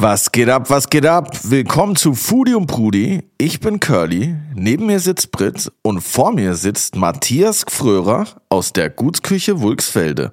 [0.00, 1.36] Was geht ab, was geht ab?
[1.42, 3.24] Willkommen zu Foodie und Prudi.
[3.36, 8.90] Ich bin Curly, neben mir sitzt Brit und vor mir sitzt Matthias Gfrörer aus der
[8.90, 10.30] Gutsküche Wulksfelde.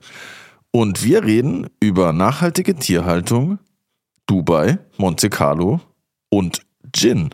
[0.69, 3.57] Und wir reden über nachhaltige Tierhaltung,
[4.27, 5.81] Dubai, Monte Carlo
[6.29, 6.61] und
[6.93, 7.31] Gin.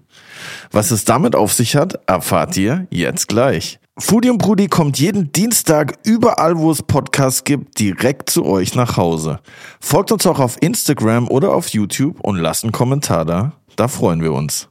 [0.72, 3.81] Was es damit auf sich hat, erfahrt ihr jetzt gleich.
[4.02, 8.98] Foodie und Brudi kommt jeden Dienstag überall, wo es Podcasts gibt, direkt zu euch nach
[8.98, 9.40] Hause.
[9.80, 13.54] Folgt uns auch auf Instagram oder auf YouTube und lasst einen Kommentar da.
[13.76, 14.68] Da freuen wir uns.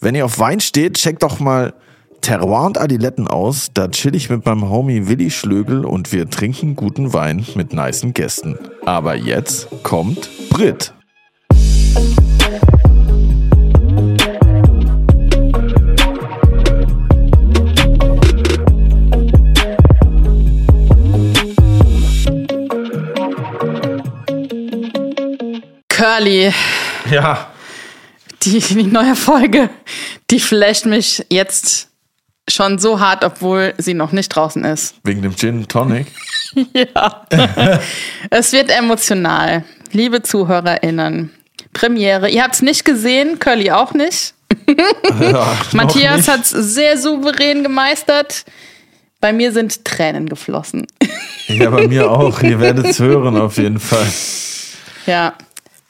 [0.00, 1.74] Wenn ihr auf Wein steht, checkt doch mal
[2.20, 3.70] Terroir und Adiletten aus.
[3.74, 8.14] Da chill ich mit meinem Homie Willi Schlögel und wir trinken guten Wein mit nicen
[8.14, 8.58] Gästen.
[8.86, 10.94] Aber jetzt kommt Brit.
[25.96, 26.52] Curly,
[27.10, 27.48] Ja,
[28.42, 29.70] die, die neue Folge,
[30.30, 31.88] die flasht mich jetzt
[32.48, 34.94] schon so hart, obwohl sie noch nicht draußen ist.
[35.04, 36.06] wegen dem Gin Tonic.
[36.74, 37.22] Ja.
[38.30, 39.64] es wird emotional.
[39.92, 41.30] Liebe ZuhörerInnen,
[41.72, 42.30] Premiere.
[42.30, 44.32] Ihr habt es nicht gesehen, Curly auch nicht.
[45.20, 48.44] Ja, Matthias hat es sehr souverän gemeistert.
[49.20, 50.86] Bei mir sind Tränen geflossen.
[51.48, 52.40] Ja, bei mir auch.
[52.42, 54.06] Ihr werdet es hören auf jeden Fall.
[55.06, 55.34] Ja.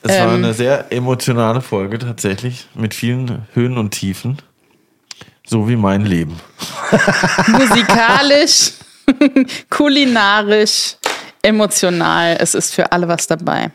[0.02, 0.44] Es war Ähm.
[0.44, 4.38] eine sehr emotionale Folge tatsächlich, mit vielen Höhen und Tiefen.
[5.46, 6.36] So wie mein Leben.
[7.46, 8.72] Musikalisch,
[9.70, 10.96] kulinarisch,
[11.42, 12.36] emotional.
[12.40, 13.70] Es ist für alle was dabei.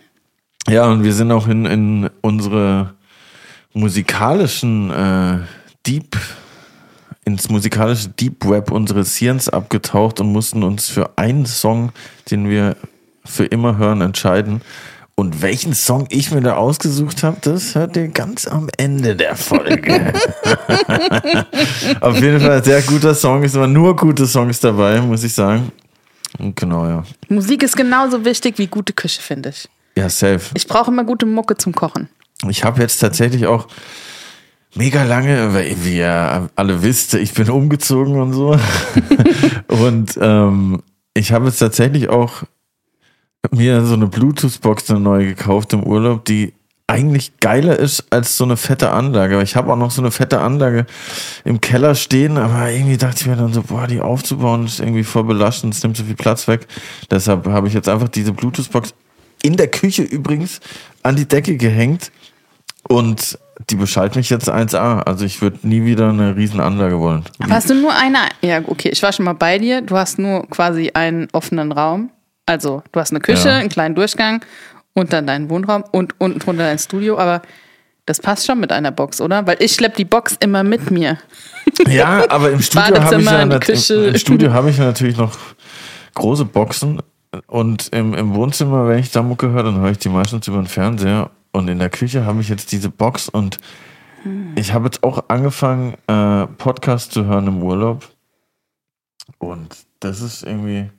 [0.67, 2.93] Ja, und wir sind auch in, in unsere
[3.73, 5.39] musikalischen äh,
[5.87, 6.17] Deep,
[7.25, 11.91] ins musikalische Deep Web unseres Hirns abgetaucht und mussten uns für einen Song,
[12.29, 12.75] den wir
[13.23, 14.61] für immer hören, entscheiden.
[15.21, 19.35] Und welchen Song ich mir da ausgesucht habe, das hört ihr ganz am Ende der
[19.35, 20.13] Folge.
[22.01, 23.43] Auf jeden Fall ein sehr guter Song.
[23.43, 25.71] Es waren nur gute Songs dabei, muss ich sagen.
[26.39, 27.03] Und genau, ja.
[27.29, 29.69] Musik ist genauso wichtig wie gute Küche, finde ich.
[29.95, 30.41] Ja, safe.
[30.55, 32.09] Ich brauche immer gute Mucke zum Kochen.
[32.49, 33.67] Ich habe jetzt tatsächlich auch
[34.73, 38.57] mega lange, weil wie ihr alle wisst, ich bin umgezogen und so.
[39.67, 40.81] und ähm,
[41.13, 42.41] ich habe jetzt tatsächlich auch
[43.49, 46.53] mir so eine Bluetooth-Box neue gekauft im Urlaub, die
[46.87, 49.41] eigentlich geiler ist als so eine fette Anlage.
[49.41, 50.85] Ich habe auch noch so eine fette Anlage
[51.45, 55.05] im Keller stehen, aber irgendwie dachte ich mir dann so, boah, die aufzubauen ist irgendwie
[55.05, 56.67] voll belastend, es nimmt so viel Platz weg.
[57.09, 58.93] Deshalb habe ich jetzt einfach diese Bluetooth-Box
[59.41, 60.59] in der Küche übrigens
[61.01, 62.11] an die Decke gehängt
[62.87, 65.03] und die beschallt mich jetzt 1A.
[65.03, 67.23] Also ich würde nie wieder eine Riesenanlage wollen.
[67.39, 68.17] Aber hast du nur eine?
[68.41, 69.81] Ja, okay, ich war schon mal bei dir.
[69.81, 72.09] Du hast nur quasi einen offenen Raum.
[72.51, 73.55] Also, du hast eine Küche, Ja.
[73.55, 74.43] einen kleinen Durchgang
[74.93, 77.17] und dann deinen Wohnraum und unten drunter dein Studio.
[77.17, 77.41] Aber
[78.05, 79.47] das passt schon mit einer Box, oder?
[79.47, 81.17] Weil ich schlepp die Box immer mit mir.
[81.87, 85.37] Ja, aber im Studio habe ich, ja im, im Studio habe ich ja natürlich noch
[86.15, 87.01] große Boxen
[87.47, 90.57] und im, im Wohnzimmer, wenn ich da Mucke höre, dann höre ich die meistens über
[90.57, 93.57] den Fernseher und in der Küche habe ich jetzt diese Box und
[94.55, 98.09] ich habe jetzt auch angefangen, äh, Podcasts zu hören im Urlaub
[99.37, 100.89] und das ist irgendwie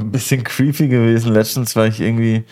[0.00, 2.44] ein bisschen creepy gewesen letztens, weil ich irgendwie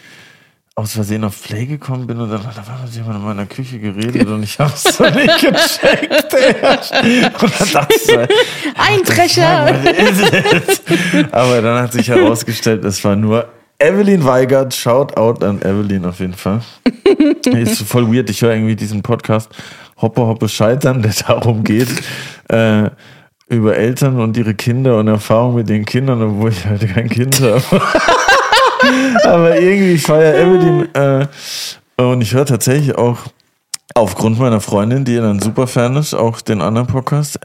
[0.78, 3.80] aus Versehen auf Play gekommen bin und dann hat auf einmal jemand in meiner Küche
[3.80, 6.34] geredet und ich habe es so nicht gecheckt.
[7.42, 8.12] Und dann dachte ich
[9.98, 10.82] ist es?
[11.32, 13.48] Aber dann hat sich herausgestellt, es war nur
[13.80, 14.72] Evelyn Weigert.
[14.72, 16.60] Shout out an Evelyn auf jeden Fall.
[17.46, 18.30] Ist voll weird.
[18.30, 19.50] Ich höre irgendwie diesen Podcast
[20.00, 21.88] Hoppe Hoppe Scheitern, der darum geht,
[22.48, 22.90] äh,
[23.48, 27.40] über Eltern und ihre Kinder und Erfahrungen mit den Kindern, obwohl ich halt kein Kind
[27.40, 27.62] habe.
[29.24, 31.26] Aber irgendwie, feiere Evelyn äh,
[32.02, 33.18] und ich höre tatsächlich auch
[33.94, 37.40] aufgrund meiner Freundin, die dann super Fan ist, auch den anderen Podcast,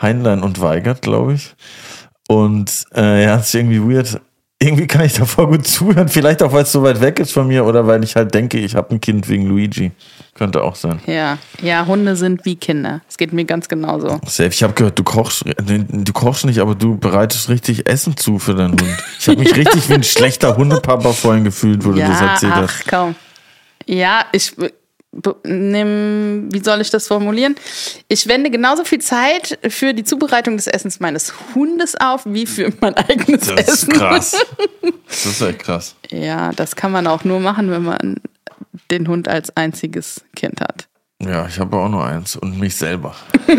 [0.00, 1.54] Heinlein und Weigert, glaube ich.
[2.28, 4.20] Und äh, ja, es ist irgendwie weird.
[4.58, 6.08] Irgendwie kann ich davor gut zuhören.
[6.08, 8.58] Vielleicht auch, weil es so weit weg ist von mir oder weil ich halt denke,
[8.58, 9.92] ich habe ein Kind wegen Luigi.
[10.36, 11.00] Könnte auch sein.
[11.06, 13.00] Ja, ja, Hunde sind wie Kinder.
[13.08, 14.20] Es geht mir ganz genauso.
[14.26, 14.48] Safe.
[14.50, 18.54] Ich habe gehört, du kochst, du kochst nicht, aber du bereitest richtig Essen zu für
[18.54, 18.96] deinen Hund.
[19.18, 22.52] Ich habe mich richtig wie ein schlechter Hundepapa vorhin gefühlt, wo du das Ja, erzählt
[22.54, 22.74] hast.
[22.82, 23.14] ach kaum.
[23.86, 24.52] Ja, ich
[25.44, 27.54] nimm, wie soll ich das formulieren?
[28.08, 32.70] Ich wende genauso viel Zeit für die Zubereitung des Essens meines Hundes auf, wie für
[32.80, 33.92] mein eigenes Das ist Essen.
[33.94, 34.36] krass.
[35.08, 35.94] Das ist echt krass.
[36.10, 38.16] Ja, das kann man auch nur machen, wenn man
[38.90, 40.88] den Hund als einziges Kind hat.
[41.22, 43.14] Ja, ich habe auch nur eins und mich selber.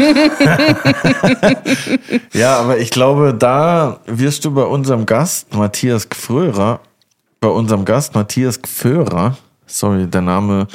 [2.33, 6.81] ja, aber ich glaube, da wirst du bei unserem Gast Matthias Gfrörer,
[7.39, 9.37] bei unserem Gast Matthias Gförer,
[9.67, 10.67] Sorry, der Name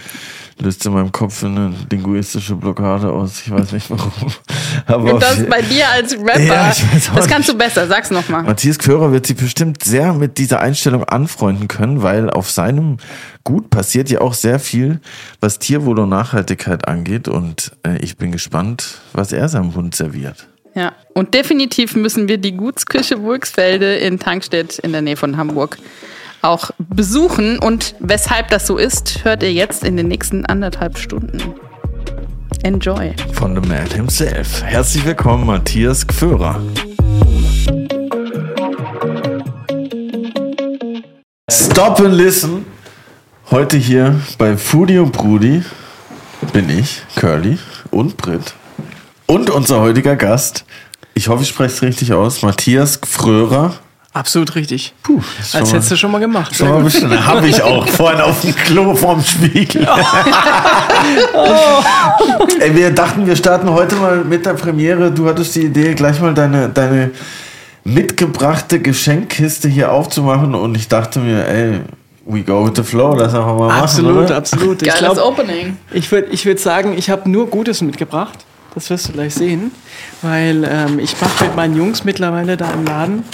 [0.62, 3.42] löst in meinem Kopf eine linguistische Blockade aus.
[3.44, 4.32] Ich weiß nicht warum.
[4.86, 6.40] Aber Und das bei dir als Rapper.
[6.40, 6.72] Ja,
[7.14, 8.44] das kannst du besser, sag's nochmal.
[8.44, 12.98] Matthias Körer wird sich bestimmt sehr mit dieser Einstellung anfreunden können, weil auf seinem
[13.44, 15.00] Gut passiert ja auch sehr viel,
[15.40, 17.28] was Tierwohl und Nachhaltigkeit angeht.
[17.28, 20.46] Und äh, ich bin gespannt, was er seinem Hund serviert.
[20.74, 25.76] Ja, und definitiv müssen wir die Gutsküche Wulksfelde in Tankstedt in der Nähe von Hamburg
[26.42, 27.58] auch besuchen.
[27.58, 31.38] Und weshalb das so ist, hört ihr jetzt in den nächsten anderthalb Stunden.
[32.62, 33.14] Enjoy.
[33.32, 34.62] Von The Man himself.
[34.62, 36.60] Herzlich willkommen, Matthias Gführer.
[41.50, 42.66] Stop and listen.
[43.50, 45.62] Heute hier bei Foodie und Brudi
[46.52, 47.58] bin ich, Curly
[47.90, 48.54] und Britt.
[49.26, 50.64] Und unser heutiger Gast,
[51.14, 53.74] ich hoffe, ich spreche es richtig aus, Matthias Gfrörer.
[54.14, 54.92] Absolut richtig.
[55.02, 55.22] Puh,
[55.54, 56.54] Als hättest du schon mal gemacht.
[56.54, 57.26] Schon mal bestimmt.
[57.26, 57.88] Habe ich auch.
[57.88, 59.88] Vorhin auf dem Klo vorm Spiegel.
[61.32, 61.82] oh.
[62.60, 65.10] Ey, wir dachten, wir starten heute mal mit der Premiere.
[65.10, 67.12] Du hattest die Idee, gleich mal deine, deine
[67.84, 70.54] mitgebrachte Geschenkkiste hier aufzumachen.
[70.54, 71.80] Und ich dachte mir, ey,
[72.26, 73.14] we go with the flow.
[73.16, 74.36] Lass einfach mal absolut, machen.
[74.36, 74.78] Absolut, absolut.
[74.82, 75.78] Geiles glaub, Opening.
[75.90, 78.44] Ich würde ich würd sagen, ich habe nur Gutes mitgebracht.
[78.74, 79.70] Das wirst du gleich sehen,
[80.22, 83.24] weil ähm, ich mache mit meinen Jungs mittlerweile da im Laden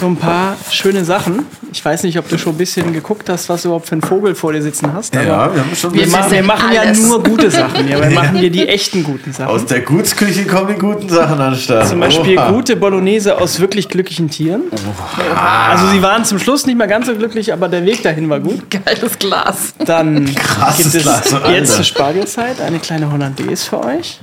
[0.00, 1.46] so ein paar schöne Sachen.
[1.72, 4.02] Ich weiß nicht, ob du schon ein bisschen geguckt hast, was du überhaupt für einen
[4.02, 5.14] Vogel vor dir sitzen hast.
[5.14, 7.86] ja, wir haben schon wir, machen, wir machen ja nur gute Sachen.
[7.86, 9.50] Ja, wir machen hier die echten guten Sachen.
[9.50, 11.86] Aus der Gutsküche kommen die guten Sachen anstatt.
[11.86, 12.50] Zum Beispiel Oha.
[12.50, 14.62] gute Bolognese aus wirklich glücklichen Tieren.
[14.72, 15.70] Oha.
[15.70, 18.40] Also sie waren zum Schluss nicht mehr ganz so glücklich, aber der Weg dahin war
[18.40, 18.62] gut.
[18.70, 19.74] Geiles Glas.
[19.84, 24.20] Dann Krasses gibt es Glas, jetzt zur Spargelzeit eine kleine Hollandaise für euch.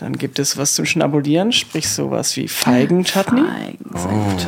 [0.00, 3.42] Dann gibt es was zum Schnabulieren, sprich sowas wie Feigenchutney.
[3.42, 4.38] Feigen oh.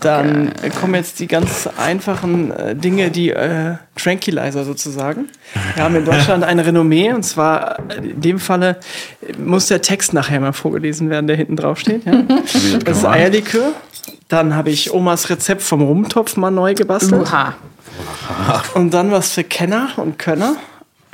[0.00, 0.70] Dann Geil.
[0.80, 5.28] kommen jetzt die ganz einfachen äh, Dinge, die äh, Tranquilizer sozusagen.
[5.74, 8.80] Wir haben in Deutschland ein Renommee und zwar äh, in dem Falle
[9.38, 12.06] muss der Text nachher mal vorgelesen werden, der hinten drauf steht.
[12.06, 12.22] Ja?
[12.84, 13.72] Das ist Eierlikör.
[14.28, 17.28] Dann habe ich Omas Rezept vom Rumtopf mal neu gebastelt.
[17.28, 17.54] Uha.
[18.72, 20.56] Und dann was für Kenner und Könner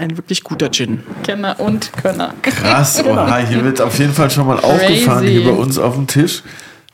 [0.01, 1.03] ein wirklich guter Gin.
[1.23, 2.35] Kenner und Könner.
[2.43, 3.25] Krass, genau.
[3.25, 6.43] oha, hier wird auf jeden Fall schon mal aufgefahren, hier bei uns auf dem Tisch.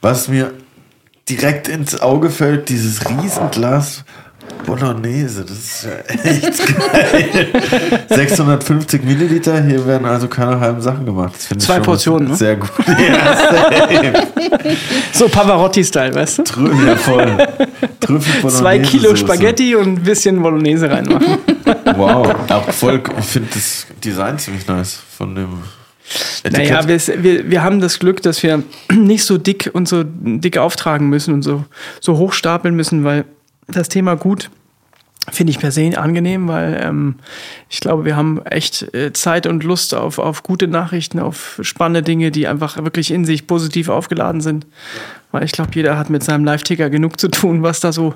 [0.00, 0.52] Was mir
[1.28, 4.04] direkt ins Auge fällt, dieses Riesenglas
[4.64, 7.48] Bolognese, das ist ja echt geil.
[8.08, 11.34] 650 Milliliter, hier werden also keine halben Sachen gemacht.
[11.58, 12.36] Zwei Portionen, ne?
[12.36, 12.70] Sehr gut.
[12.96, 14.12] Ja,
[15.12, 16.42] so Pavarotti-Style, weißt du?
[16.44, 17.36] Trü ja, voll.
[18.00, 21.38] Trüffel Zwei Kilo Spaghetti und ein bisschen Bolognese reinmachen.
[21.96, 25.62] Wow, auch voll, ich finde das Design ziemlich nice von dem
[26.42, 26.70] Etikett.
[26.70, 28.62] Naja, wir, wir, wir haben das Glück, dass wir
[28.92, 31.64] nicht so dick und so dick auftragen müssen und so,
[32.00, 33.24] so hoch stapeln müssen, weil
[33.66, 34.50] das Thema gut
[35.30, 37.16] finde ich per se angenehm, weil ähm,
[37.68, 42.02] ich glaube, wir haben echt äh, Zeit und Lust auf, auf gute Nachrichten, auf spannende
[42.02, 44.66] Dinge, die einfach wirklich in sich positiv aufgeladen sind.
[45.32, 48.14] Weil ich glaube, jeder hat mit seinem Live-Ticker genug zu tun, was da so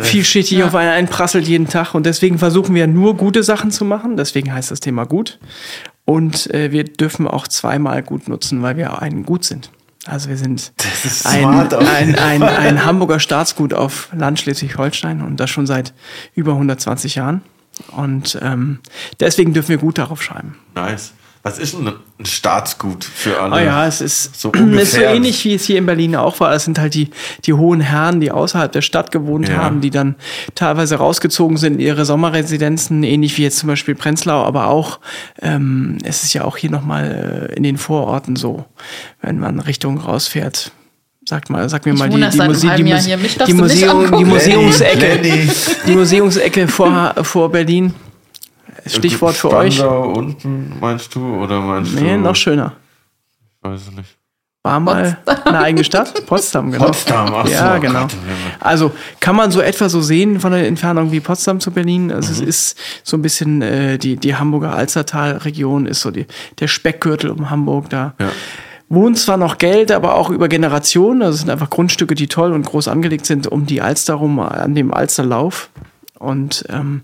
[0.00, 0.66] vielschichtig ja.
[0.66, 1.94] auf einen einprasselt jeden Tag.
[1.94, 4.16] Und deswegen versuchen wir nur gute Sachen zu machen.
[4.16, 5.38] Deswegen heißt das Thema gut.
[6.04, 9.70] Und äh, wir dürfen auch zweimal gut nutzen, weil wir einen gut sind.
[10.06, 10.72] Also wir sind
[11.24, 15.92] ein, ein, ein, ein, Hamburger Staatsgut auf Land Schleswig-Holstein und das schon seit
[16.34, 17.42] über 120 Jahren.
[17.88, 18.80] Und ähm,
[19.20, 20.56] deswegen dürfen wir gut darauf schreiben.
[20.74, 21.12] Nice.
[21.42, 23.54] Was ist denn ein Staatsgut für alle?
[23.54, 26.52] Oh ja, es ist so, ist so ähnlich, wie es hier in Berlin auch war.
[26.52, 27.10] Es sind halt die,
[27.44, 29.56] die hohen Herren, die außerhalb der Stadt gewohnt ja.
[29.56, 30.16] haben, die dann
[30.54, 35.00] teilweise rausgezogen sind in ihre Sommerresidenzen, ähnlich wie jetzt zum Beispiel Prenzlau, aber auch,
[35.40, 38.64] ähm, es ist ja auch hier nochmal äh, in den Vororten so,
[39.22, 40.72] wenn man Richtung rausfährt.
[41.24, 45.20] Sag mal, sag mir ich mal die, die, Muse die, Muse die, Museum, die Museumsecke,
[45.86, 47.94] die Museumsecke vor, vor Berlin.
[48.86, 49.82] Stichwort für euch.
[49.82, 52.06] Unten meinst du oder meinst nee, du?
[52.06, 52.74] Nee, noch schöner.
[53.62, 54.18] Ich weiß es nicht.
[54.64, 56.26] War mal eine eigene Stadt?
[56.26, 56.86] Potsdam, genau.
[56.86, 58.06] Potsdam, ach Ja, so, genau.
[58.60, 62.12] Also kann man so etwa so sehen von der Entfernung wie Potsdam zu Berlin.
[62.12, 62.48] Also mhm.
[62.48, 66.26] es ist so ein bisschen äh, die, die Hamburger Alzertal-Region ist so die,
[66.58, 68.14] der Speckgürtel um Hamburg da.
[68.18, 68.30] Ja.
[68.90, 71.22] Wohnt zwar noch Geld, aber auch über Generationen.
[71.22, 74.40] Also es sind einfach Grundstücke, die toll und groß angelegt sind um die Alster rum,
[74.40, 75.70] an dem Alsterlauf.
[76.18, 77.02] Und ähm,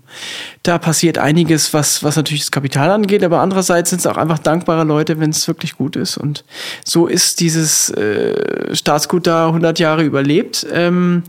[0.63, 4.39] da passiert einiges, was, was natürlich das Kapital angeht, aber andererseits sind es auch einfach
[4.39, 6.17] dankbare Leute, wenn es wirklich gut ist.
[6.17, 6.43] Und
[6.83, 10.67] so ist dieses äh, Staatsgut da 100 Jahre überlebt.
[10.69, 11.23] Ähm,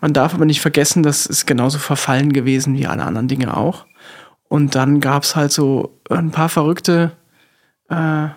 [0.00, 3.86] man darf aber nicht vergessen, das ist genauso verfallen gewesen wie alle anderen Dinge auch.
[4.48, 7.12] Und dann gab es halt so ein paar verrückte
[7.88, 8.28] äh,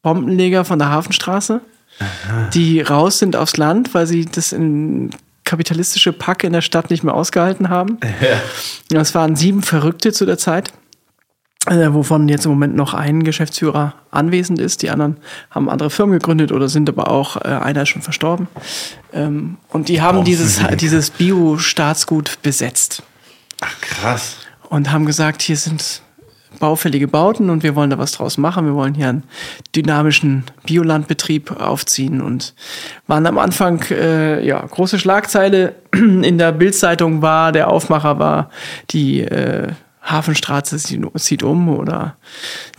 [0.00, 1.60] Bombenleger von der Hafenstraße,
[1.98, 2.48] Aha.
[2.54, 5.10] die raus sind aufs Land, weil sie das in
[5.50, 7.98] kapitalistische Pack in der Stadt nicht mehr ausgehalten haben.
[8.92, 9.00] Ja.
[9.00, 10.72] Es waren sieben Verrückte zu der Zeit,
[11.66, 14.82] äh, wovon jetzt im Moment noch ein Geschäftsführer anwesend ist.
[14.82, 15.16] Die anderen
[15.50, 18.48] haben andere Firmen gegründet oder sind aber auch, äh, einer ist schon verstorben.
[19.12, 23.02] Ähm, und die haben oh, dieses, dieses Bio-Staatsgut besetzt.
[23.60, 24.36] Ach, krass.
[24.68, 26.02] Und haben gesagt, hier sind
[26.60, 28.66] baufällige Bauten und wir wollen da was draus machen.
[28.66, 29.24] Wir wollen hier einen
[29.74, 32.54] dynamischen Biolandbetrieb aufziehen und
[33.08, 38.50] waren am Anfang, äh, ja, große Schlagzeile in der Bildzeitung war, der Aufmacher war
[38.90, 39.72] die äh,
[40.10, 42.16] Hafenstraße zieht um oder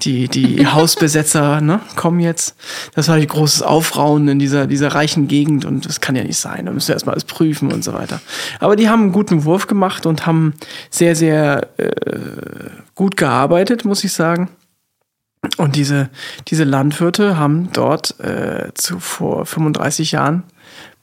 [0.02, 2.56] die, die Hausbesetzer ne, kommen jetzt.
[2.96, 6.38] Das war ein großes Aufrauen in dieser, dieser reichen Gegend und das kann ja nicht
[6.38, 6.66] sein.
[6.66, 8.22] Da müssen wir erstmal alles prüfen und so weiter.
[8.60, 10.54] Aber die haben einen guten Wurf gemacht und haben
[10.90, 11.92] sehr, sehr äh,
[12.96, 14.50] gut gearbeitet, muss ich sagen.
[15.58, 16.10] Und diese,
[16.50, 20.44] diese Landwirte haben dort äh, zu, vor 35 Jahren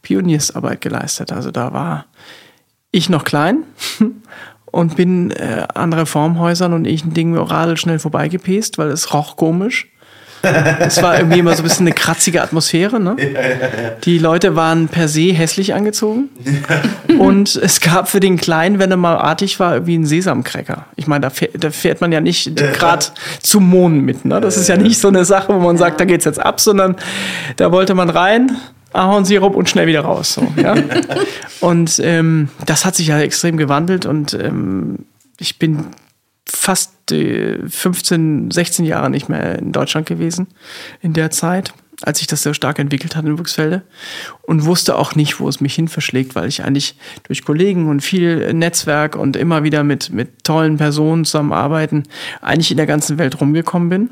[0.03, 1.33] Pioniersarbeit geleistet.
[1.33, 2.07] Also da war
[2.91, 3.65] ich noch klein
[4.71, 9.37] und bin äh, an Reformhäusern und ich ein Ding oral schnell vorbeigepest, weil es roch
[9.37, 9.89] komisch.
[10.43, 13.01] Es war irgendwie immer so ein bisschen eine kratzige Atmosphäre.
[13.01, 13.17] Ne?
[14.05, 16.29] Die Leute waren per se hässlich angezogen.
[17.19, 20.87] Und es gab für den Kleinen, wenn er mal artig war, irgendwie einen Sesamcracker.
[20.97, 23.07] Ich meine, da fährt, da fährt man ja nicht gerade
[23.41, 24.25] zum Mond mit.
[24.25, 24.41] Ne?
[24.41, 26.97] Das ist ja nicht so eine Sache, wo man sagt, da geht's jetzt ab, sondern
[27.57, 28.57] da wollte man rein,
[28.99, 30.35] Ahornsirup und schnell wieder raus.
[30.35, 30.75] So, ja?
[31.61, 35.07] und ähm, das hat sich ja extrem gewandelt und ähm,
[35.39, 35.87] ich bin
[36.47, 40.49] fast äh, 15, 16 Jahre nicht mehr in Deutschland gewesen
[41.01, 43.83] in der Zeit, als sich das sehr stark entwickelt hat in Wuchsfelde
[44.43, 48.01] und wusste auch nicht, wo es mich hin verschlägt, weil ich eigentlich durch Kollegen und
[48.01, 52.05] viel Netzwerk und immer wieder mit, mit tollen Personen zusammenarbeiten
[52.41, 54.11] eigentlich in der ganzen Welt rumgekommen bin.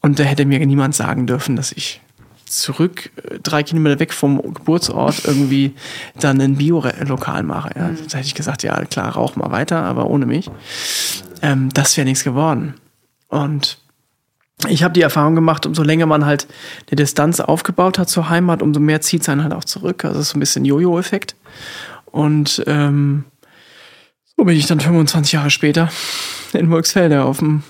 [0.00, 2.02] Und da hätte mir niemand sagen dürfen, dass ich
[2.46, 5.74] zurück, äh, drei Kilometer weg vom Geburtsort, irgendwie
[6.18, 7.70] dann ein Bio-Lokal mache.
[7.76, 7.88] Ja.
[7.88, 7.98] Mhm.
[8.08, 10.50] Da hätte ich gesagt, ja klar, rauch mal weiter, aber ohne mich.
[11.42, 12.74] Ähm, das wäre nichts geworden.
[13.28, 13.78] Und
[14.68, 16.46] ich habe die Erfahrung gemacht, umso länger man halt
[16.88, 20.04] eine Distanz aufgebaut hat zur Heimat, umso mehr zieht es einen halt auch zurück.
[20.04, 21.36] Also das ist so ein bisschen Jojo-Effekt.
[22.06, 23.24] Und ähm,
[24.36, 25.90] so bin ich dann 25 Jahre später
[26.52, 27.62] in Wolksfelde auf dem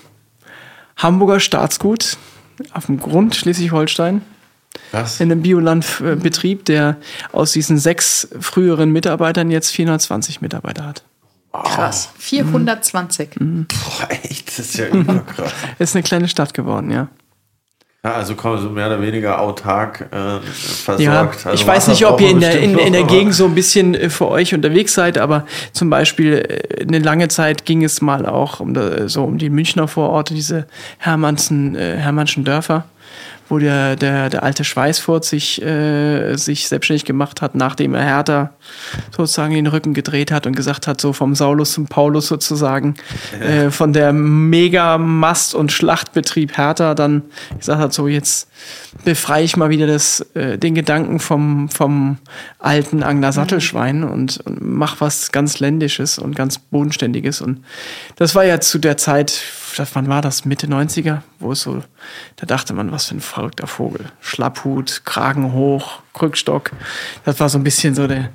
[0.97, 2.17] Hamburger Staatsgut,
[2.73, 4.21] auf dem Grund Schleswig-Holstein,
[4.95, 5.19] was?
[5.19, 6.97] In einem Biolandbetrieb, der
[7.31, 11.03] aus diesen sechs früheren Mitarbeitern jetzt 420 Mitarbeiter hat.
[11.63, 12.09] Krass.
[12.17, 13.39] 420.
[13.39, 13.67] Mhm.
[13.67, 15.51] Boah, echt, das ist ja überkrass.
[15.79, 17.07] ist eine kleine Stadt geworden, ja.
[18.03, 20.99] Ja, also kommen so mehr oder weniger autark äh, versorgt.
[20.99, 23.55] Ja, also ich weiß nicht, ob ihr in der, in, in der Gegend so ein
[23.55, 28.01] bisschen äh, für euch unterwegs seid, aber zum Beispiel äh, eine lange Zeit ging es
[28.01, 28.75] mal auch um,
[29.07, 30.67] so um die Münchner Vororte, diese
[30.99, 32.85] Hermannsen, äh, Hermannschen Dörfer
[33.47, 38.53] wo der, der, der alte Schweißfurt sich, äh, sich selbstständig gemacht hat, nachdem er Hertha
[39.15, 42.95] sozusagen den Rücken gedreht hat und gesagt hat, so vom Saulus zum Paulus sozusagen,
[43.39, 47.23] äh, von der Mega-Mast- und Schlachtbetrieb Hertha dann
[47.57, 48.49] gesagt hat, so jetzt
[49.03, 52.17] befreie ich mal wieder das, äh, den Gedanken vom, vom
[52.59, 54.11] alten Angler Sattelschwein mhm.
[54.11, 57.41] und, und mach was ganz Ländisches und ganz Bodenständiges.
[57.41, 57.63] Und
[58.15, 59.41] das war ja zu der Zeit,
[59.93, 60.45] wann war das?
[60.45, 61.83] Mitte 90er, wo es so,
[62.35, 64.05] da dachte man, was für ein verrückter Vogel.
[64.21, 66.71] Schlapphut, Kragen hoch, Krückstock.
[67.23, 68.29] Das war so ein bisschen so der,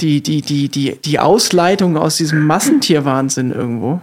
[0.00, 4.00] die, die, die, die, die Ausleitung aus diesem Massentierwahnsinn irgendwo.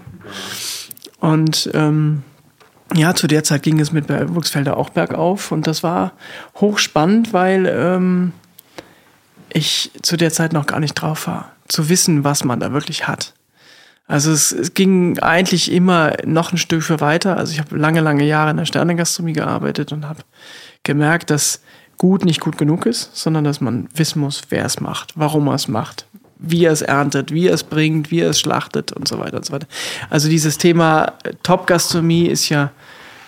[1.19, 2.23] Und ähm,
[2.93, 6.13] ja, zu der Zeit ging es mit Wuchsfelder auch bergauf und das war
[6.59, 8.33] hochspannend, weil ähm,
[9.53, 13.07] ich zu der Zeit noch gar nicht drauf war, zu wissen, was man da wirklich
[13.07, 13.33] hat.
[14.11, 17.37] Also es, es ging eigentlich immer noch ein Stück für weiter.
[17.37, 20.19] Also ich habe lange, lange Jahre in der Sternegastronomie gearbeitet und habe
[20.83, 21.61] gemerkt, dass
[21.97, 25.53] gut nicht gut genug ist, sondern dass man wissen muss, wer es macht, warum er
[25.53, 26.07] es macht,
[26.39, 29.37] wie er es erntet, wie er es bringt, wie er es schlachtet und so weiter
[29.37, 29.67] und so weiter.
[30.09, 31.13] Also dieses Thema
[31.43, 32.71] Top-Gastronomie ist ja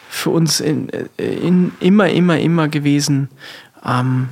[0.10, 3.30] für uns in, in, immer, immer, immer gewesen,
[3.86, 4.28] ähm,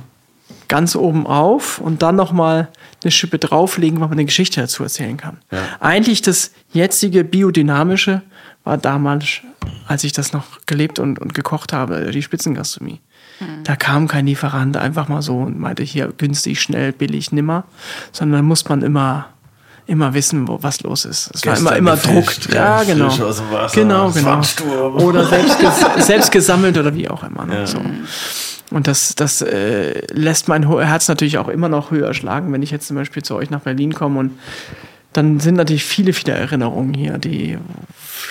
[0.72, 2.70] ganz oben auf und dann nochmal
[3.02, 5.36] eine Schippe drauflegen, weil man eine Geschichte dazu erzählen kann.
[5.50, 5.58] Ja.
[5.80, 8.22] Eigentlich das jetzige Biodynamische
[8.64, 9.42] war damals,
[9.86, 13.02] als ich das noch gelebt und, und gekocht habe, die Spitzengastronomie.
[13.38, 13.64] Mhm.
[13.64, 17.64] Da kam kein Lieferant einfach mal so und meinte hier günstig, schnell, billig, nimmer,
[18.10, 19.28] sondern da muss man immer
[19.84, 21.32] immer wissen, wo was los ist.
[21.34, 22.32] Es war immer immer Druck.
[22.50, 23.10] Ja, genau.
[23.74, 24.40] Genau, genau.
[24.94, 25.58] Oder selbst,
[25.98, 27.44] selbst gesammelt oder wie auch immer.
[27.44, 27.58] Ne?
[27.58, 27.66] Ja.
[27.66, 27.80] So.
[28.72, 32.70] Und das, das äh, lässt mein Herz natürlich auch immer noch höher schlagen, wenn ich
[32.70, 34.32] jetzt zum Beispiel zu euch nach Berlin komme und
[35.12, 37.58] dann sind natürlich viele, viele Erinnerungen hier, die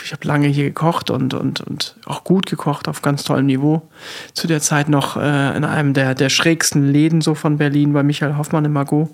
[0.03, 3.81] ich habe lange hier gekocht und, und, und auch gut gekocht auf ganz tollem Niveau.
[4.33, 8.03] Zu der Zeit noch äh, in einem der, der schrägsten Läden so von Berlin bei
[8.03, 9.09] Michael Hoffmann im Magot.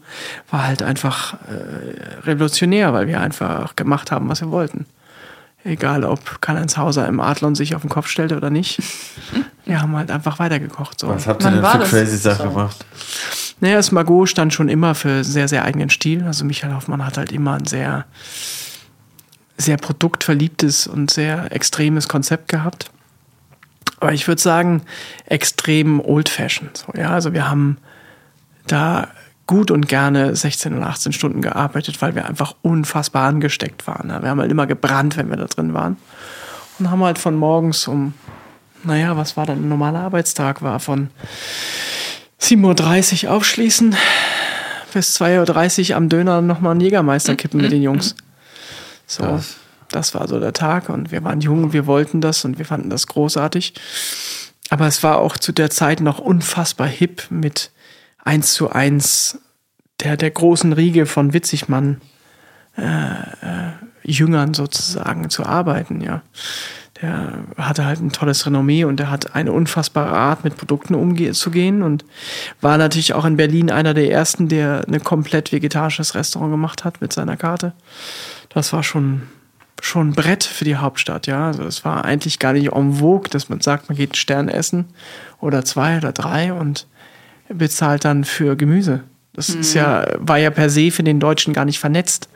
[0.50, 4.86] War halt einfach äh, revolutionär, weil wir einfach gemacht haben, was wir wollten.
[5.64, 8.82] Egal, ob Karl-Heinz Hauser im Adlon sich auf den Kopf stellte oder nicht.
[9.66, 11.00] Wir haben halt einfach weitergekocht.
[11.00, 11.10] So.
[11.10, 12.86] Was habt ihr denn für crazy Sachen gemacht?
[13.60, 16.24] Naja, das Magot stand schon immer für sehr, sehr eigenen Stil.
[16.24, 18.06] Also Michael Hoffmann hat halt immer ein sehr,
[19.58, 22.92] sehr produktverliebtes und sehr extremes Konzept gehabt.
[24.00, 24.84] Aber ich würde sagen,
[25.26, 26.78] extrem old-fashioned.
[26.78, 27.78] So, ja, also wir haben
[28.68, 29.08] da
[29.48, 34.10] gut und gerne 16 oder 18 Stunden gearbeitet, weil wir einfach unfassbar angesteckt waren.
[34.10, 35.98] Wir haben halt immer gebrannt, wenn wir da drin waren.
[36.78, 38.14] Und haben halt von morgens um,
[38.84, 40.62] naja, was war dann ein normaler Arbeitstag?
[40.62, 41.10] War von
[42.42, 43.96] 7.30 Uhr aufschließen,
[44.94, 48.16] bis 2.30 Uhr am Döner nochmal einen Jägermeister kippen mit den Jungs.
[49.08, 49.40] So,
[49.90, 52.90] das war so der Tag und wir waren jung, wir wollten das und wir fanden
[52.90, 53.74] das großartig.
[54.70, 57.72] Aber es war auch zu der Zeit noch unfassbar hip mit
[58.28, 59.40] eins zu eins
[60.02, 62.02] der, der großen Riege von Witzigmann
[62.78, 63.72] äh, äh,
[64.04, 66.22] Jüngern sozusagen zu arbeiten, ja.
[67.02, 71.84] Der hatte halt ein tolles Renommee und der hat eine unfassbare Art, mit Produkten umzugehen
[71.84, 72.06] und
[72.60, 77.00] war natürlich auch in Berlin einer der ersten, der ein komplett vegetarisches Restaurant gemacht hat
[77.00, 77.74] mit seiner Karte.
[78.50, 79.24] Das war schon,
[79.80, 81.46] schon Brett für die Hauptstadt, ja.
[81.46, 84.50] Also es war eigentlich gar nicht en vogue, dass man sagt, man geht einen Stern
[84.50, 84.86] essen
[85.40, 86.88] oder zwei oder drei und
[87.50, 89.04] bezahlt dann für Gemüse.
[89.38, 92.28] Das ist ja, war ja per se für den Deutschen gar nicht vernetzt.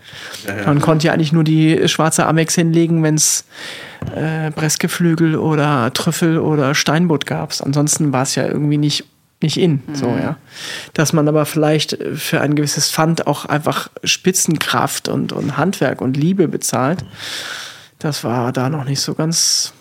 [0.46, 0.65] Ja, ja.
[0.68, 3.46] Man konnte ja eigentlich nur die schwarze Amex hinlegen, wenn es
[4.15, 7.56] äh, Breskeflügel oder Trüffel oder Steinbutt gab.
[7.60, 9.06] Ansonsten war es ja irgendwie nicht,
[9.41, 9.82] nicht in.
[9.88, 9.96] Mhm.
[9.96, 10.38] So, ja.
[10.94, 16.15] Dass man aber vielleicht für ein gewisses Pfand auch einfach Spitzenkraft und, und Handwerk und
[16.15, 17.03] Liebe bezahlt,
[17.98, 19.74] das war da noch nicht so ganz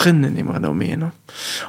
[0.00, 0.96] drin in dem Renommee.
[0.96, 1.12] Ne?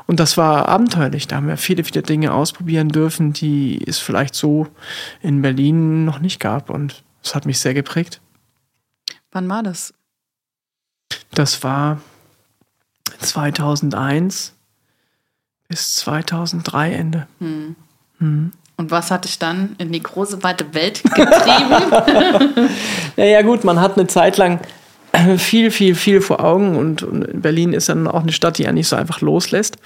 [0.08, 1.28] Und das war abenteuerlich.
[1.28, 4.68] Da haben wir viele, viele Dinge ausprobieren dürfen, die es vielleicht so
[5.22, 6.70] in Berlin noch nicht gab.
[6.70, 8.22] Und das hat mich sehr geprägt.
[9.32, 9.94] Wann war das?
[11.32, 12.02] Das war
[13.20, 14.54] 2001
[15.68, 17.28] bis 2003 Ende.
[17.40, 17.76] Hm.
[18.20, 18.52] Hm.
[18.78, 22.70] Und was hat dich dann in die große, weite Welt getrieben?
[23.18, 24.60] naja gut, man hat eine Zeit lang
[25.38, 28.72] viel, viel, viel vor Augen und, und Berlin ist dann auch eine Stadt, die ja
[28.72, 29.78] nicht so einfach loslässt.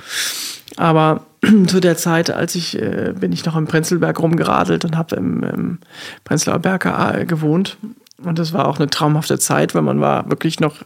[0.77, 1.25] Aber
[1.67, 5.43] zu der Zeit, als ich äh, bin ich noch im Prenzlberg rumgeradelt und habe im,
[5.43, 5.79] im
[6.23, 7.77] Prenzlauer Berg äh, gewohnt.
[8.23, 10.83] Und das war auch eine traumhafte Zeit, weil man war wirklich noch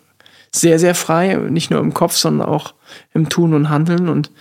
[0.51, 2.73] sehr, sehr frei, nicht nur im Kopf, sondern auch
[3.13, 4.09] im Tun und Handeln.
[4.09, 4.31] Und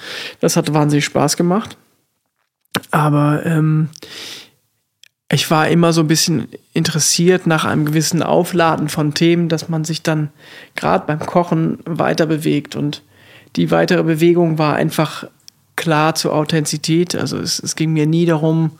[0.40, 1.76] das hat wahnsinnig Spaß gemacht.
[2.90, 3.90] Aber ähm,
[5.30, 9.84] ich war immer so ein bisschen interessiert nach einem gewissen Aufladen von Themen, dass man
[9.84, 10.30] sich dann
[10.74, 12.76] gerade beim Kochen weiter bewegt.
[12.76, 13.02] Und
[13.56, 15.24] die weitere Bewegung war einfach
[15.76, 17.14] klar zur Authentizität.
[17.14, 18.72] Also es, es ging mir nie darum,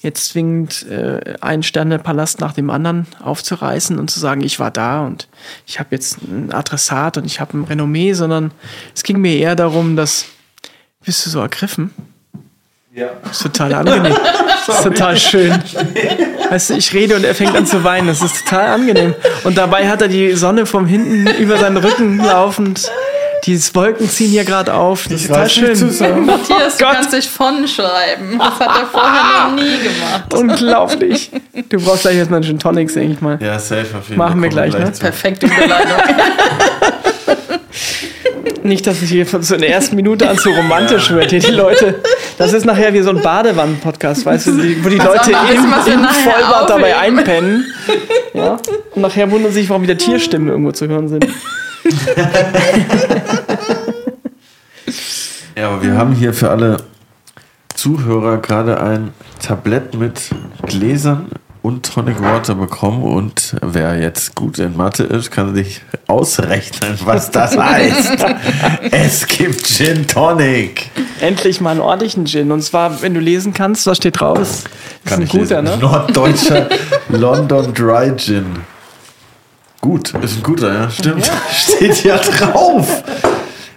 [0.00, 5.04] jetzt zwingend äh, einen Sternepalast nach dem anderen aufzureißen und zu sagen, ich war da
[5.04, 5.26] und
[5.66, 8.52] ich habe jetzt ein Adressat und ich habe ein Renommee, sondern
[8.94, 10.26] es ging mir eher darum, dass
[11.04, 11.90] bist du so ergriffen?
[12.96, 13.08] Ja.
[13.22, 14.16] Das ist total angenehm.
[14.66, 15.52] Das ist total schön.
[16.48, 18.06] Weißt du, ich rede und er fängt an zu weinen.
[18.08, 19.14] Das ist total angenehm.
[19.44, 22.90] Und dabei hat er die Sonne vom hinten über seinen Rücken laufend.
[23.44, 25.08] Die Wolken ziehen hier gerade auf.
[25.08, 26.24] Das ist total schön.
[26.24, 26.94] Matthias, du Gott.
[26.94, 28.38] kannst dich von schreiben.
[28.38, 30.32] Das hat er vorher noch nie gemacht.
[30.32, 31.30] Unglaublich.
[31.68, 33.38] Du brauchst gleich erstmal einen Gin Tonics, denke ich mal.
[33.42, 34.28] Ja, safe auf jeden Fall.
[34.30, 34.92] Machen wir gleich, gleich ne?
[34.98, 35.76] Perfekte Überleitung.
[38.66, 41.16] Nicht, dass es hier von so in der ersten Minute an zu romantisch ja.
[41.16, 41.30] wird.
[41.30, 42.02] Hier die Leute.
[42.38, 46.68] Das ist nachher wie so ein Badewannen-Podcast, weißt du, wo die Leute im, im Vollbad
[46.68, 47.64] dabei einpennen.
[48.34, 48.58] Ja?
[48.94, 51.26] Und nachher wundern sich, warum wieder Tierstimmen irgendwo zu hören sind.
[55.56, 56.76] Ja, aber wir haben hier für alle
[57.74, 60.20] Zuhörer gerade ein Tablett mit
[60.66, 61.30] Gläsern
[61.66, 67.32] und Tonic Water bekommen und wer jetzt gut in Mathe ist, kann sich ausrechnen, was
[67.32, 68.24] das heißt.
[68.92, 70.92] es gibt Gin Tonic.
[71.20, 72.52] Endlich mal einen ordentlichen Gin.
[72.52, 74.38] Und zwar, wenn du lesen kannst, was steht drauf?
[74.38, 74.68] Ist,
[75.04, 75.76] kann ein guter, lesen.
[75.80, 75.84] ne?
[75.84, 76.68] Norddeutscher
[77.08, 78.46] London Dry Gin.
[79.80, 80.88] Gut, ist ein guter, ja.
[80.90, 81.26] Stimmt.
[81.26, 81.32] Ja.
[81.52, 83.02] Steht ja drauf.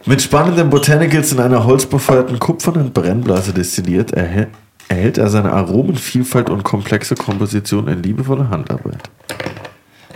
[0.05, 4.49] Mit spannenden Botanicals in einer holzbefeuerten kupfernen Brennblase destilliert, erhält
[4.89, 9.01] erhält er seine Aromenvielfalt und komplexe Komposition in liebevoller Handarbeit.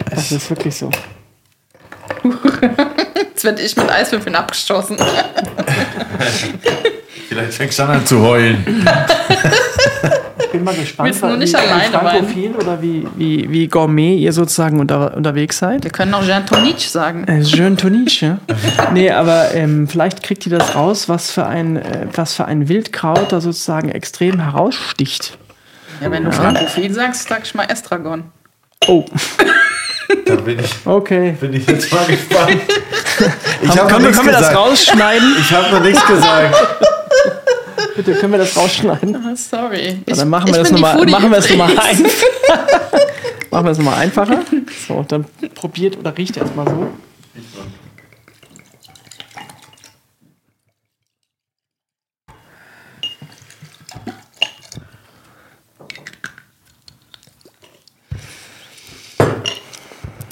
[0.10, 0.92] Das ist wirklich so.
[3.44, 4.96] Jetzt werde ich mit Eiswürfeln abgestoßen.
[7.28, 8.64] Vielleicht fängst du an zu heulen.
[10.54, 14.32] bin mal gespannt, nur wie- nicht wie alleine frankophil oder wie, wie, wie Gourmet ihr
[14.32, 15.84] sozusagen unter, unterwegs seid.
[15.84, 17.26] Wir können auch Jean Tonic sagen.
[17.28, 18.92] Äh, Jean Toniche, ja.
[18.94, 22.70] Nee, aber ähm, vielleicht kriegt ihr das raus, was für ein, äh, was für ein
[22.70, 25.38] Wildkraut da sozusagen extrem heraussticht.
[26.02, 28.24] Ja, wenn du Frankophil sagst, sag ich mal Estragon.
[28.88, 29.04] Oh,
[30.26, 31.36] Da bin ich, okay.
[31.40, 32.62] bin ich jetzt mal gespannt.
[33.62, 35.36] Ich habe Können, können wir das rausschneiden?
[35.40, 36.56] Ich habe noch nichts gesagt.
[37.96, 39.16] Bitte, können wir das rausschneiden?
[39.16, 39.88] Ah, sorry.
[39.88, 42.02] Ja, Ich- dann machen ich wir das bin die nochmal machen wir das nochmal ein.
[43.52, 44.40] machen wir das nochmal einfacher.
[44.88, 46.88] So, dann probiert oder riecht erstmal so.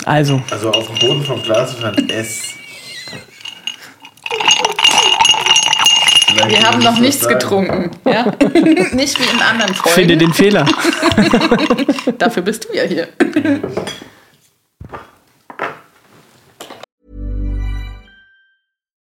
[0.06, 2.54] Also, Also auf dem Boden vom Glas stand S.
[6.28, 7.40] Vielleicht Wir haben noch ich nichts sagen.
[7.40, 7.92] getrunken.
[8.06, 8.26] Ja?
[8.94, 9.96] Nicht wie in anderen Folgen.
[9.96, 10.66] finde den Fehler.
[12.18, 13.08] Dafür bist du ja hier.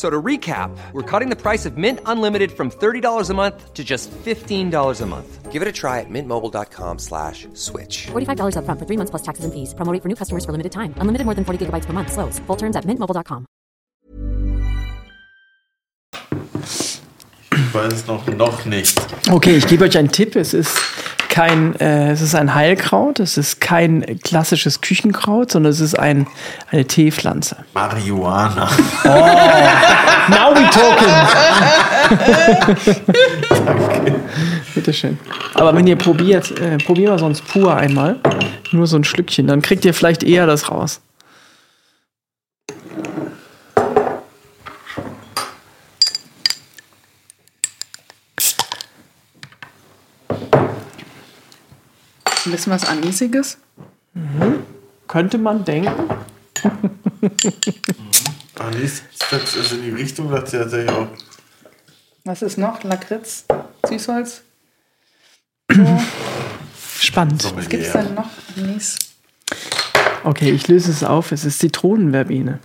[0.00, 3.74] F- So to recap, we're cutting the price of Mint Unlimited from $30 a month
[3.74, 5.52] to just $15 a month.
[5.52, 8.06] Give it a try at mintmobile.com slash switch.
[8.12, 9.74] $45 upfront for three months plus taxes and fees.
[9.74, 10.94] Promo rate for new customers for limited time.
[11.02, 12.12] Unlimited more than 40 gigabytes per month.
[12.12, 12.38] Slows.
[12.46, 13.44] Full terms at mintmobile.com.
[17.52, 18.98] Ich weiß noch, noch nicht.
[19.30, 20.36] Okay, ich gebe euch einen Tipp.
[20.36, 20.78] Es ist
[21.30, 26.26] kein, äh, es ist ein Heilkraut, es ist kein klassisches Küchenkraut, sondern es ist ein,
[26.70, 27.56] eine Teepflanze.
[27.72, 28.68] Marihuana.
[30.28, 31.08] Now we talking.
[34.74, 35.18] Bitteschön.
[35.54, 38.16] Aber wenn ihr probiert, äh, probieren wir sonst pur einmal.
[38.72, 41.00] Nur so ein Schlückchen, dann kriegt ihr vielleicht eher das raus.
[52.46, 53.58] Ein bisschen was Anisiges.
[55.08, 55.92] Könnte man denken.
[58.58, 61.08] Anis, das ist in die Richtung, dass der tatsächlich auch.
[62.24, 62.82] Was ist noch?
[62.84, 63.44] Lakritz?
[63.88, 64.42] Süßholz?
[67.00, 67.52] Spannend.
[67.56, 68.28] Was gibt's denn noch?
[68.56, 68.96] Anis.
[70.24, 71.32] Okay, ich löse es auf.
[71.32, 72.58] Es ist Zitronenverbene.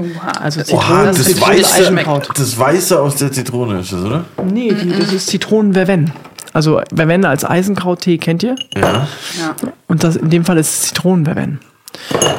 [0.00, 0.28] Oha.
[0.32, 2.28] Also das, Zitronen- das, Zitrone- Weiße, Eisenkraut.
[2.38, 4.24] das Weiße aus der Zitrone ist das, oder?
[4.44, 6.12] Nee, die, das ist Zitronenverven.
[6.52, 8.56] Also Verven als Eisenkrauttee kennt ihr?
[8.74, 9.08] Ja.
[9.38, 9.56] ja.
[9.88, 11.60] Und das, in dem Fall ist es Zitronenverven.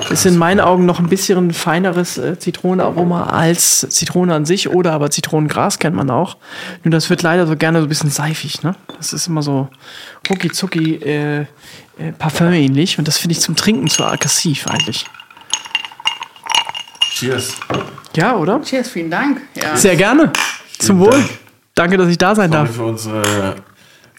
[0.10, 4.93] Ist in meinen Augen noch ein bisschen feineres äh, Zitronenaroma als Zitrone an sich oder
[4.93, 6.38] aber Zitronengras kennt man auch.
[6.84, 8.63] Nur das wird leider so gerne so ein bisschen seifig.
[8.63, 8.76] Ne?
[8.97, 9.69] Das ist immer so
[10.30, 11.45] rucki zucki äh, äh,
[12.17, 15.06] Parfum ähnlich und das finde ich zum Trinken zu aggressiv eigentlich.
[17.12, 17.56] Cheers.
[18.15, 18.62] Ja, oder?
[18.62, 19.41] Cheers, vielen Dank.
[19.56, 19.78] Ja.
[19.78, 20.32] Sehr gerne.
[20.80, 21.19] Zum Vielen Wohl.
[21.19, 21.30] Dank.
[21.76, 22.76] Danke, dass ich da sein Sorry darf.
[22.76, 23.56] für unsere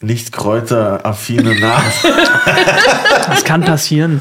[0.00, 2.08] nicht kräuteraffine Nase.
[3.28, 4.20] Das kann passieren.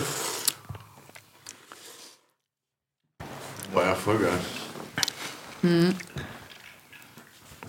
[3.73, 5.93] War ja voll geil.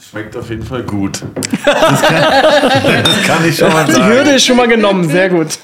[0.01, 1.23] Schmeckt auf jeden Fall gut.
[1.65, 4.07] Das kann, das kann ich schon mal Die sagen.
[4.13, 5.09] Hürde ist schon mal genommen.
[5.09, 5.59] Sehr gut.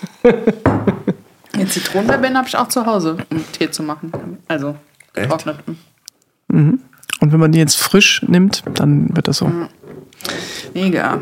[1.55, 4.39] Den Zitronenverbände habe ich auch zu Hause, um Tee zu machen.
[4.49, 4.77] Also
[5.13, 5.59] getrocknet.
[6.49, 6.81] Und
[7.21, 9.53] wenn man die jetzt frisch nimmt, dann wird das so.
[10.75, 11.21] Mega.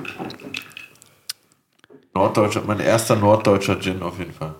[2.18, 4.54] Norddeutscher, mein erster norddeutscher Gin auf jeden Fall.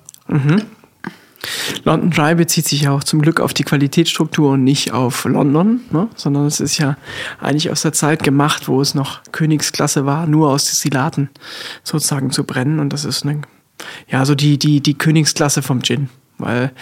[1.84, 5.80] London Dry bezieht sich ja auch zum Glück auf die Qualitätsstruktur und nicht auf London,
[5.90, 6.08] ne?
[6.14, 6.96] sondern es ist ja
[7.40, 11.30] eigentlich aus der Zeit gemacht, wo es noch Königsklasse war, nur aus Destillaten
[11.82, 12.78] sozusagen zu brennen.
[12.78, 13.42] Und das ist eine,
[14.08, 16.08] ja, so die, die, die Königsklasse vom Gin.
[16.38, 16.72] Weil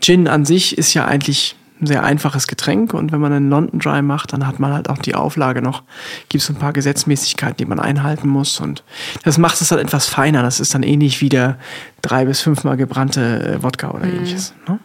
[0.00, 3.80] Gin an sich ist ja eigentlich ein sehr einfaches Getränk und wenn man einen London
[3.80, 5.82] Dry macht, dann hat man halt auch die Auflage noch,
[6.28, 8.84] gibt es ein paar Gesetzmäßigkeiten, die man einhalten muss und
[9.24, 10.42] das macht es halt etwas feiner.
[10.42, 11.58] Das ist dann ähnlich wie der
[12.02, 14.54] drei bis fünfmal gebrannte äh, Wodka oder ähnliches.
[14.68, 14.78] Ne?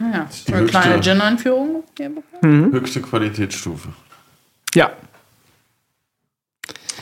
[0.00, 1.84] Ja, die eine kleine Gin-Einführung.
[1.94, 2.72] bekommen.
[2.72, 3.88] Höchste Qualitätsstufe.
[4.74, 4.90] Ja,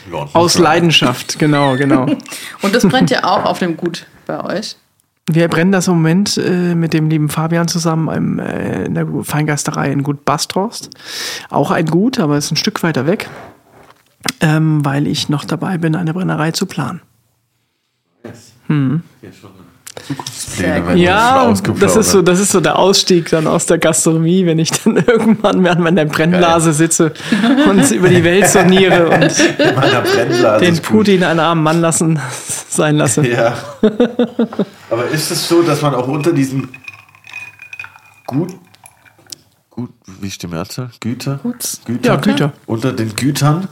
[0.09, 0.63] London aus Dry.
[0.63, 2.05] Leidenschaft, genau, genau.
[2.61, 4.75] Und das brennt ja auch auf dem Gut bei euch.
[5.29, 9.07] Wir brennen das im Moment äh, mit dem lieben Fabian zusammen im, äh, in der
[9.21, 10.89] Feingasterei in Gut Basthorst.
[11.49, 13.29] Auch ein Gut, aber ist ein Stück weiter weg,
[14.41, 17.01] ähm, weil ich noch dabei bin, eine Brennerei zu planen.
[19.21, 19.51] Hier schon.
[20.07, 24.57] Zukunftspläne Ja, das ist, so, das ist so der Ausstieg dann aus der Gastronomie, wenn
[24.57, 27.13] ich dann irgendwann mal in der Brennblase sitze
[27.69, 30.79] und über die Welt soniere und meiner den.
[30.79, 32.19] Putin einen armen Mann lassen
[32.69, 33.27] sein lasse.
[33.27, 33.55] Ja.
[34.91, 36.67] Aber ist es so, dass man auch unter diesen
[38.27, 38.53] gut,
[39.69, 40.91] gut, wie steht Mehrzahl?
[40.99, 41.39] Güter?
[41.85, 42.07] Güter?
[42.07, 42.53] Ja, Güter.
[42.65, 43.69] Unter den Gütern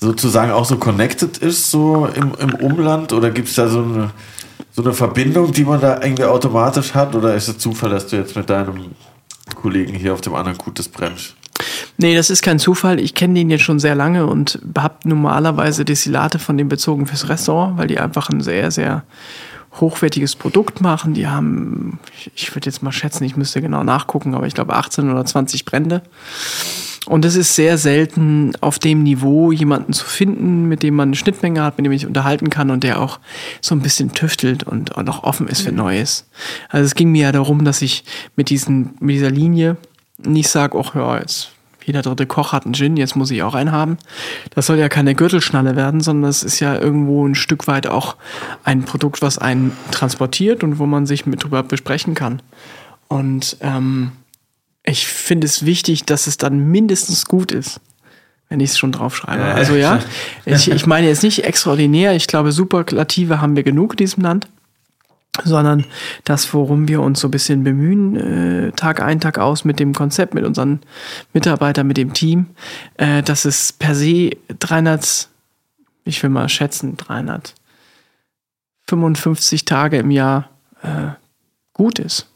[0.00, 3.12] sozusagen auch so connected ist, so im, im Umland?
[3.12, 4.10] Oder gibt es da so eine,
[4.72, 7.14] so eine Verbindung, die man da irgendwie automatisch hat?
[7.14, 8.96] Oder ist es Zufall, dass du jetzt mit deinem
[9.54, 11.36] Kollegen hier auf dem anderen Gut des bremst?
[11.98, 12.98] Nee, das ist kein Zufall.
[12.98, 17.28] Ich kenne den jetzt schon sehr lange und habe normalerweise Destillate von dem bezogen fürs
[17.28, 19.04] Restaurant, weil die einfach ein sehr, sehr
[19.80, 21.14] hochwertiges Produkt machen.
[21.14, 21.98] Die haben,
[22.34, 25.64] ich- würde jetzt mal schätzen, ich müsste genau nachgucken, aber ich glaube 18 oder 20
[25.64, 26.02] Brände.
[27.06, 31.16] Und es ist sehr selten auf dem Niveau jemanden zu finden, mit dem man eine
[31.16, 33.18] Schnittmenge hat, mit dem ich unterhalten kann und der auch
[33.62, 36.28] so ein bisschen tüftelt und, und auch offen ist für Neues.
[36.68, 38.04] Also es ging mir ja darum, dass ich
[38.36, 39.78] mit, diesen, mit dieser Linie
[40.18, 41.50] nicht sage, ach ja, jetzt
[41.88, 43.98] jeder dritte Koch hat einen Gin, jetzt muss ich auch einen haben.
[44.54, 48.16] Das soll ja keine Gürtelschnalle werden, sondern es ist ja irgendwo ein Stück weit auch
[48.62, 52.40] ein Produkt, was einen transportiert und wo man sich mit drüber besprechen kann.
[53.08, 54.12] Und ähm,
[54.84, 57.80] ich finde es wichtig, dass es dann mindestens gut ist,
[58.48, 59.42] wenn ich es schon draufschreibe.
[59.42, 60.00] Also ja,
[60.44, 62.14] ich, ich meine jetzt nicht extraordinär.
[62.14, 64.48] Ich glaube, Superlative haben wir genug in diesem Land
[65.44, 65.84] sondern
[66.24, 69.94] das, worum wir uns so ein bisschen bemühen, äh, Tag ein, Tag aus mit dem
[69.94, 70.80] Konzept, mit unseren
[71.32, 72.46] Mitarbeitern, mit dem Team,
[72.96, 75.28] äh, dass es per se 300,
[76.04, 80.50] ich will mal schätzen, 355 Tage im Jahr
[80.82, 81.10] äh,
[81.72, 82.28] gut ist.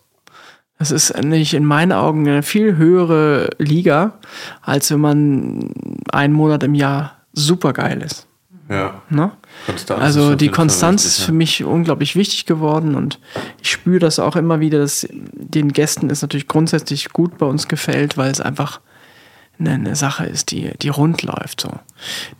[0.78, 4.18] Das ist nicht in meinen Augen eine viel höhere Liga,
[4.62, 5.72] als wenn man
[6.11, 8.26] einen Monat im Jahr supergeil ist.
[8.68, 9.00] Ja.
[9.09, 9.31] Ne?
[9.66, 13.18] Konstanz ist Also die Konstanz ist für mich unglaublich wichtig geworden und
[13.62, 17.68] ich spüre das auch immer wieder, dass den Gästen es natürlich grundsätzlich gut bei uns
[17.68, 18.81] gefällt, weil es einfach
[19.59, 21.61] eine, eine Sache ist, die, die rund läuft.
[21.61, 21.70] So.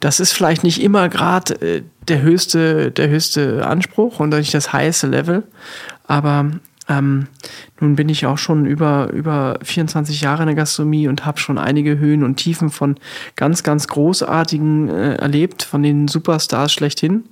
[0.01, 4.73] Das ist vielleicht nicht immer gerade äh, der höchste, der höchste Anspruch und nicht das
[4.73, 5.45] heiße Level,
[6.07, 6.51] aber
[6.89, 7.29] ähm,
[7.81, 11.59] nun bin ich auch schon über, über 24 Jahre in der Gastronomie und habe schon
[11.59, 12.97] einige Höhen und Tiefen von
[13.37, 17.25] ganz, ganz großartigen äh, erlebt, von den Superstars schlechthin.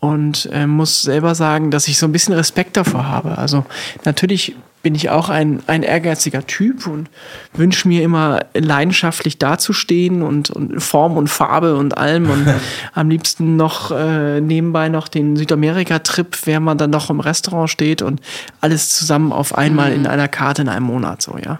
[0.00, 3.38] Und äh, muss selber sagen, dass ich so ein bisschen Respekt davor habe.
[3.38, 3.64] Also
[4.04, 7.08] natürlich bin ich auch ein, ein ehrgeiziger Typ und
[7.54, 12.46] wünsche mir immer leidenschaftlich dazustehen und, und Form und Farbe und allem und
[12.94, 18.02] am liebsten noch äh, nebenbei noch den Südamerika-Trip, während man dann noch im Restaurant steht
[18.02, 18.20] und
[18.60, 21.58] alles zusammen auf einmal in einer Karte in einem Monat so, ja.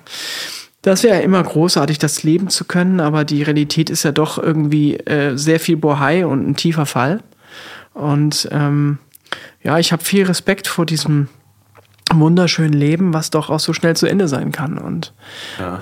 [0.82, 4.36] Das wäre ja immer großartig, das leben zu können, aber die Realität ist ja doch
[4.36, 7.22] irgendwie äh, sehr viel Bohai und ein tiefer Fall.
[7.94, 8.98] Und ähm,
[9.62, 11.28] ja, ich habe viel Respekt vor diesem
[12.20, 14.78] wunderschönen Leben, was doch auch so schnell zu Ende sein kann.
[14.78, 15.12] Und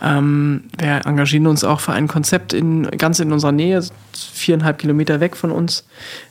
[0.03, 5.21] ähm, wir engagieren uns auch für ein Konzept in, ganz in unserer Nähe, viereinhalb Kilometer
[5.21, 5.87] weg von uns.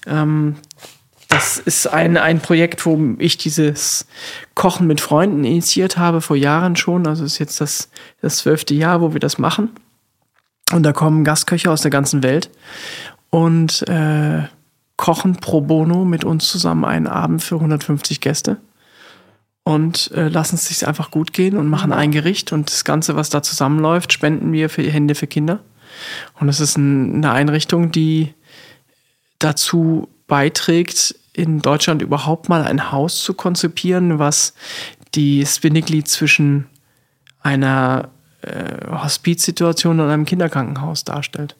[0.08, 0.56] Ähm,
[1.30, 4.06] das ist ein, ein Projekt, wo ich dieses
[4.54, 7.08] Kochen mit Freunden initiiert habe, vor Jahren schon.
[7.08, 7.90] Also ist jetzt das,
[8.22, 9.70] das zwölfte Jahr, wo wir das machen.
[10.74, 12.50] Und da kommen Gastköche aus der ganzen Welt
[13.30, 14.44] und äh,
[14.98, 18.58] kochen pro bono mit uns zusammen einen Abend für 150 Gäste
[19.64, 23.16] und äh, lassen es sich einfach gut gehen und machen ein Gericht und das Ganze,
[23.16, 25.60] was da zusammenläuft, spenden wir für Hände für Kinder.
[26.40, 28.34] Und es ist ein, eine Einrichtung, die
[29.40, 34.54] dazu beiträgt, in Deutschland überhaupt mal ein Haus zu konzipieren, was
[35.14, 36.68] die Bindeglied zwischen
[37.42, 38.10] einer
[38.42, 41.56] äh, Hospizsituation und einem Kinderkrankenhaus darstellt.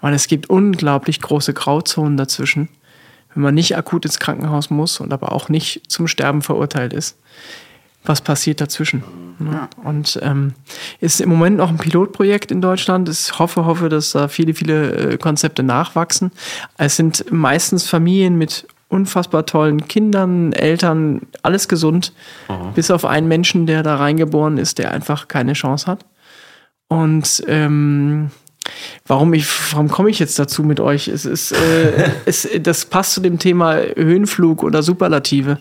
[0.00, 2.68] Weil es gibt unglaublich große Grauzonen dazwischen,
[3.34, 7.16] wenn man nicht akut ins Krankenhaus muss und aber auch nicht zum Sterben verurteilt ist.
[8.04, 9.02] Was passiert dazwischen?
[9.38, 9.68] Ne?
[9.84, 10.54] Und ähm,
[11.00, 13.08] ist im Moment noch ein Pilotprojekt in Deutschland.
[13.08, 16.30] Ich hoffe, hoffe, dass da viele, viele äh, Konzepte nachwachsen.
[16.78, 22.14] Es sind meistens Familien mit unfassbar tollen Kindern, Eltern, alles gesund,
[22.74, 26.06] bis auf einen Menschen, der da reingeboren ist, der einfach keine Chance hat.
[26.88, 28.30] Und ähm,
[29.06, 31.08] warum ich, warum komme ich jetzt dazu mit euch?
[31.08, 35.58] Es ist, äh, es, das passt zu dem Thema Höhenflug oder Superlative.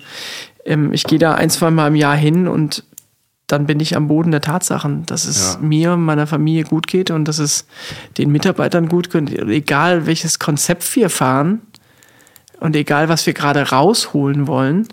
[0.65, 2.84] Ähm, ich gehe da ein, zwei Mal im Jahr hin und
[3.48, 5.60] dann bin ich am Boden der Tatsachen, dass es Ja.
[5.65, 7.65] mir und meiner Familie gut geht und dass es
[8.17, 9.32] den Mitarbeitern gut geht.
[9.32, 11.62] Egal welches Konzept wir fahren
[12.60, 14.89] und egal was wir gerade rausholen wollen,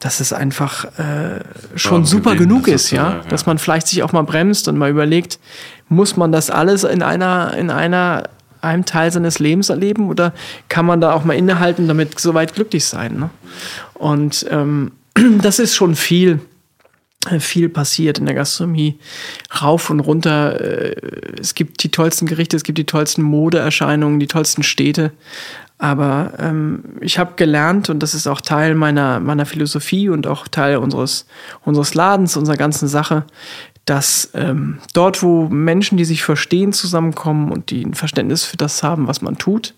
[0.00, 1.40] dass es einfach äh,
[1.76, 3.10] schon Ja, super genug ist, ja?
[3.10, 3.20] ja.
[3.28, 5.38] Dass man vielleicht sich auch mal bremst und mal überlegt,
[5.88, 8.24] muss man das alles in einer, in einer,
[8.62, 10.32] einem Teil seines Lebens erleben oder
[10.68, 13.18] kann man da auch mal innehalten, damit soweit glücklich sein?
[13.18, 13.30] Ne?
[13.94, 14.92] Und ähm,
[15.42, 16.40] das ist schon viel
[17.38, 18.98] viel passiert in der Gastronomie.
[19.60, 20.58] Rauf und runter.
[20.58, 20.96] Äh,
[21.38, 25.12] es gibt die tollsten Gerichte, es gibt die tollsten Modeerscheinungen, die tollsten Städte.
[25.82, 30.46] Aber ähm, ich habe gelernt, und das ist auch Teil meiner, meiner Philosophie und auch
[30.46, 31.24] Teil unseres,
[31.64, 33.24] unseres Ladens, unserer ganzen Sache,
[33.86, 38.82] dass ähm, dort, wo Menschen, die sich verstehen, zusammenkommen und die ein Verständnis für das
[38.82, 39.72] haben, was man tut,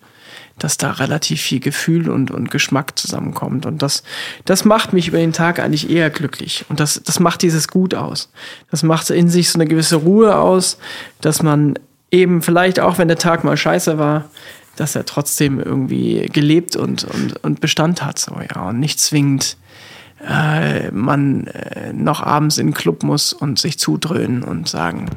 [0.59, 3.65] dass da relativ viel Gefühl und, und Geschmack zusammenkommt.
[3.65, 4.03] Und das,
[4.43, 6.65] das macht mich über den Tag eigentlich eher glücklich.
[6.67, 8.29] Und das, das macht dieses Gut aus.
[8.69, 10.79] Das macht in sich so eine gewisse Ruhe aus,
[11.21, 11.79] dass man
[12.11, 14.25] eben vielleicht auch, wenn der Tag mal scheiße war,
[14.75, 18.19] dass er trotzdem irgendwie gelebt und, und, und Bestand hat.
[18.19, 18.69] So, ja.
[18.69, 19.57] Und nicht zwingend
[20.27, 25.09] äh, man äh, noch abends in den Club muss und sich zudröhnen und sagen,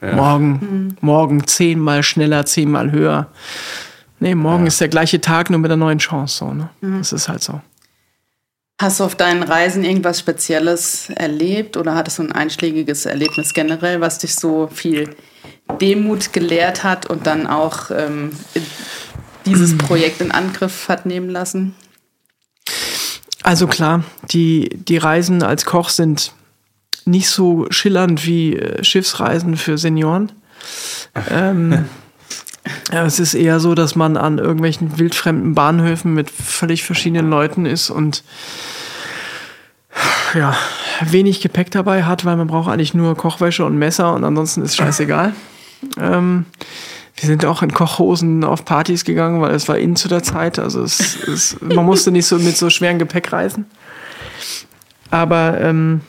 [0.00, 0.14] ja.
[0.14, 0.96] morgen, mhm.
[1.00, 3.28] morgen zehnmal schneller, zehnmal höher.
[4.18, 4.68] Nee, morgen ja.
[4.68, 6.38] ist der gleiche Tag, nur mit einer neuen Chance.
[6.38, 6.70] So, ne?
[6.80, 6.98] Mhm.
[6.98, 7.60] Das ist halt so.
[8.80, 14.00] Hast du auf deinen Reisen irgendwas Spezielles erlebt oder hattest du ein einschlägiges Erlebnis generell,
[14.00, 15.14] was dich so viel
[15.78, 18.32] Demut gelehrt hat und dann auch ähm,
[19.46, 21.74] dieses Projekt in Angriff hat nehmen lassen?
[23.42, 26.32] Also klar, die, die Reisen als Koch sind
[27.04, 30.30] nicht so schillernd wie äh, Schiffsreisen für Senioren.
[31.30, 31.86] ähm,
[32.92, 37.66] ja, es ist eher so, dass man an irgendwelchen wildfremden Bahnhöfen mit völlig verschiedenen Leuten
[37.66, 38.22] ist und
[40.34, 40.56] ja,
[41.02, 44.76] wenig Gepäck dabei hat, weil man braucht eigentlich nur Kochwäsche und Messer und ansonsten ist
[44.76, 45.34] scheißegal.
[45.98, 46.46] Ähm,
[47.16, 50.58] wir sind auch in Kochhosen auf Partys gegangen, weil es war innen zu der Zeit.
[50.58, 53.66] Also es, es, man musste nicht so mit so schwerem Gepäck reisen.
[55.10, 56.00] Aber ähm,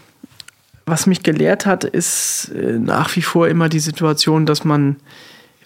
[0.86, 4.97] was mich gelehrt hat, ist äh, nach wie vor immer die Situation, dass man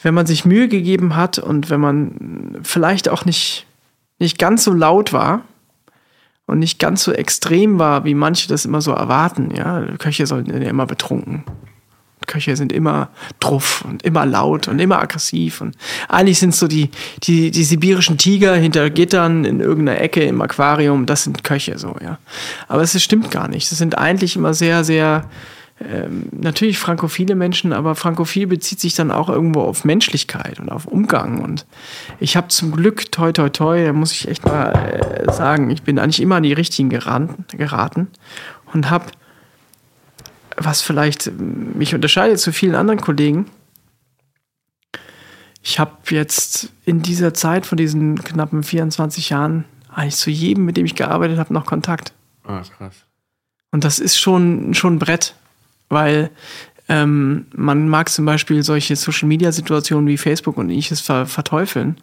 [0.01, 3.65] wenn man sich Mühe gegeben hat und wenn man vielleicht auch nicht,
[4.19, 5.41] nicht ganz so laut war
[6.45, 10.61] und nicht ganz so extrem war, wie manche das immer so erwarten, ja, Köche sollten
[10.61, 11.43] ja immer betrunken.
[12.27, 13.09] Köche sind immer
[13.39, 15.61] druff und immer laut und immer aggressiv.
[15.61, 15.75] Und
[16.07, 16.91] eigentlich sind so die,
[17.23, 21.95] die, die sibirischen Tiger hinter Gittern in irgendeiner Ecke im Aquarium, das sind Köche so,
[22.03, 22.19] ja.
[22.67, 23.71] Aber es stimmt gar nicht.
[23.71, 25.29] Das sind eigentlich immer sehr, sehr
[25.79, 30.87] ähm, natürlich frankophile Menschen, aber frankophil bezieht sich dann auch irgendwo auf Menschlichkeit und auf
[30.87, 31.39] Umgang.
[31.39, 31.67] Und
[32.19, 35.83] ich habe zum Glück, toi, toi, toi, da muss ich echt mal äh, sagen, ich
[35.83, 38.07] bin eigentlich immer an die richtigen geraten, geraten
[38.73, 39.05] und habe,
[40.57, 43.45] was vielleicht mich unterscheidet zu vielen anderen Kollegen,
[45.63, 50.77] ich habe jetzt in dieser Zeit von diesen knappen 24 Jahren eigentlich zu jedem, mit
[50.77, 52.13] dem ich gearbeitet habe, noch Kontakt.
[52.43, 52.95] Ah, krass.
[53.71, 55.35] Und das ist schon, schon ein Brett
[55.89, 56.29] weil
[56.89, 61.97] ähm, man mag zum Beispiel solche Social-Media-Situationen wie Facebook und ähnliches ver verteufeln.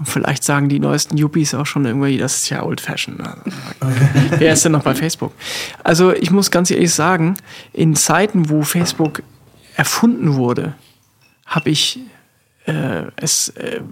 [0.00, 3.20] Und vielleicht sagen die neuesten Yuppies auch schon irgendwie, das ist ja old fashioned.
[3.20, 3.42] Also,
[4.38, 5.32] wer ist denn noch bei Facebook?
[5.84, 7.36] Also ich muss ganz ehrlich sagen,
[7.74, 9.22] in Zeiten, wo Facebook
[9.76, 10.74] erfunden wurde,
[11.44, 12.00] habe ich
[12.64, 13.82] äh, es äh,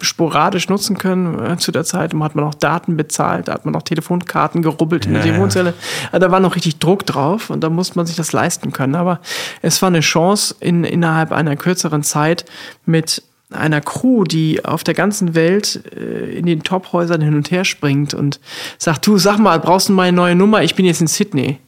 [0.00, 2.14] sporadisch nutzen können äh, zu der Zeit.
[2.14, 5.74] Da hat man auch Daten bezahlt, da hat man auch Telefonkarten gerubbelt in der Telefonzelle.
[6.10, 8.94] Also da war noch richtig Druck drauf und da musste man sich das leisten können.
[8.94, 9.20] Aber
[9.60, 12.46] es war eine Chance, in, innerhalb einer kürzeren Zeit
[12.86, 13.22] mit
[13.54, 18.14] einer Crew, die auf der ganzen Welt äh, in den Tophäusern hin und her springt
[18.14, 18.40] und
[18.78, 20.62] sagt, du sag mal, brauchst du mal eine neue Nummer?
[20.62, 21.58] Ich bin jetzt in Sydney.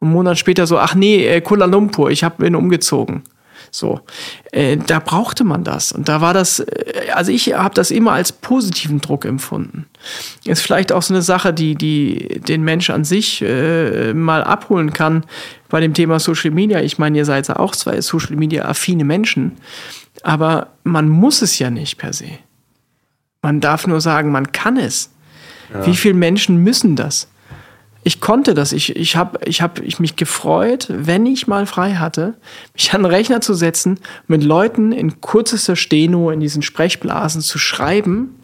[0.00, 3.22] Und einen Monat später so, ach nee, äh, Kuala Lumpur, ich hab, bin umgezogen.
[3.70, 4.00] So,
[4.52, 5.92] äh, da brauchte man das.
[5.92, 9.86] Und da war das, äh, also ich habe das immer als positiven Druck empfunden.
[10.44, 14.92] Ist vielleicht auch so eine Sache, die, die den Mensch an sich äh, mal abholen
[14.92, 15.24] kann
[15.68, 16.80] bei dem Thema Social Media.
[16.80, 19.56] Ich meine, ihr seid ja auch zwei Social Media affine Menschen,
[20.22, 22.30] aber man muss es ja nicht per se.
[23.42, 25.10] Man darf nur sagen, man kann es.
[25.72, 25.86] Ja.
[25.86, 27.28] Wie viele Menschen müssen das?
[28.08, 28.72] ich konnte das.
[28.72, 32.34] Ich, ich habe ich hab ich mich gefreut, wenn ich mal frei hatte,
[32.72, 37.58] mich an den Rechner zu setzen, mit Leuten in kürzester Steno in diesen Sprechblasen zu
[37.58, 38.36] schreiben,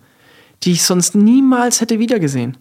[0.62, 2.58] die ich sonst niemals hätte wiedergesehen.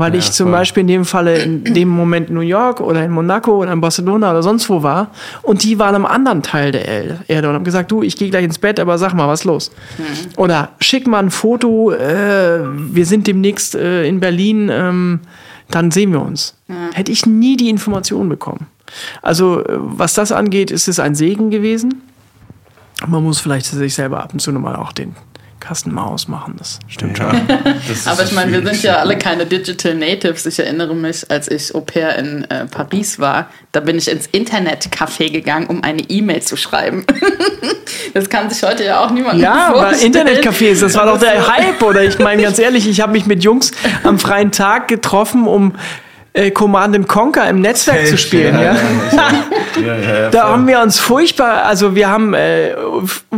[0.00, 0.58] Weil ja, ich zum voll.
[0.58, 3.80] Beispiel in dem Falle in dem Moment in New York oder in Monaco oder in
[3.80, 5.10] Barcelona oder sonst wo war
[5.42, 8.44] und die waren am anderen Teil der Erde und haben gesagt, du, ich gehe gleich
[8.44, 9.70] ins Bett, aber sag mal, was los?
[9.98, 10.04] Mhm.
[10.36, 15.20] Oder schick mal ein Foto, äh, wir sind demnächst äh, in Berlin, ähm,
[15.70, 16.56] dann sehen wir uns.
[16.68, 16.74] Ja.
[16.94, 18.66] Hätte ich nie die Information bekommen.
[19.22, 22.02] Also, äh, was das angeht, ist es ein Segen gewesen.
[23.06, 25.14] Man muss vielleicht sich selber ab und zu nochmal auch den,
[25.70, 26.56] Kasten mal ausmachen.
[26.58, 27.46] Das stimmt Ja, schon.
[27.88, 30.44] das Aber ich meine, wir sind ja alle keine Digital Natives.
[30.44, 34.28] Ich erinnere mich, als ich Au pair in äh, Paris war, da bin ich ins
[34.30, 37.06] Internetcafé gegangen, um eine E-Mail zu schreiben.
[38.14, 40.12] das kann sich heute ja auch niemand Ja, aber vorstellen.
[40.12, 41.80] Internetcafés, das war doch der Hype.
[41.84, 43.70] Oder ich meine ganz ehrlich, ich habe mich mit Jungs
[44.02, 45.76] am freien Tag getroffen, um
[46.32, 48.58] äh, Command and Conquer im Netzwerk zu spielen.
[49.80, 52.74] Ja, ja, Da haben wir uns furchtbar, also wir haben äh,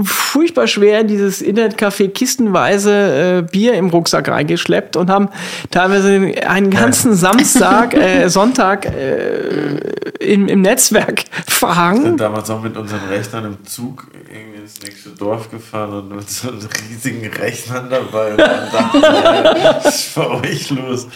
[0.02, 5.28] furchtbar schwer in dieses Internetcafé kistenweise äh, Bier im Rucksack reingeschleppt und haben
[5.70, 9.76] teilweise einen ganzen Samstag, äh, Sonntag äh,
[10.20, 12.02] im, im Netzwerk verhangen.
[12.02, 16.30] sind damals auch mit unseren Rechnern im Zug irgendwie ins nächste Dorf gefahren und mit
[16.30, 18.32] so einem riesigen Rechnern dabei.
[18.32, 21.06] Und dann dachten wir, ey, was ist bei euch los?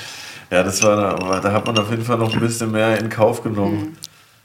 [0.51, 2.99] Ja, das war da, aber da hat man auf jeden Fall noch ein bisschen mehr
[2.99, 3.97] in Kauf genommen.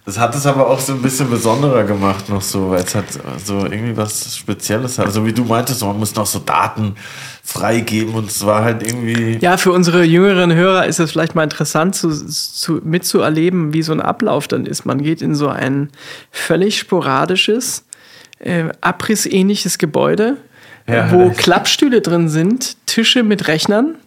[0.03, 3.05] Das hat es aber auch so ein bisschen besonderer gemacht noch so, weil es hat
[3.45, 5.05] so irgendwie was Spezielles hat.
[5.05, 6.95] Also wie du meintest, man muss noch so Daten
[7.43, 9.37] freigeben und es war halt irgendwie...
[9.41, 13.91] Ja, für unsere jüngeren Hörer ist es vielleicht mal interessant zu, zu, mitzuerleben, wie so
[13.91, 14.85] ein Ablauf dann ist.
[14.85, 15.89] Man geht in so ein
[16.31, 17.85] völlig sporadisches,
[18.39, 20.37] äh, abrissähnliches Gebäude,
[20.87, 21.29] Ja, wo.
[21.37, 23.97] Klappstühle drin sind, Tische mit Rechnern.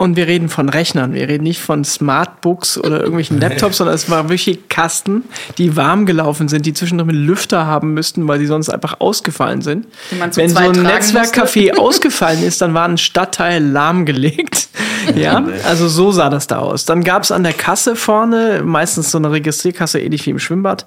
[0.00, 4.08] Und wir reden von Rechnern, wir reden nicht von Smartbooks oder irgendwelchen Laptops, sondern es
[4.08, 5.24] war wirklich Kasten,
[5.58, 9.60] die warm gelaufen sind, die zwischendrin mit Lüfter haben müssten, weil die sonst einfach ausgefallen
[9.60, 9.88] sind.
[10.34, 14.68] Wenn so ein Netzwerkcafé ausgefallen ist, dann war ein Stadtteil lahmgelegt.
[15.16, 16.84] Ja, also so sah das da aus.
[16.84, 20.84] Dann gab es an der Kasse vorne, meistens so eine Registrierkasse, ähnlich wie im Schwimmbad,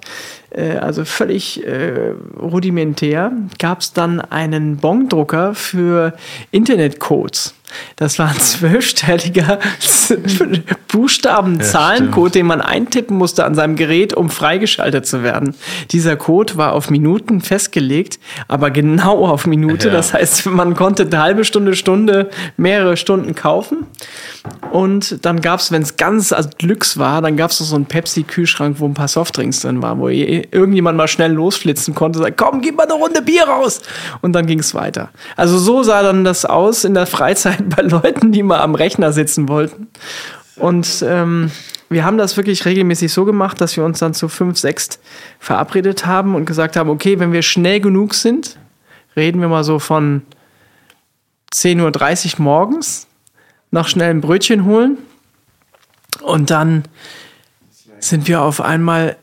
[0.50, 6.14] äh, also völlig äh, rudimentär, gab es dann einen Bongdrucker für
[6.52, 7.54] Internetcodes.
[7.96, 9.58] Das war ein zwölfstelliger
[10.88, 15.54] Buchstaben-Zahlencode, den man eintippen musste an seinem Gerät, um freigeschaltet zu werden.
[15.90, 18.18] Dieser Code war auf Minuten festgelegt,
[18.48, 19.88] aber genau auf Minute.
[19.88, 19.94] Ja.
[19.94, 23.86] Das heißt, man konnte eine halbe Stunde, Stunde, mehrere Stunden kaufen.
[24.70, 27.86] Und dann gab es, wenn es ganz also Glücks war, dann gab es so einen
[27.86, 32.34] Pepsi-Kühlschrank, wo ein paar Softdrinks drin waren, wo je- irgendjemand mal schnell losflitzen konnte, sagen,
[32.36, 33.80] komm, gib mal eine Runde Bier raus.
[34.20, 35.10] Und dann ging es weiter.
[35.36, 39.12] Also so sah dann das aus in der Freizeit bei Leuten, die mal am Rechner
[39.12, 39.88] sitzen wollten.
[40.56, 41.50] Und ähm,
[41.88, 44.98] wir haben das wirklich regelmäßig so gemacht, dass wir uns dann zu fünf, sechs
[45.38, 48.58] verabredet haben und gesagt haben, okay, wenn wir schnell genug sind,
[49.16, 50.22] reden wir mal so von
[51.52, 53.06] 10.30 Uhr morgens,
[53.70, 54.98] noch schnell ein Brötchen holen
[56.22, 56.84] und dann
[57.98, 59.16] sind wir auf einmal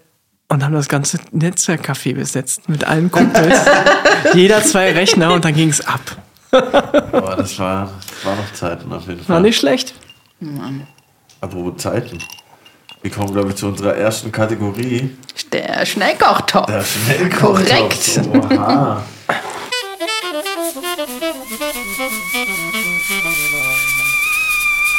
[0.48, 3.60] und haben das ganze Netzwerkcafé besetzt mit allen Kumpels.
[4.34, 6.02] Jeder zwei Rechner und dann ging es ab.
[6.52, 9.36] Boah, das war, das war noch Zeiten auf jeden Fall.
[9.36, 9.94] War nicht schlecht.
[11.42, 12.20] Apropos Zeiten.
[13.02, 15.16] Wir kommen, glaube ich, zu unserer ersten Kategorie.
[15.54, 16.66] Der Schnellkochtopf.
[16.66, 17.40] Der Schnellkochtopf.
[17.40, 18.22] Korrekt.
[18.52, 19.04] Oha.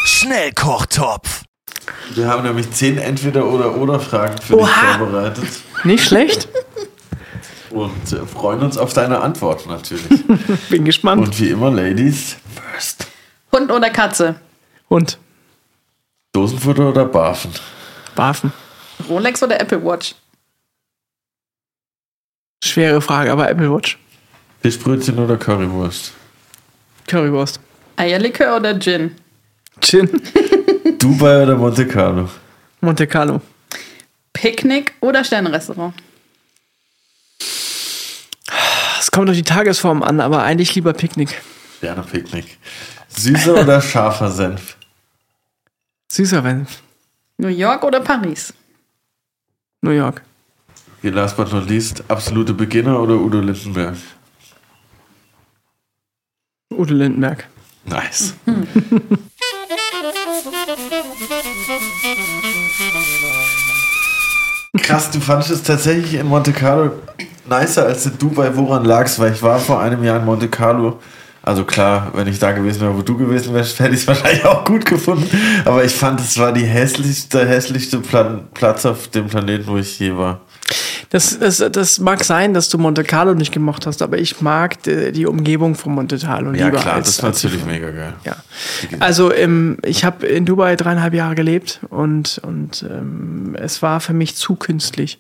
[0.05, 1.42] Schnellkochtopf.
[2.14, 4.98] Wir haben nämlich zehn Entweder-oder-oder-Fragen für dich Oha.
[4.98, 5.48] vorbereitet
[5.84, 6.48] Nicht schlecht.
[7.71, 10.25] Und äh, freuen uns auf deine Antwort natürlich.
[10.71, 11.23] Bin gespannt.
[11.25, 12.37] und wie immer, Ladies
[12.73, 13.07] first.
[13.53, 14.37] Hund oder Katze?
[14.89, 15.18] Und
[16.33, 17.51] Dosenfutter oder Barfen?
[18.14, 18.53] Barfen.
[19.09, 20.14] Rolex oder Apple Watch?
[22.62, 23.99] Schwere Frage, aber Apple Watch.
[24.62, 26.12] Fischbrötchen oder Currywurst?
[27.09, 27.59] Currywurst.
[27.97, 29.16] Eierlikör oder Gin?
[29.81, 30.09] Gin.
[30.99, 32.29] Dubai oder Monte Carlo?
[32.81, 33.41] Monte Carlo.
[34.33, 35.95] Picknick oder Sternrestaurant?
[39.01, 41.40] Es kommt auf die Tagesform an, aber eigentlich lieber Picknick.
[41.80, 42.59] Gerne Picknick.
[43.09, 44.76] Süßer oder scharfer Senf?
[46.12, 46.82] Süßer Senf.
[47.38, 48.53] New York oder Paris?
[49.80, 50.20] New York.
[51.01, 53.96] Hier last but not least, absolute Beginner oder Udo Lindenberg?
[56.70, 57.48] Udo Lindenberg.
[57.86, 58.34] Nice.
[64.82, 66.92] Krass, du fandest es tatsächlich in Monte Carlo
[67.51, 68.51] nicer als in Dubai.
[68.55, 69.18] Woran lag's?
[69.18, 70.98] Weil ich war vor einem Jahr in Monte Carlo.
[71.42, 74.44] Also klar, wenn ich da gewesen wäre, wo du gewesen wärst, hätte ich es wahrscheinlich
[74.44, 75.28] auch gut gefunden.
[75.64, 79.98] Aber ich fand, es war die hässlichste, hässlichste Plan Platz auf dem Planeten, wo ich
[79.98, 80.40] je war.
[81.09, 84.80] Das, das, das mag sein, dass du Monte Carlo nicht gemocht hast, aber ich mag
[84.84, 87.90] die, die Umgebung von Monte Carlo Ja lieber klar, als, das war als natürlich mega
[87.90, 88.12] geil.
[88.24, 88.36] Ja.
[89.01, 94.12] Also ähm, ich habe in Dubai dreieinhalb Jahre gelebt und, und ähm, es war für
[94.12, 95.18] mich zu künstlich.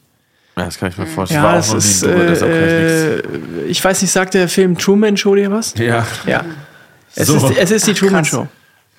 [0.60, 1.42] Ja, das kann ich mir vorstellen.
[1.42, 2.08] Ja, ich nie ist, ich
[2.42, 3.22] äh, nichts.
[3.68, 5.74] ich weiß nicht, sagt der Film Truman Show dir was?
[5.78, 6.44] Ja, Ja.
[7.14, 7.36] Es, So.
[7.48, 8.46] ist, es ist die Truman Show.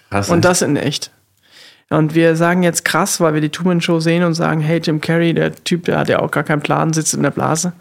[0.10, 0.30] krass.
[0.30, 1.12] Und das in echt.
[1.92, 5.02] Und wir sagen jetzt krass, weil wir die Truman Show sehen und sagen, hey, Jim
[5.02, 7.74] Carrey, der Typ, der hat ja auch gar keinen Plan, sitzt in der Blase.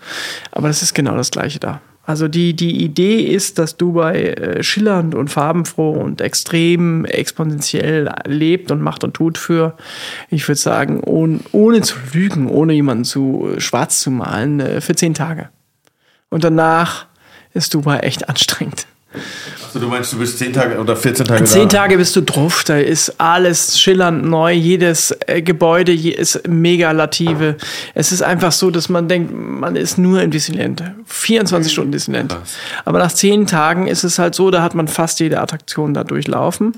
[0.52, 1.80] Aber das ist genau das Gleiche da.
[2.04, 8.70] Also die, die Idee ist, dass Dubai äh, schillernd und farbenfroh und extrem exponentiell lebt
[8.70, 9.76] und macht und tut für,
[10.28, 14.80] ich würde sagen, ohne, ohne zu lügen, ohne jemanden zu äh, schwarz zu malen, äh,
[14.80, 15.50] für zehn Tage.
[16.30, 17.06] Und danach
[17.52, 18.86] ist Dubai echt anstrengend.
[19.74, 21.78] Also du meinst, du bist 10 Tage oder 14 Tage Zehn da?
[21.78, 27.56] Tage bist du drauf, da ist alles schillernd neu, jedes äh, Gebäude ist mega lative.
[27.94, 30.82] Es ist einfach so, dass man denkt, man ist nur in Disneyland.
[31.06, 32.32] 24 Stunden Disneyland.
[32.32, 32.56] Krass.
[32.84, 36.02] Aber nach zehn Tagen ist es halt so, da hat man fast jede Attraktion da
[36.02, 36.72] durchlaufen.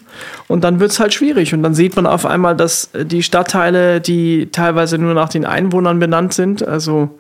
[0.49, 1.55] Und dann wird es halt schwierig.
[1.55, 5.99] Und dann sieht man auf einmal, dass die Stadtteile, die teilweise nur nach den Einwohnern
[5.99, 7.19] benannt sind, also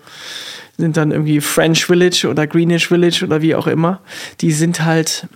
[0.76, 4.00] sind dann irgendwie French Village oder Greenish Village oder wie auch immer.
[4.40, 5.26] Die sind halt,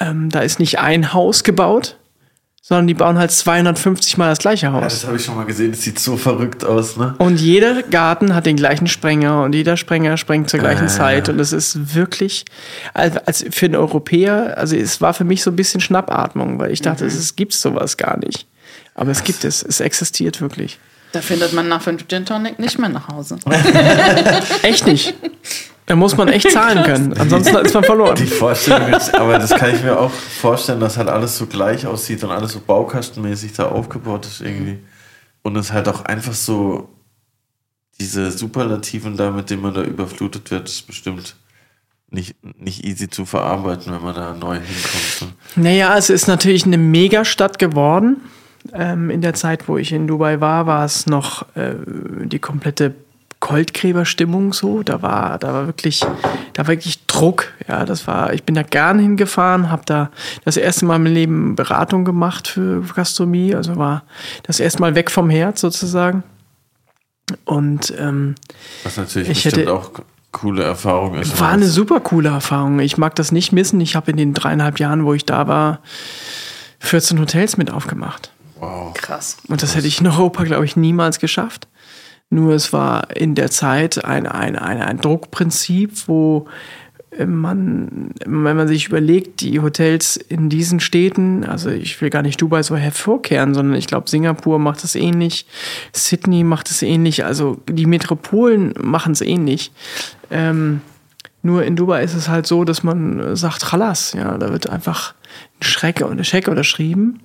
[0.00, 1.96] ähm, da ist nicht ein Haus gebaut,
[2.66, 4.80] sondern die bauen halt 250 Mal das gleiche Haus.
[4.80, 7.14] Ja, das habe ich schon mal gesehen, das sieht so verrückt aus, ne?
[7.18, 10.88] Und jeder Garten hat den gleichen Sprenger und jeder Sprenger sprengt zur gleichen äh.
[10.88, 12.46] Zeit und es ist wirklich,
[12.94, 16.72] als, als für einen Europäer, also es war für mich so ein bisschen Schnappatmung, weil
[16.72, 17.10] ich dachte, mhm.
[17.10, 18.46] es gibt sowas gar nicht.
[18.94, 20.78] Aber es gibt es, es existiert wirklich.
[21.12, 23.36] Da findet man nach fünf Gin Tonic nicht mehr nach Hause.
[24.62, 25.14] echt nicht.
[25.86, 27.12] Da muss man echt zahlen können.
[27.18, 28.16] Ansonsten ist man verloren.
[28.16, 31.86] Die Vorstellung ist, aber das kann ich mir auch vorstellen, dass halt alles so gleich
[31.86, 34.78] aussieht und alles so baukastenmäßig da aufgebaut ist irgendwie.
[35.42, 36.88] Und es halt auch einfach so
[38.00, 41.36] diese Superlativen da, mit denen man da überflutet wird, ist bestimmt
[42.10, 45.34] nicht, nicht easy zu verarbeiten, wenn man da neu hinkommt.
[45.56, 48.22] Naja, es ist natürlich eine Megastadt geworden.
[48.72, 51.74] Ähm, in der Zeit, wo ich in Dubai war, war es noch äh,
[52.24, 52.94] die komplette
[53.44, 54.82] Goldgräberstimmung so.
[54.82, 56.00] Da war, da war wirklich,
[56.54, 57.52] da war wirklich Druck.
[57.68, 60.10] Ja, das war, ich bin da gern hingefahren, habe da
[60.46, 63.54] das erste Mal im Leben Beratung gemacht für Gastronomie.
[63.54, 64.04] Also war
[64.44, 66.22] das erste Mal weg vom Herz sozusagen.
[67.44, 68.34] Und ähm,
[68.82, 69.90] was natürlich ich hätte, auch
[70.32, 71.38] coole Erfahrung ist.
[71.38, 72.80] War eine super coole Erfahrung.
[72.80, 73.78] Ich mag das nicht missen.
[73.82, 75.80] Ich habe in den dreieinhalb Jahren, wo ich da war,
[76.80, 78.32] 14 Hotels mit aufgemacht.
[78.58, 78.94] Wow.
[78.94, 79.36] Krass.
[79.48, 81.68] Und das hätte ich in Europa, glaube ich, niemals geschafft.
[82.30, 86.48] Nur es war in der Zeit ein, ein, ein, ein Druckprinzip, wo
[87.26, 92.40] man, wenn man sich überlegt, die Hotels in diesen Städten, also ich will gar nicht
[92.40, 95.46] Dubai so hervorkehren, sondern ich glaube, Singapur macht es ähnlich,
[95.92, 99.70] Sydney macht es ähnlich, also die Metropolen machen es ähnlich.
[100.30, 100.80] Ähm,
[101.42, 105.14] nur in Dubai ist es halt so, dass man sagt, Chalas, ja, da wird einfach
[105.60, 107.20] ein Schreck und ein Scheck unterschrieben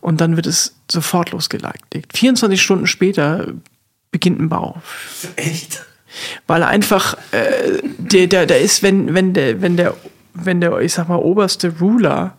[0.00, 1.82] und dann wird es sofort losgelegt.
[2.14, 3.46] 24 Stunden später
[4.12, 4.80] beginnt ein Bau.
[5.34, 5.84] Echt?
[6.46, 9.94] Weil einfach äh, der, der, der ist, wenn, wenn der, wenn der,
[10.34, 12.34] wenn der, ich sag mal, oberste Ruler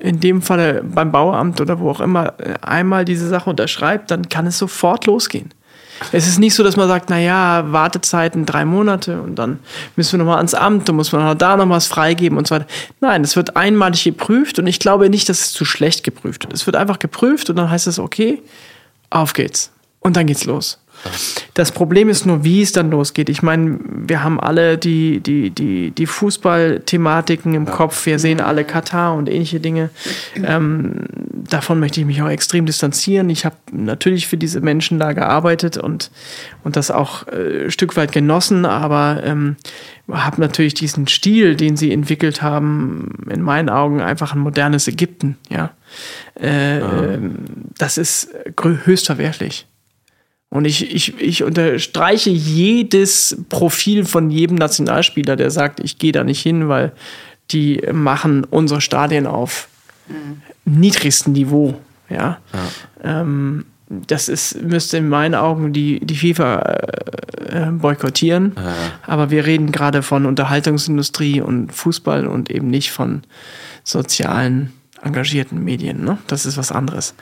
[0.00, 4.46] in dem Fall beim Bauamt oder wo auch immer einmal diese Sache unterschreibt, dann kann
[4.46, 5.52] es sofort losgehen.
[6.12, 9.60] Es ist nicht so, dass man sagt, naja, Wartezeiten drei Monate und dann
[9.96, 12.66] müssen wir nochmal ans Amt, dann muss man da noch was freigeben und so weiter.
[13.00, 16.52] Nein, es wird einmalig geprüft und ich glaube nicht, dass es zu schlecht geprüft wird.
[16.52, 18.42] Es wird einfach geprüft und dann heißt es, okay,
[19.08, 19.70] auf geht's.
[20.00, 20.78] Und dann geht's los.
[21.54, 23.28] Das Problem ist nur, wie es dann losgeht.
[23.28, 27.70] Ich meine, wir haben alle die, die, die, die Fußballthematiken im ja.
[27.70, 28.04] Kopf.
[28.06, 29.90] Wir sehen alle Katar und ähnliche Dinge.
[30.42, 33.30] Ähm, davon möchte ich mich auch extrem distanzieren.
[33.30, 36.10] Ich habe natürlich für diese Menschen da gearbeitet und,
[36.64, 39.56] und das auch äh, ein Stück weit genossen, aber ähm,
[40.10, 45.36] habe natürlich diesen Stil, den sie entwickelt haben, in meinen Augen einfach ein modernes Ägypten.
[45.48, 45.70] Ja,
[46.40, 47.02] äh, ja.
[47.04, 47.36] Ähm,
[47.78, 48.28] das ist
[48.84, 49.66] höchst verwerflich.
[50.48, 56.24] Und ich, ich, ich unterstreiche jedes Profil von jedem Nationalspieler, der sagt, ich gehe da
[56.24, 56.92] nicht hin, weil
[57.50, 59.68] die machen unsere Stadien auf
[60.08, 60.42] mhm.
[60.64, 61.78] niedrigstem Niveau.
[62.08, 62.38] Ja.
[62.52, 63.22] ja.
[63.22, 66.60] Ähm, das ist, müsste in meinen Augen die, die FIFA
[67.48, 68.52] äh, boykottieren.
[68.56, 68.74] Ja.
[69.06, 73.22] Aber wir reden gerade von Unterhaltungsindustrie und Fußball und eben nicht von
[73.84, 74.72] sozialen
[75.02, 76.04] engagierten Medien.
[76.04, 76.18] Ne?
[76.26, 77.14] Das ist was anderes.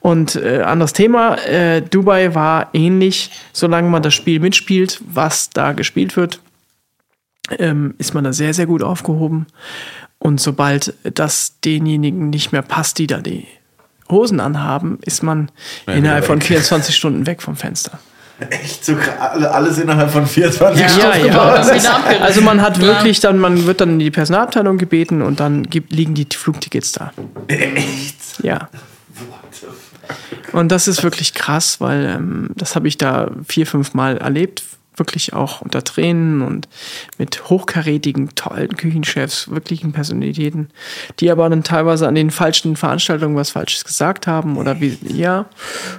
[0.00, 5.72] Und äh, anderes Thema, äh, Dubai war ähnlich, solange man das Spiel mitspielt, was da
[5.72, 6.40] gespielt wird,
[7.58, 9.46] ähm, ist man da sehr, sehr gut aufgehoben.
[10.18, 13.46] Und sobald das denjenigen nicht mehr passt, die da die
[14.10, 15.50] Hosen anhaben, ist man
[15.86, 17.98] ja, innerhalb von 24 Stunden weg vom Fenster.
[18.50, 18.94] Echt so
[19.50, 21.26] alles innerhalb von 24 ja, Stunden.
[21.26, 22.20] Ja, ja.
[22.20, 25.92] Also man hat wirklich dann, man wird dann in die Personalabteilung gebeten und dann gibt,
[25.92, 27.12] liegen die Flugtickets da.
[27.48, 28.42] Echt?
[28.42, 28.68] Ja.
[30.52, 34.62] Und das ist wirklich krass, weil ähm, das habe ich da vier, fünf Mal erlebt.
[34.96, 36.68] Wirklich auch unter Tränen und
[37.18, 40.70] mit hochkarätigen, tollen Küchenchefs, wirklichen Personalitäten,
[41.20, 45.46] die aber dann teilweise an den falschen Veranstaltungen was Falsches gesagt haben oder wie, ja.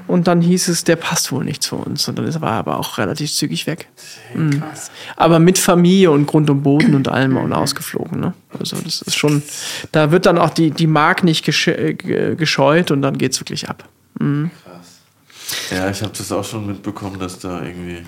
[0.08, 2.08] Und dann hieß es, der passt wohl nicht zu uns.
[2.08, 3.88] Und dann ist er aber auch relativ zügig weg.
[4.34, 4.64] Mhm.
[5.16, 8.34] Aber mit Familie und Grund und Boden und allem und ausgeflogen, ne?
[8.58, 9.44] Also das ist schon,
[9.92, 13.88] da wird dann auch die, die Mark nicht gescheut und dann geht's wirklich ab.
[14.20, 14.50] Mhm.
[14.64, 15.02] Krass.
[15.72, 18.04] Ja, ich habe das auch schon mitbekommen, dass da irgendwie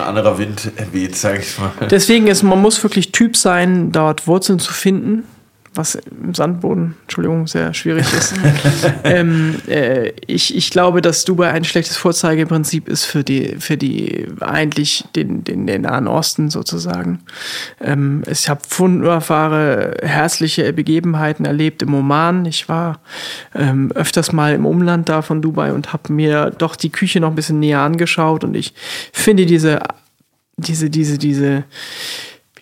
[0.00, 1.72] ein anderer Wind weht, sag ich mal.
[1.90, 5.24] Deswegen ist, man muss wirklich Typ sein, dort Wurzeln zu finden
[5.78, 8.34] was im Sandboden, Entschuldigung, sehr schwierig ist.
[9.04, 14.26] ähm, äh, ich, ich glaube, dass Dubai ein schlechtes Vorzeigebrinzip ist für die, für die
[14.40, 17.20] eigentlich den, den, den Nahen Osten sozusagen.
[17.80, 22.44] Ähm, ich habe wunderbare, herzliche Begebenheiten erlebt im Oman.
[22.44, 23.00] Ich war
[23.54, 27.30] ähm, öfters mal im Umland da von Dubai und habe mir doch die Küche noch
[27.30, 28.74] ein bisschen näher angeschaut und ich
[29.12, 29.80] finde diese,
[30.56, 31.64] diese, diese, diese,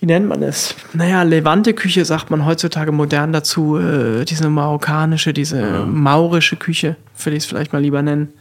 [0.01, 0.75] wie nennt man es?
[0.93, 5.87] Naja, Levante-Küche sagt man heutzutage modern dazu, äh, diese marokkanische, diese ja.
[5.87, 8.33] maurische Küche, würde ich es vielleicht mal lieber nennen.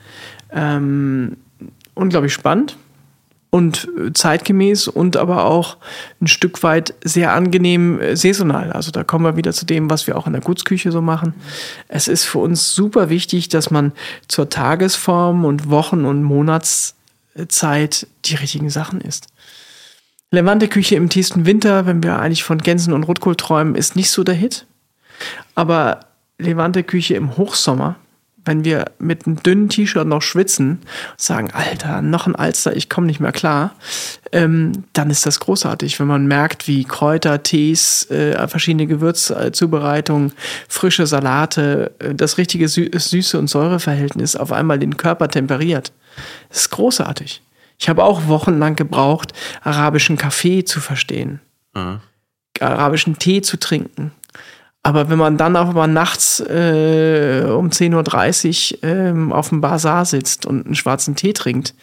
[0.51, 1.37] Ähm,
[1.93, 2.77] unglaublich spannend
[3.55, 5.77] und äh, zeitgemäß und aber auch
[6.21, 8.73] ein Stück weit sehr angenehm äh, saisonal.
[8.73, 11.33] Also da kommen wir wieder zu dem, was wir auch in der Gutsküche so machen.
[11.87, 13.93] Es ist für uns super wichtig, dass man
[14.27, 19.27] zur Tagesform und Wochen- und Monatszeit die richtigen Sachen isst.
[20.31, 24.23] Levante-Küche im tiefsten Winter, wenn wir eigentlich von Gänsen und Rotkohl träumen, ist nicht so
[24.23, 24.65] der Hit.
[25.53, 26.01] Aber
[26.37, 27.95] Levante-Küche im Hochsommer,
[28.43, 30.81] wenn wir mit einem dünnen T-Shirt noch schwitzen
[31.17, 33.73] sagen, Alter, noch ein Alster, ich komme nicht mehr klar,
[34.31, 40.33] ähm, dann ist das großartig, wenn man merkt, wie Kräuter, Tees, äh, verschiedene Gewürzzubereitungen,
[40.67, 45.91] frische Salate, äh, das richtige Sü Süße- und Säureverhältnis auf einmal den Körper temperiert.
[46.49, 47.41] Das ist großartig.
[47.77, 51.41] Ich habe auch wochenlang gebraucht, arabischen Kaffee zu verstehen,
[51.73, 51.99] mhm.
[52.59, 54.11] arabischen Tee zu trinken.
[54.85, 60.05] Aber wenn man dann auch mal nachts äh, um 10.30 Uhr äh, auf dem Bazar
[60.05, 61.73] sitzt und einen schwarzen Tee trinkt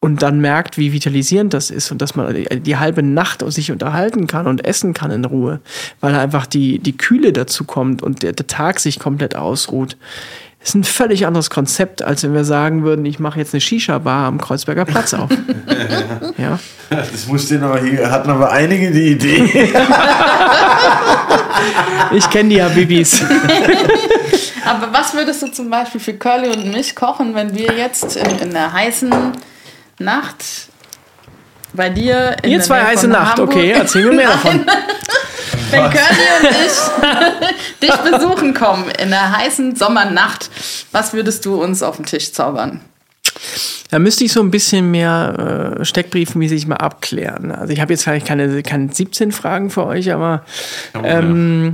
[0.00, 3.70] und dann merkt, wie vitalisierend das ist und dass man die, die halbe Nacht sich
[3.70, 5.60] unterhalten kann und essen kann in Ruhe,
[6.00, 9.96] weil einfach die, die Kühle dazu kommt und der, der Tag sich komplett ausruht,
[10.62, 14.26] ist ein völlig anderes Konzept, als wenn wir sagen würden, ich mache jetzt eine Shisha-Bar
[14.26, 15.30] am Kreuzberger Platz auf.
[16.38, 16.58] ja.
[16.88, 19.42] Das musste aber hier, hatten aber einige die Idee.
[22.12, 23.22] ich kenne die Habibis.
[24.64, 28.38] aber was würdest du zum Beispiel für Curly und mich kochen, wenn wir jetzt in,
[28.38, 29.12] in der heißen
[29.98, 30.44] Nacht
[31.72, 33.56] bei dir in Ihr zwei heiße Nacht, Hamburg.
[33.56, 34.64] okay, erzähl mir mehr davon.
[35.72, 36.50] Wenn Curly und
[37.80, 40.50] ich dich besuchen kommen in der heißen Sommernacht,
[40.92, 42.80] was würdest du uns auf den Tisch zaubern?
[43.90, 47.50] Da müsste ich so ein bisschen mehr äh, steckbriefmäßig mal abklären.
[47.50, 50.44] Also ich habe jetzt vielleicht keine, keine 17 Fragen für euch, aber
[51.02, 51.72] ähm,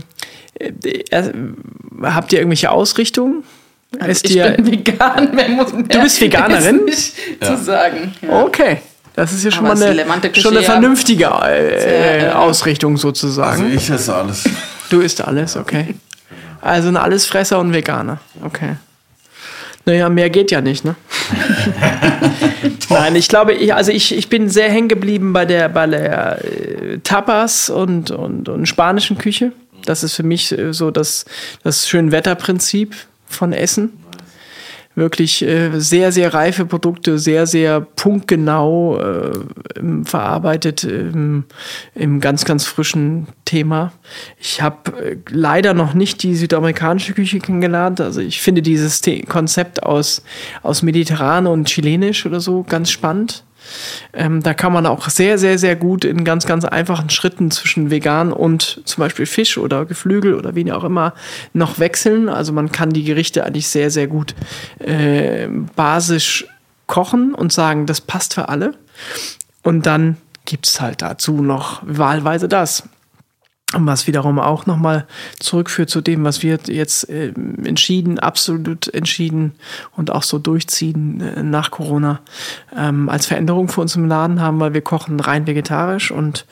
[0.55, 0.73] äh,
[1.11, 1.33] äh,
[2.03, 3.45] habt ihr irgendwelche Ausrichtungen?
[3.99, 5.31] Also ich dir, bin vegan.
[5.33, 6.85] Wer muss mehr du bist Veganerin?
[6.85, 7.47] Nicht ja.
[7.47, 8.15] zu sagen.
[8.21, 8.43] Ja.
[8.43, 8.79] Okay.
[9.19, 13.65] Das ist ja schon Aber mal eine, schon eine vernünftige äh, äh, Ausrichtung sozusagen.
[13.65, 14.45] Also ich esse alles.
[14.91, 15.97] Du isst alles, okay.
[16.61, 18.21] Also ein Allesfresser und Veganer.
[18.45, 18.77] Okay.
[19.87, 20.95] Naja, mehr geht ja nicht, ne?
[22.91, 26.45] Nein, ich glaube, ich, also ich, ich bin sehr hängen geblieben bei der, bei der
[26.45, 29.51] äh, Tapas und, und, und spanischen Küche.
[29.85, 31.25] Das ist für mich äh, so das,
[31.65, 32.95] das Schönwetterprinzip
[33.27, 33.95] von Essen
[34.99, 39.33] wirklich äh, sehr, sehr reife Produkte, sehr, sehr punktgenau äh,
[40.05, 41.45] verarbeitet im,
[41.95, 43.93] im, ganz, ganz frischen Thema.
[44.39, 48.01] Ich habe äh, leider noch nicht die südamerikanische Küche kennengelernt.
[48.01, 50.23] Also ich finde dieses Konzept aus,
[50.63, 53.45] aus Mediterran und Chilenisch oder so ganz spannend.
[54.13, 57.91] Ähm, da kann man auch sehr, sehr, sehr gut in ganz, ganz einfachen Schritten zwischen
[57.91, 61.15] vegan und zum Beispiel Fisch oder Geflügel oder wie auch immer
[61.53, 62.29] noch wechseln.
[62.29, 64.35] Also man kann die Gerichte eigentlich sehr, sehr gut
[64.79, 66.47] äh, basisch
[66.87, 68.75] kochen und sagen, das passt für alle.
[69.63, 72.85] Und dann gibt es halt dazu noch wahlweise das.
[73.75, 75.07] Was wiederum auch nochmal
[75.41, 79.53] zurückführt zu dem, was wir jetzt äh, entschieden, absolut entschieden
[79.95, 82.21] und auch so durchziehen äh, nach Corona
[82.75, 86.47] ähm, als Veränderung für uns im Laden haben, weil wir kochen rein vegetarisch und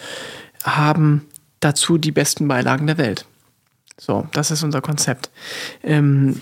[0.63, 1.27] haben
[1.61, 3.25] dazu die besten Beilagen der Welt.
[3.99, 5.31] So, das ist unser Konzept.
[5.83, 6.41] Ähm,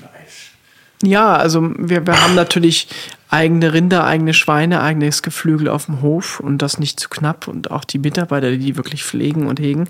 [1.02, 2.88] ja, also wir, wir haben natürlich
[3.34, 7.72] eigene Rinder, eigene Schweine, eigenes Geflügel auf dem Hof und das nicht zu knapp und
[7.72, 9.88] auch die Mitarbeiter, die die wirklich pflegen und hegen.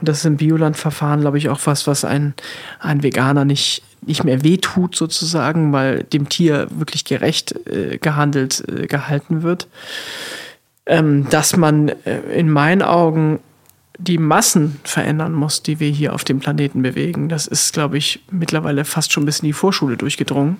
[0.00, 2.32] Und das ist im Biolandverfahren, glaube ich, auch was, was ein,
[2.80, 8.86] ein Veganer nicht, nicht mehr wehtut sozusagen, weil dem Tier wirklich gerecht äh, gehandelt, äh,
[8.86, 9.68] gehalten wird.
[10.86, 13.40] ähm, dass man äh, in meinen Augen
[13.98, 17.28] die Massen verändern muss, die wir hier auf dem Planeten bewegen.
[17.28, 20.58] Das ist, glaube ich, mittlerweile fast schon bis in die Vorschule durchgedrungen.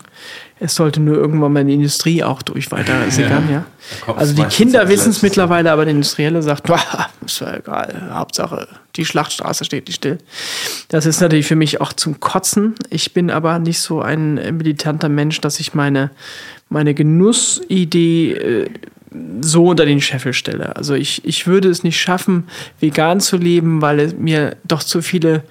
[0.59, 3.65] Es sollte nur irgendwann mal in die Industrie auch durch weiter sickern, ja.
[4.07, 4.15] ja.
[4.15, 6.71] Also die Kinder wissen es mittlerweile, aber der Industrielle sagt,
[7.27, 10.19] ist ja egal, Hauptsache die Schlachtstraße steht nicht still.
[10.89, 12.75] Das ist natürlich für mich auch zum Kotzen.
[12.91, 16.11] Ich bin aber nicht so ein militanter Mensch, dass ich meine,
[16.69, 18.71] meine Genussidee äh,
[19.41, 20.77] so unter den Scheffel stelle.
[20.77, 22.45] Also ich, ich würde es nicht schaffen,
[22.81, 25.43] vegan zu leben, weil es mir doch zu viele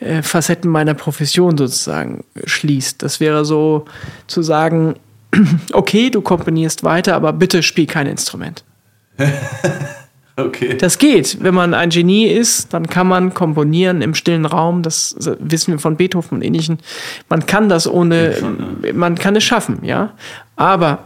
[0.00, 3.02] äh, Facetten meiner Profession sozusagen schließt.
[3.02, 3.86] Das wäre so
[4.26, 4.94] zu sagen,
[5.72, 8.64] okay, du komponierst weiter, aber bitte spiel kein Instrument.
[10.36, 10.76] okay.
[10.76, 11.38] Das geht.
[11.40, 14.82] Wenn man ein Genie ist, dann kann man komponieren im stillen Raum.
[14.82, 16.78] Das wissen wir von Beethoven und ähnlichen.
[17.28, 18.36] Man kann das ohne,
[18.94, 20.12] man kann es schaffen, ja.
[20.54, 21.04] Aber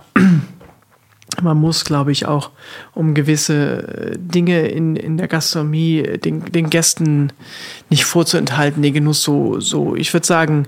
[1.41, 2.51] man muss, glaube ich, auch
[2.95, 7.33] um gewisse äh, Dinge in, in der Gastronomie äh, den, den Gästen
[7.89, 10.66] nicht vorzuenthalten, den Genuss so, so, ich würde sagen,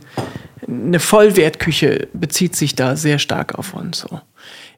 [0.67, 4.01] eine Vollwertküche bezieht sich da sehr stark auf uns.
[4.01, 4.21] So.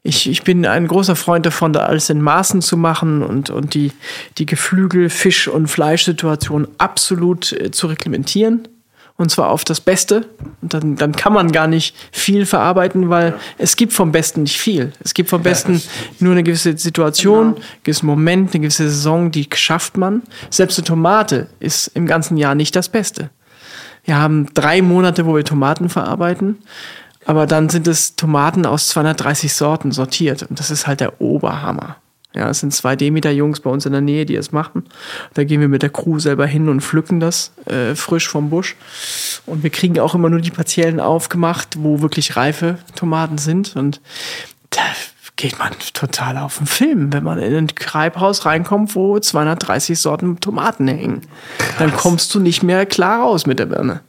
[0.03, 3.73] Ich, ich bin ein großer Freund davon, da alles in Maßen zu machen und, und
[3.73, 3.91] die,
[4.37, 8.67] die Geflügel-, Fisch- und Fleischsituation absolut äh, zu reglementieren
[9.17, 10.27] und zwar auf das Beste.
[10.61, 13.35] Und dann, dann kann man gar nicht viel verarbeiten, weil ja.
[13.57, 14.93] es gibt vom Besten nicht viel.
[15.03, 15.81] Es gibt vom Besten ja,
[16.19, 17.55] nur eine gewisse Situation, genau.
[17.55, 20.21] einen gewissen Moment, eine gewisse Saison, die schafft man.
[20.51, 23.31] Selbst eine Tomate ist im ganzen Jahr nicht das Beste.
[24.05, 26.59] Wir haben drei Monate, wo wir Tomaten verarbeiten.
[27.25, 30.43] Aber dann sind es Tomaten aus 230 Sorten sortiert.
[30.43, 31.97] Und das ist halt der Oberhammer.
[32.37, 34.83] Ja, es sind zwei Demeter-Jungs bei uns in der Nähe, die es machen.
[35.33, 38.75] Da gehen wir mit der Crew selber hin und pflücken das äh, frisch vom Busch.
[39.47, 43.75] Und wir kriegen auch immer nur die partiellen aufgemacht, wo wirklich reife Tomaten sind.
[43.75, 44.01] Und
[44.69, 44.83] da
[45.35, 50.39] geht man total auf den Film, wenn man in ein Treibhaus reinkommt, wo 230 Sorten
[50.39, 51.21] Tomaten hängen.
[51.57, 51.75] Krass.
[51.79, 54.01] Dann kommst du nicht mehr klar raus mit der Birne.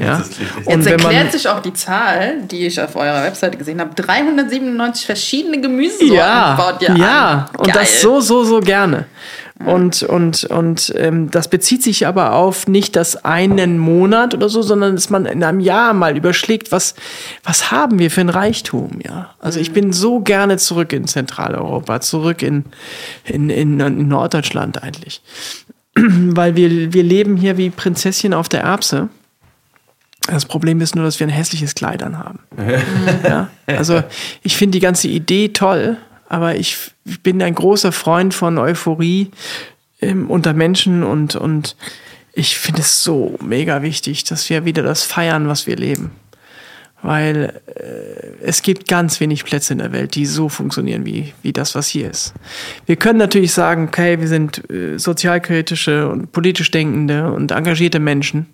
[0.00, 0.22] Ja?
[0.66, 3.94] Jetzt erklärt sich auch die Zahl, die ich auf eurer Webseite gesehen habe.
[3.94, 7.56] 397 verschiedene Gemüsesorten ja, baut ihr Ja, an.
[7.58, 9.06] und das so, so, so gerne.
[9.64, 14.62] Und, und, und ähm, das bezieht sich aber auf nicht das einen Monat oder so,
[14.62, 16.94] sondern dass man in einem Jahr mal überschlägt, was,
[17.44, 19.34] was haben wir für ein Reichtum, ja.
[19.38, 19.74] Also ich mhm.
[19.74, 22.64] bin so gerne zurück in Zentraleuropa, zurück in,
[23.24, 25.20] in, in, in Norddeutschland eigentlich.
[25.94, 29.10] Weil wir, wir leben hier wie Prinzesschen auf der Erbse.
[30.26, 32.40] Das Problem ist nur, dass wir ein hässliches Kleid anhaben.
[33.24, 33.48] ja?
[33.66, 34.02] Also
[34.42, 35.96] ich finde die ganze Idee toll,
[36.28, 39.30] aber ich, ich bin ein großer Freund von Euphorie
[40.00, 41.76] ähm, unter Menschen und, und
[42.32, 46.12] ich finde es so mega wichtig, dass wir wieder das feiern, was wir leben
[47.02, 51.52] weil äh, es gibt ganz wenig Plätze in der Welt, die so funktionieren wie, wie
[51.52, 52.34] das, was hier ist.
[52.86, 58.46] Wir können natürlich sagen, okay, wir sind äh, sozialkritische und politisch denkende und engagierte Menschen,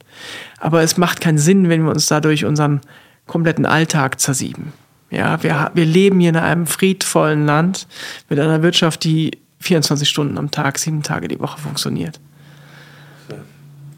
[0.59, 2.81] aber es macht keinen Sinn, wenn wir uns dadurch unseren
[3.27, 4.73] kompletten Alltag zersieben.
[5.11, 7.87] Ja, wir, wir leben hier in einem friedvollen Land
[8.29, 12.21] mit einer Wirtschaft, die 24 Stunden am Tag, sieben Tage die Woche funktioniert.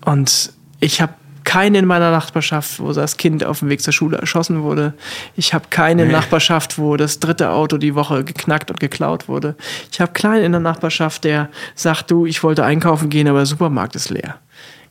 [0.05, 1.14] Und ich habe
[1.49, 4.92] keinen in meiner Nachbarschaft, wo das Kind auf dem Weg zur Schule erschossen wurde.
[5.34, 6.12] Ich habe keine nee.
[6.12, 9.57] Nachbarschaft, wo das dritte Auto die Woche geknackt und geklaut wurde.
[9.90, 13.46] Ich habe keinen in der Nachbarschaft, der sagt, du, ich wollte einkaufen gehen, aber der
[13.46, 14.38] Supermarkt ist leer.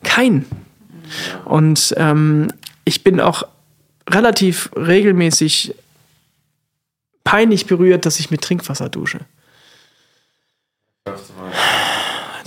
[0.04, 0.46] Kein.
[1.46, 2.48] Und ähm,
[2.86, 3.44] ich bin auch
[4.10, 5.76] relativ regelmäßig
[7.24, 9.20] peinlich berührt, dass ich mit Trinkwasser dusche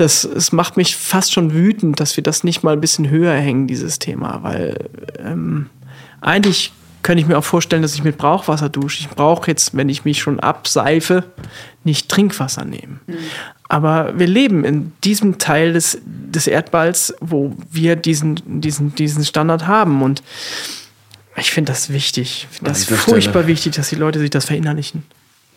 [0.01, 3.35] das, es macht mich fast schon wütend, dass wir das nicht mal ein bisschen höher
[3.35, 4.89] hängen, dieses Thema, weil
[5.19, 5.69] ähm,
[6.21, 6.73] eigentlich
[7.03, 9.01] könnte ich mir auch vorstellen, dass ich mit Brauchwasser dusche.
[9.01, 11.25] Ich brauche jetzt, wenn ich mich schon abseife,
[11.83, 13.01] nicht Trinkwasser nehmen.
[13.07, 13.17] Mhm.
[13.69, 19.67] Aber wir leben in diesem Teil des, des Erdballs, wo wir diesen, diesen, diesen Standard
[19.67, 20.03] haben.
[20.03, 20.23] Und
[21.37, 22.49] ich finde das wichtig.
[22.51, 23.47] Ich finde das furchtbar Stelle.
[23.47, 25.05] wichtig, dass die Leute sich das verinnerlichen.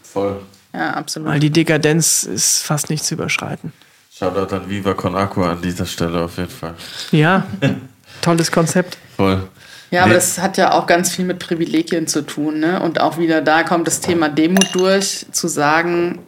[0.02, 0.40] Voll.
[0.74, 1.28] Ja, absolut.
[1.28, 3.74] Weil die Dekadenz ist fast nicht zu überschreiten.
[4.16, 6.76] Shoutout an Viva Con Aqua an dieser Stelle auf jeden Fall.
[7.12, 7.48] Ja,
[8.22, 8.98] tolles Konzept.
[9.18, 9.50] Voll.
[9.90, 12.60] Ja, aber das hat ja auch ganz viel mit Privilegien zu tun.
[12.60, 12.80] Ne?
[12.80, 16.20] Und auch wieder da kommt das Thema Demut durch, zu sagen,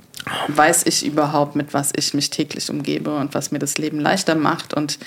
[0.48, 4.34] weiß ich überhaupt, mit was ich mich täglich umgebe und was mir das Leben leichter
[4.34, 4.98] macht und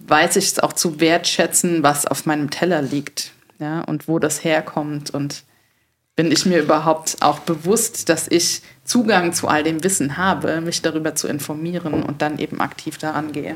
[0.00, 3.80] weiß ich es auch zu wertschätzen, was auf meinem Teller liegt ja?
[3.82, 5.44] und wo das herkommt und
[6.16, 8.62] bin ich mir überhaupt auch bewusst, dass ich
[8.92, 13.32] Zugang zu all dem Wissen habe, mich darüber zu informieren und dann eben aktiv daran
[13.32, 13.54] gehe.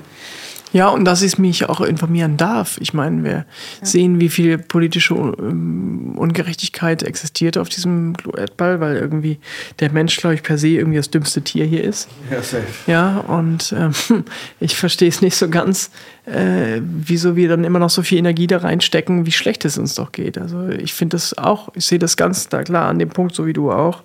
[0.72, 2.78] Ja, und dass ich mich auch informieren darf.
[2.80, 3.45] Ich meine, wir ja.
[3.82, 9.39] sehen, wie viel politische ähm, Ungerechtigkeit existiert auf diesem Erdball, weil irgendwie
[9.78, 12.09] der Mensch, glaube ich, per se irgendwie das dümmste Tier hier ist.
[12.30, 12.64] Ja, safe.
[12.87, 13.93] Ja, und ähm,
[14.61, 15.91] ich verstehe es nicht so ganz,
[16.24, 19.95] äh, wieso wir dann immer noch so viel Energie da reinstecken, wie schlecht es uns
[19.97, 20.39] doch geht.
[20.39, 23.47] Also ich finde das auch, ich sehe das ganz da klar an dem Punkt, so
[23.47, 24.03] wie du auch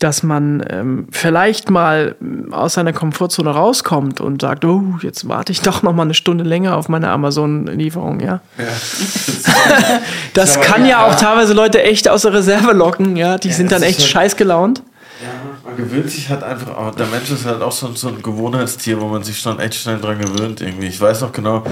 [0.00, 5.52] dass man ähm, vielleicht mal ähm, aus seiner Komfortzone rauskommt und sagt, oh, jetzt warte
[5.52, 8.40] ich doch noch mal eine Stunde länger auf meine Amazon-Lieferung, ja.
[8.58, 8.64] ja.
[10.34, 13.36] das kann ja auch teilweise Leute echt aus der Reserve locken, ja.
[13.38, 14.82] Die ja, sind dann echt halt, scheiß gelaunt.
[15.22, 15.28] Ja,
[15.62, 18.98] man gewöhnt sich halt einfach, auch, der Mensch ist halt auch so, so ein Gewohnheitstier,
[19.02, 20.86] wo man sich schon echt schnell dran gewöhnt irgendwie.
[20.86, 21.62] Ich weiß noch genau,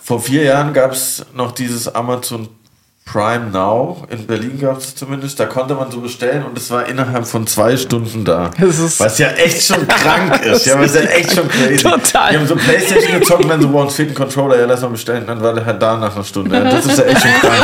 [0.00, 2.48] vor vier Jahren gab es noch dieses Amazon
[3.04, 6.86] Prime Now, in Berlin gab es zumindest, da konnte man so bestellen und es war
[6.86, 8.50] innerhalb von zwei Stunden da.
[8.58, 10.66] was ja echt schon krank ist.
[10.66, 11.82] Ja, was ja echt schon crazy.
[11.82, 12.30] Total.
[12.30, 14.88] Die haben so Playstation gezockt und dann so, uns fehlt ein Controller, ja, lass mal
[14.88, 15.26] bestellen.
[15.26, 16.56] Dann war der halt da nach einer Stunde.
[16.56, 17.54] Ja, das ist ja echt schon krank.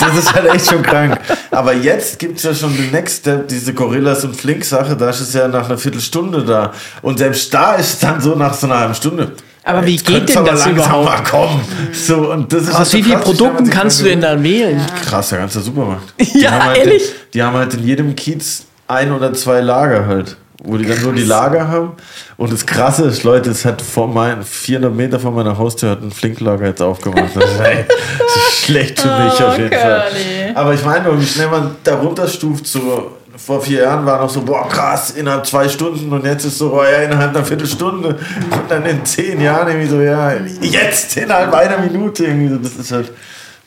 [0.00, 1.18] Das ist halt echt schon krank.
[1.50, 5.20] Aber jetzt gibt es ja schon den Next Step, diese Gorillas und Flink-Sache, da ist
[5.20, 6.72] es ja nach einer Viertelstunde da.
[7.02, 9.32] Und selbst da ist es dann so nach so einer halben Stunde.
[9.70, 11.04] Aber wie geht denn das überhaupt?
[11.04, 11.60] Mal kommen.
[11.92, 14.80] So, und das ist Aus wie vielen Produkten kannst du denn dann wählen?
[15.04, 16.14] Krass, der ganze Supermarkt.
[16.20, 17.02] Die ja, halt ehrlich?
[17.02, 20.36] In, die haben halt in jedem Kiez ein oder zwei Lager halt.
[20.62, 21.92] Wo die dann nur die Lager haben.
[22.36, 26.02] Und das Krasse ist, Leute, es hat vor mein, 400 Meter von meiner Haustür hat
[26.02, 27.34] ein Flinklager jetzt aufgemacht.
[27.34, 27.86] Das ist, ey,
[28.18, 29.80] das ist schlecht für mich oh, auf jeden Curly.
[29.80, 30.52] Fall.
[30.54, 33.10] Aber ich meine, wie schnell man da runterstuft, so
[33.44, 36.70] vor vier Jahren war noch so, boah, krass, innerhalb zwei Stunden und jetzt ist so,
[36.70, 38.08] boah, ja, innerhalb einer Viertelstunde
[38.50, 42.76] und dann in zehn Jahren irgendwie so, ja, jetzt innerhalb einer Minute irgendwie so, das
[42.76, 43.12] ist halt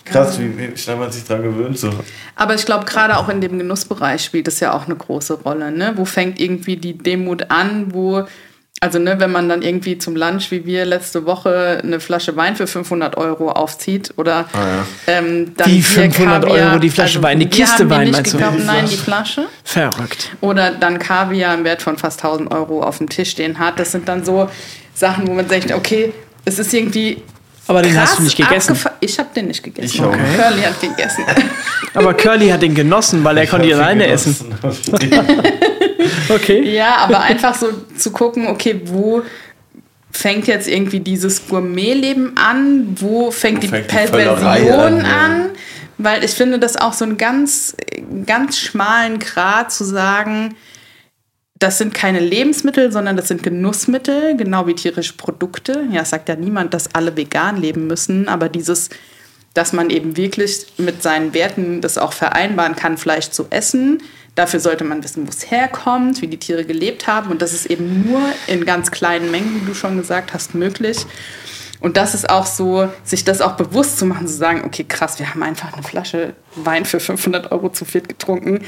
[0.05, 1.89] krass, wie, schnell man sich daran gewöhnt so.
[2.35, 5.71] Aber ich glaube, gerade auch in dem Genussbereich spielt das ja auch eine große Rolle,
[5.71, 5.93] ne?
[5.95, 8.25] Wo fängt irgendwie die Demut an, wo
[8.83, 12.57] also, ne, wenn man dann irgendwie zum Lunch, wie wir letzte Woche, eine Flasche Wein
[12.57, 14.85] für 500 Euro aufzieht oder ah, ja.
[15.07, 18.37] ähm, dann Die 500 Kaviar, Euro, die Flasche also, Wein, die Kiste Wein, meinst du?
[18.37, 19.45] Gekauft, nein, die Flasche.
[19.63, 20.31] Verrückt.
[20.41, 23.79] Oder dann Kaviar im Wert von fast 1000 Euro auf dem Tisch stehen hat.
[23.79, 24.49] Das sind dann so
[24.93, 26.11] Sachen, wo man sagt, okay,
[26.43, 27.21] es ist irgendwie
[27.65, 28.77] aber den hast du nicht gegessen.
[28.99, 29.95] Ich habe den nicht gegessen.
[29.95, 30.07] Ich auch.
[30.07, 30.19] Okay.
[30.35, 31.23] Curly hat gegessen.
[31.93, 34.35] Aber Curly hat den genossen, weil er ich konnte ihn alleine essen.
[36.29, 36.61] okay.
[36.73, 37.67] Ja, aber einfach so
[37.97, 39.23] zu gucken, okay, wo
[40.11, 42.95] fängt jetzt irgendwie dieses Gourmetleben an?
[42.99, 45.05] Wo fängt wo die Perversion an?
[45.05, 45.49] an?
[45.97, 47.75] Weil ich finde das auch so einen ganz,
[48.25, 50.55] ganz schmalen Grad zu sagen,
[51.63, 55.85] das sind keine Lebensmittel, sondern das sind Genussmittel, genau wie tierische Produkte.
[55.91, 58.89] Ja, es sagt ja niemand, dass alle vegan leben müssen, aber dieses,
[59.53, 64.01] dass man eben wirklich mit seinen Werten das auch vereinbaren kann, Fleisch zu essen.
[64.35, 67.29] Dafür sollte man wissen, wo es herkommt, wie die Tiere gelebt haben.
[67.29, 71.05] Und das ist eben nur in ganz kleinen Mengen, wie du schon gesagt hast, möglich.
[71.79, 75.19] Und das ist auch so, sich das auch bewusst zu machen, zu sagen, okay, krass,
[75.19, 78.61] wir haben einfach eine Flasche Wein für 500 Euro zu viert getrunken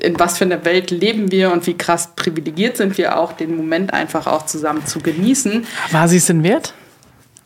[0.00, 3.56] in was für einer Welt leben wir und wie krass privilegiert sind wir auch, den
[3.56, 5.66] Moment einfach auch zusammen zu genießen.
[5.90, 6.74] War sie es denn wert?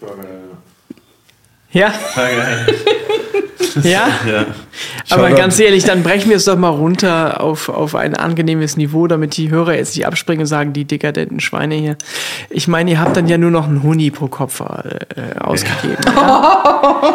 [0.00, 0.08] Ja.
[3.82, 4.08] ja?
[4.26, 4.46] ja.
[5.10, 9.06] Aber ganz ehrlich, dann brechen wir es doch mal runter auf, auf ein angenehmes Niveau,
[9.06, 11.96] damit die Hörer jetzt nicht abspringen und sagen, die dekadenten Schweine hier.
[12.50, 15.96] Ich meine, ihr habt dann ja nur noch einen Huni pro Kopf äh, ausgegeben.
[16.06, 16.12] Ja.
[16.12, 17.14] Ja?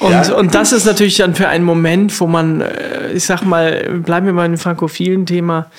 [0.00, 0.34] Und, ja.
[0.34, 4.26] und das ist natürlich dann für einen Moment, wo man, äh, ich sag mal, bleiben
[4.26, 5.70] wir mal im frankophilen Thema,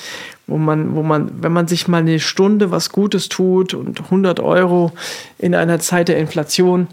[0.48, 4.40] wo man, wo man, wenn man sich mal eine Stunde was Gutes tut und 100
[4.40, 4.92] Euro
[5.38, 6.88] in einer Zeit der Inflation,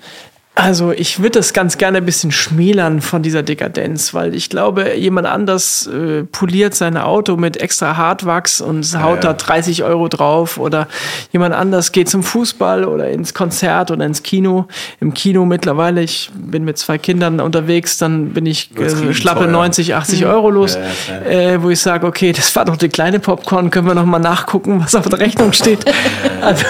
[0.55, 4.94] also ich würde das ganz gerne ein bisschen schmälern von dieser Dekadenz, weil ich glaube,
[4.96, 9.32] jemand anders äh, poliert sein Auto mit extra Hartwachs und haut ja, ja.
[9.32, 10.88] da 30 Euro drauf oder
[11.32, 14.66] jemand anders geht zum Fußball oder ins Konzert oder ins Kino.
[15.00, 19.53] Im Kino mittlerweile, ich bin mit zwei Kindern unterwegs, dann bin ich äh, schlappe teuer.
[19.53, 20.26] 90, 80 mhm.
[20.26, 20.76] Euro los,
[21.09, 24.05] ja, äh, wo ich sage, okay, das war doch die kleine Popcorn, können wir noch
[24.05, 25.86] mal nachgucken, was auf der Rechnung steht.
[26.42, 26.62] also,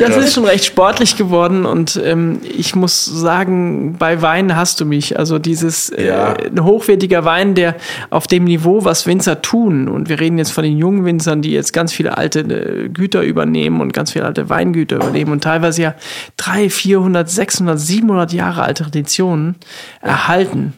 [0.00, 4.84] das ist schon recht sportlich geworden und ähm, ich muss sagen, bei Wein hast du
[4.84, 5.18] mich.
[5.18, 6.32] Also dieses äh, ja.
[6.34, 7.76] äh, ein hochwertiger Wein, der
[8.10, 11.52] auf dem Niveau, was Winzer tun, und wir reden jetzt von den jungen Winzern, die
[11.52, 15.82] jetzt ganz viele alte äh, Güter übernehmen und ganz viele alte Weingüter übernehmen und teilweise
[15.82, 15.94] ja
[16.36, 19.56] 300, 400, 600, 700 Jahre alte Traditionen
[20.00, 20.74] erhalten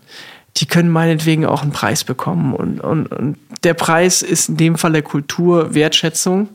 [0.57, 2.55] die können meinetwegen auch einen Preis bekommen.
[2.55, 6.49] Und, und, und der Preis ist in dem Fall der Kultur Wertschätzung.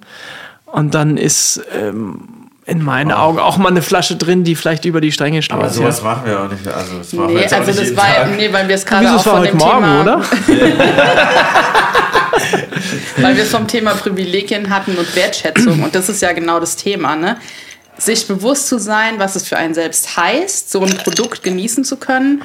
[0.65, 5.01] Und dann ist ähm, in meinen Augen auch mal eine Flasche drin, die vielleicht über
[5.01, 5.59] die Stränge schlägt.
[5.59, 6.67] Aber sowas machen wir auch nicht.
[6.67, 8.37] Also, das machen wir Nee, jetzt auch also nicht das war, Tag.
[8.37, 10.21] nee, weil wir es gerade auch es war von heute dem Morgen, Thema, oder?
[13.17, 15.83] weil wir es vom Thema Privilegien hatten und Wertschätzung.
[15.83, 17.37] Und das ist ja genau das Thema, ne?
[17.97, 21.97] Sich bewusst zu sein, was es für einen selbst heißt, so ein Produkt genießen zu
[21.97, 22.43] können,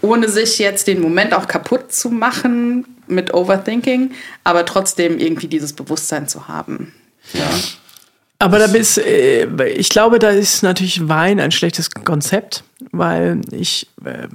[0.00, 5.74] ohne sich jetzt den Moment auch kaputt zu machen mit Overthinking, aber trotzdem irgendwie dieses
[5.74, 6.94] Bewusstsein zu haben.
[8.40, 13.86] Aber da bist, äh, ich glaube, da ist natürlich Wein ein schlechtes Konzept, weil ich
[14.00, 14.30] wir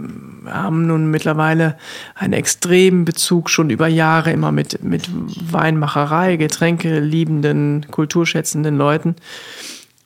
[0.46, 1.76] haben nun mittlerweile
[2.14, 5.10] einen extremen Bezug schon über Jahre immer mit, mit
[5.52, 9.16] Weinmacherei, Getränke liebenden, kulturschätzenden Leuten.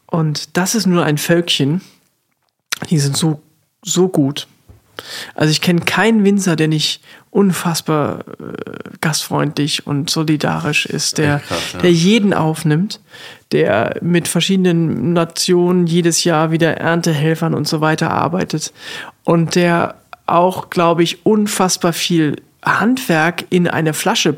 [0.05, 1.81] Und das ist nur ein Völkchen,
[2.89, 3.41] die sind so,
[3.83, 4.47] so gut.
[5.35, 8.53] Also ich kenne keinen Winzer, der nicht unfassbar äh,
[9.01, 11.79] gastfreundlich und solidarisch ist, der, krass, ja.
[11.79, 12.99] der jeden aufnimmt,
[13.51, 18.73] der mit verschiedenen Nationen jedes Jahr wieder Erntehelfern und so weiter arbeitet.
[19.23, 19.95] Und der
[20.27, 24.37] auch, glaube ich, unfassbar viel Handwerk in eine Flasche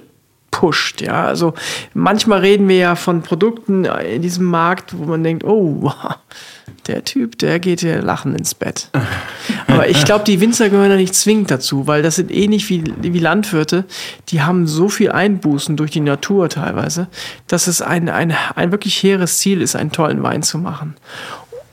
[0.52, 1.02] pusht.
[1.02, 1.54] Ja, also
[1.94, 5.92] manchmal reden wir ja von Produkten in diesem Markt, wo man denkt, oh,
[6.88, 8.90] der Typ, der geht ja lachen ins Bett.
[9.68, 12.84] Aber ich glaube, die Winzer gehören da nicht zwingend dazu, weil das sind ähnlich wie,
[13.02, 13.86] wie Landwirte,
[14.30, 17.08] die haben so viel Einbußen durch die Natur teilweise,
[17.48, 20.96] dass es ein, ein, ein wirklich hehres Ziel ist, einen tollen Wein zu machen.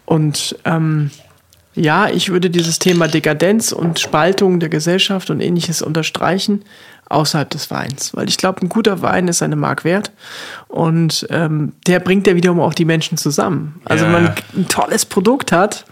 [0.07, 1.11] Und ähm,
[1.75, 6.63] ja, ich würde dieses Thema Dekadenz und Spaltung der Gesellschaft und ähnliches unterstreichen
[7.09, 8.15] außerhalb des Weins.
[8.15, 10.13] Weil ich glaube, ein guter Wein ist eine Mark wert
[10.69, 13.81] und ähm, der bringt ja wiederum auch die Menschen zusammen.
[13.85, 15.85] Also Ja, wenn man ein tolles Produkt hat,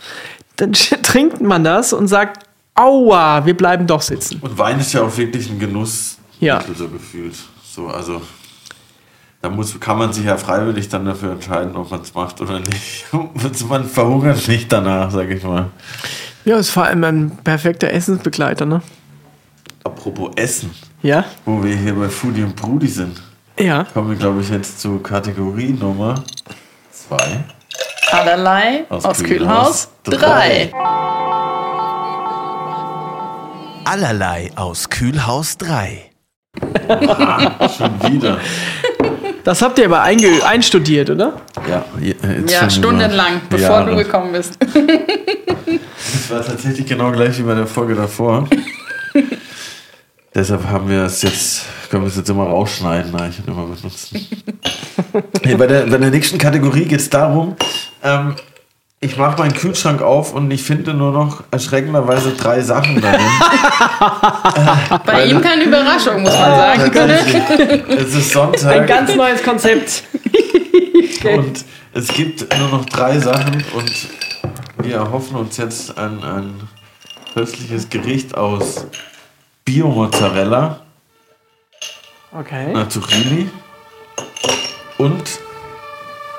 [0.56, 2.44] dann trinkt man das und sagt,
[2.74, 4.38] aua, wir bleiben doch sitzen.
[4.40, 6.62] Und Wein ist ja auch wirklich ein Genuss, Ja.
[6.76, 7.34] so gefühlt.
[7.64, 8.20] So, also
[9.42, 12.58] da muss, kann man sich ja freiwillig dann dafür entscheiden, ob man es macht oder
[12.60, 13.04] nicht.
[13.68, 15.70] man verhungert nicht danach, sag ich mal.
[16.44, 18.82] Ja, ist vor allem ein perfekter Essensbegleiter, ne?
[19.84, 20.70] Apropos Essen,
[21.03, 21.24] Ja?
[21.44, 23.20] wo wir hier bei Foodie und Brudi sind,
[23.59, 23.84] Ja.
[23.94, 26.22] kommen wir, glaube ich, jetzt zu Kategorie Nummer
[26.90, 27.44] zwei.
[28.11, 30.70] Allerlei Aus aus, Kühlhaus Kühlhaus drei.
[30.72, 30.72] 3.
[33.84, 36.11] Allerlei aus Kühlhaus 3.
[37.76, 38.38] Schon wieder.
[39.44, 41.34] Das habt ihr aber einge einstudiert, oder?
[41.70, 43.90] Ja, jetzt Ja, schon stundenlang, bevor Jahre.
[43.90, 44.59] du gekommen bist.
[45.68, 48.49] Das war tatsächlich genau gleich wie bei der Folge davor.
[50.37, 54.28] Deshalb haben wir es jetzt, können wir es jetzt immer rausschneiden eigentlich und immer benutzen.
[55.43, 57.57] hey, bei, der, bei der nächsten Kategorie geht es darum,
[58.05, 58.37] ähm,
[59.01, 63.20] ich mache meinen Kühlschrank auf und ich finde nur noch erschreckenderweise drei Sachen darin.
[65.07, 66.93] Bei ihm keine Überraschung, muss man sagen.
[66.93, 67.99] Tatsächlich.
[67.99, 68.72] es ist Sonntag.
[68.72, 70.05] Ein ganz neues Konzept.
[71.24, 71.64] Und
[71.95, 73.93] es gibt nur noch drei Sachen und
[74.82, 76.55] wir erhoffen uns jetzt ein, ein
[77.32, 78.87] köstliches Gericht aus
[79.66, 80.80] Bio-Mozzarella,
[82.32, 82.74] Okay.
[82.88, 83.48] Zucchini
[84.98, 85.22] und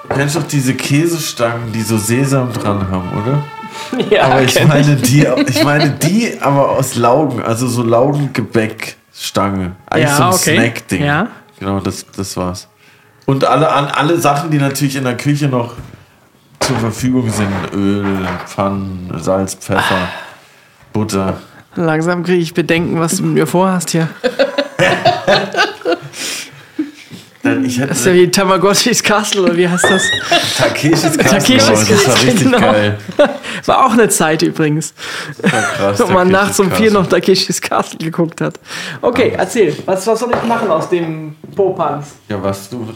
[0.10, 3.44] kennst du doch diese Käsestangen, die so Sesam dran haben, oder?
[4.10, 9.76] Ja, Aber ich meine die, ich meine die, aber aus Laugen, also so Laugengebäckstange.
[9.88, 10.56] Eigentlich Ja, so ein okay.
[10.56, 11.04] Snack-Ding.
[11.04, 11.28] Ja.
[11.60, 12.68] Genau, das, das war's.
[13.26, 15.74] Und alle, an, alle Sachen, die natürlich in der Küche noch
[16.60, 17.52] zur Verfügung sind.
[17.74, 20.10] Öl, Pfannen, Salz, Pfeffer,
[20.94, 21.38] Butter.
[21.78, 24.10] Langsam kriege ich Bedenken, was du mit mir vorhast hier.
[27.44, 30.04] Dann, ich hätte Das ist ja wie Tamagotchis Castle, oder wie heißt das?
[30.58, 32.60] Takeshis Castle, Takeshis oh, das war Castle, richtig genau.
[32.60, 32.98] geil.
[33.66, 34.94] War auch eine Zeit übrigens,
[35.42, 36.00] Das war krass.
[36.08, 37.02] wo man nachts um vier Castle.
[37.02, 38.60] noch Takeshis Castle geguckt hat.
[39.02, 39.76] Okay, erzähl.
[39.86, 42.16] Was, was soll ich machen aus dem Popanz?
[42.28, 42.88] Ja, was du.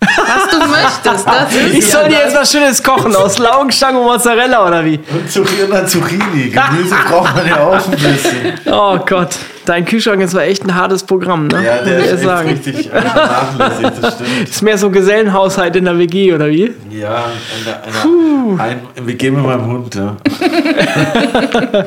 [0.00, 4.06] Was du möchtest, das ist Ich soll dir jetzt was Schönes kochen aus Laugenstangen und
[4.06, 4.98] Mozzarella oder wie?
[5.12, 6.50] Und Zucchini, und Zucchini.
[6.50, 8.52] Gemüse braucht man ja auch ein bisschen.
[8.72, 9.36] Oh Gott,
[9.66, 11.64] dein Kühlschrank ist war echt ein hartes Programm, ne?
[11.64, 12.48] Ja, der ist echt sagen.
[12.48, 14.48] richtig nachlässig, das stimmt.
[14.48, 16.72] Ist mehr so Gesellenhaushalt in der WG oder wie?
[16.90, 17.24] Ja,
[17.66, 20.16] eine, eine, ein, wir gehen mit meinem Hund, ja.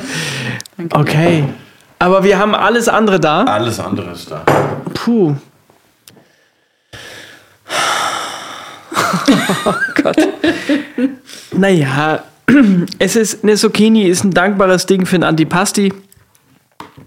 [0.94, 1.46] Okay.
[2.00, 3.44] Aber wir haben alles andere da.
[3.44, 4.42] Alles andere ist da.
[4.94, 5.36] Puh.
[9.66, 10.18] oh Gott.
[11.52, 12.24] Naja,
[13.00, 15.94] es ist, eine Zucchini ist ein dankbares Ding für ein Antipasti.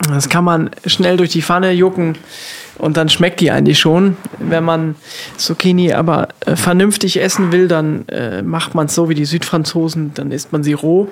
[0.08, 2.16] Das kann man schnell durch die Pfanne jucken
[2.78, 4.16] und dann schmeckt die eigentlich schon.
[4.38, 4.96] Wenn man
[5.36, 10.12] Zucchini aber äh, vernünftig essen will, dann äh, macht man es so wie die Südfranzosen,
[10.14, 11.08] dann isst man sie roh.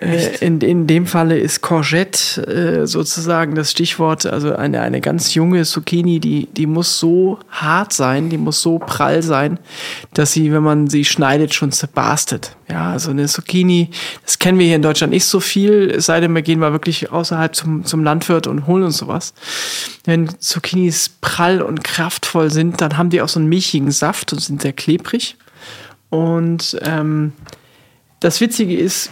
[0.00, 4.26] Äh, in, in dem Falle ist Courgette äh, sozusagen das Stichwort.
[4.26, 8.78] Also eine, eine ganz junge Zucchini, die, die muss so hart sein, die muss so
[8.78, 9.58] prall sein,
[10.14, 12.56] dass sie, wenn man sie schneidet, schon zerbarstet.
[12.70, 13.90] Ja, also eine Zucchini,
[14.24, 16.72] das kennen wir hier in Deutschland nicht so viel, es sei denn, wir gehen mal
[16.72, 19.32] wirklich außerhalb zum, zum Landwirt und holen uns sowas.
[20.04, 24.40] Wenn Zucchinis prall und kraftvoll sind, dann haben die auch so einen milchigen Saft und
[24.40, 25.36] sind sehr klebrig.
[26.10, 27.32] Und ähm,
[28.20, 29.10] das Witzige ist,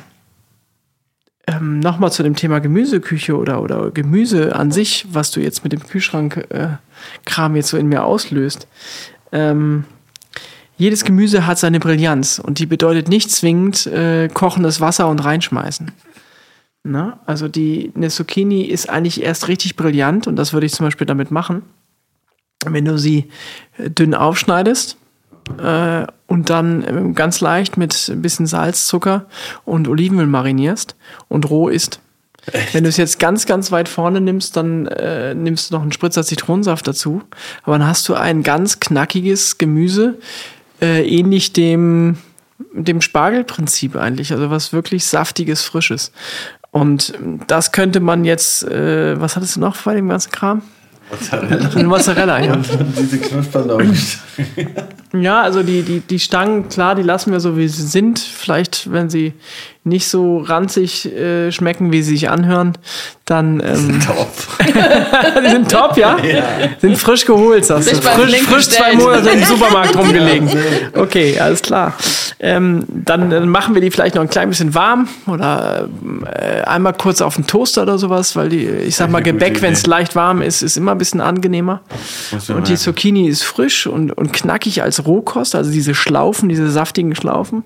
[1.47, 5.73] ähm, nochmal zu dem Thema Gemüseküche oder, oder Gemüse an sich, was du jetzt mit
[5.73, 8.67] dem Kühlschrank-Kram äh, jetzt so in mir auslöst.
[9.33, 9.85] Ähm,
[10.77, 15.93] jedes Gemüse hat seine Brillanz und die bedeutet nicht zwingend äh, kochendes Wasser und reinschmeißen.
[16.83, 17.21] Na?
[17.27, 21.07] Also die, eine Zucchini ist eigentlich erst richtig brillant und das würde ich zum Beispiel
[21.07, 21.63] damit machen,
[22.65, 23.31] wenn du sie
[23.79, 24.97] äh, dünn aufschneidest
[25.63, 29.27] äh, und dann äh, ganz leicht mit ein bisschen Salz, Zucker
[29.65, 30.97] und Olivenöl marinierst
[31.29, 32.01] und roh isst.
[32.53, 32.75] Echt?
[32.75, 35.93] Wenn du es jetzt ganz, ganz weit vorne nimmst, dann äh, nimmst du noch einen
[35.93, 37.23] Spritzer Zitronensaft dazu.
[37.65, 40.19] Aber dann hast du ein ganz knackiges Gemüse,
[40.81, 42.19] äh, ähnlich dem,
[42.73, 44.33] dem Spargelprinzip eigentlich.
[44.33, 46.13] Also was wirklich saftiges, frisches.
[46.71, 47.15] Und
[47.47, 50.63] das könnte man jetzt, äh, was hattest du noch bei dem ganzen Kram?
[51.11, 51.83] Mozzarella.
[51.85, 52.53] Mozzarella, ja.
[52.55, 52.67] Und
[52.99, 53.97] diese Knusperlaugen.
[55.13, 58.19] ja, also die, die, die Stangen, klar, die lassen wir so, wie sie sind.
[58.19, 59.35] Vielleicht, wenn sie
[59.87, 62.77] nicht so ranzig äh, schmecken, wie sie sich anhören,
[63.25, 63.61] dann.
[63.61, 64.29] Ähm, die sind top.
[65.45, 66.19] die sind top, ja?
[66.19, 66.45] ja?
[66.81, 67.97] Sind frisch geholt, sagst du.
[67.97, 70.51] Frisch, frisch zwei Monate im Supermarkt rumgelegen.
[70.93, 71.95] Okay, alles klar.
[72.41, 75.89] Ähm, dann, dann, machen wir die vielleicht noch ein klein bisschen warm oder
[76.35, 79.73] äh, einmal kurz auf den Toaster oder sowas, weil die, ich sag mal, Gebäck, wenn
[79.73, 81.81] es leicht warm ist, ist immer ein bisschen angenehmer.
[82.49, 87.15] Und die Zucchini ist frisch und, und knackig als Rohkost, also diese Schlaufen, diese saftigen
[87.15, 87.65] Schlaufen.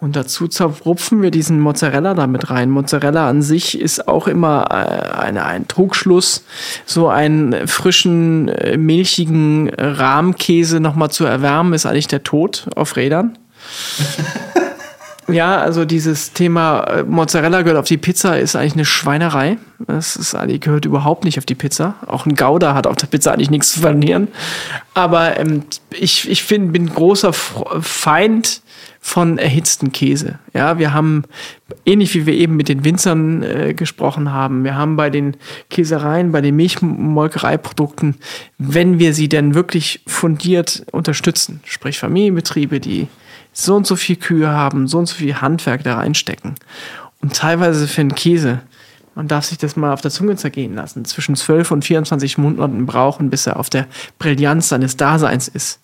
[0.00, 2.70] Und dazu zerrupfen wir diesen Mozzarella damit rein.
[2.70, 6.44] Mozzarella an sich ist auch immer äh, eine, ein Trugschluss,
[6.84, 13.38] so einen frischen, äh, milchigen Rahmkäse nochmal zu erwärmen, ist eigentlich der Tod auf Rädern.
[15.28, 19.56] Ja, also dieses Thema äh, Mozzarella gehört auf die Pizza ist eigentlich eine Schweinerei.
[19.86, 21.94] Das ist eigentlich gehört überhaupt nicht auf die Pizza.
[22.06, 24.28] Auch ein Gouda hat auf der Pizza eigentlich nichts zu verlieren.
[24.92, 28.62] Aber ähm, ich, ich find, bin großer Feind
[29.00, 30.38] von erhitzten Käse.
[30.54, 31.24] Ja, wir haben,
[31.84, 35.36] ähnlich wie wir eben mit den Winzern äh, gesprochen haben, wir haben bei den
[35.68, 38.16] Käsereien, bei den Milchmolkereiprodukten,
[38.56, 43.08] wenn wir sie denn wirklich fundiert unterstützen, sprich Familienbetriebe, die
[43.54, 46.56] so und so viel Kühe haben, so und so viel Handwerk da reinstecken
[47.24, 48.60] und teilweise für einen Käse,
[49.14, 52.84] man darf sich das mal auf der Zunge zergehen lassen, zwischen 12 und 24 Monaten
[52.84, 53.86] brauchen, bis er auf der
[54.18, 55.80] Brillanz seines Daseins ist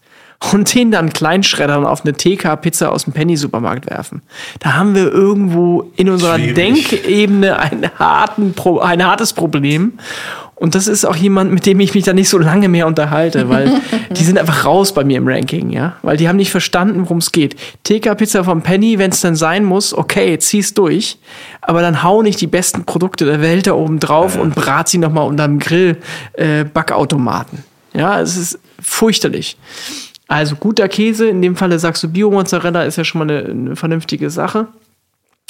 [0.53, 4.21] und den dann kleinschreddern auf eine TK-Pizza aus dem Penny-Supermarkt werfen.
[4.59, 6.55] Da haben wir irgendwo in unserer Schwierig.
[6.57, 9.95] Denkebene ein, harten ein hartes Problem.
[10.61, 13.49] Und das ist auch jemand, mit dem ich mich da nicht so lange mehr unterhalte,
[13.49, 13.81] weil
[14.11, 15.97] die sind einfach raus bei mir im Ranking, ja.
[16.03, 17.57] Weil die haben nicht verstanden, worum es geht.
[17.85, 21.17] TK-Pizza vom Penny, wenn es dann sein muss, okay, zieh's durch.
[21.63, 24.43] Aber dann hau nicht die besten Produkte der Welt da oben drauf ja.
[24.43, 27.65] und brat sie nochmal unterm Grill-Backautomaten.
[27.95, 29.57] Äh, ja, es ist fürchterlich.
[30.29, 33.77] Also guter Käse, in dem Falle sagst du Bio-Mozzarella, ist ja schon mal eine, eine
[33.77, 34.69] vernünftige Sache.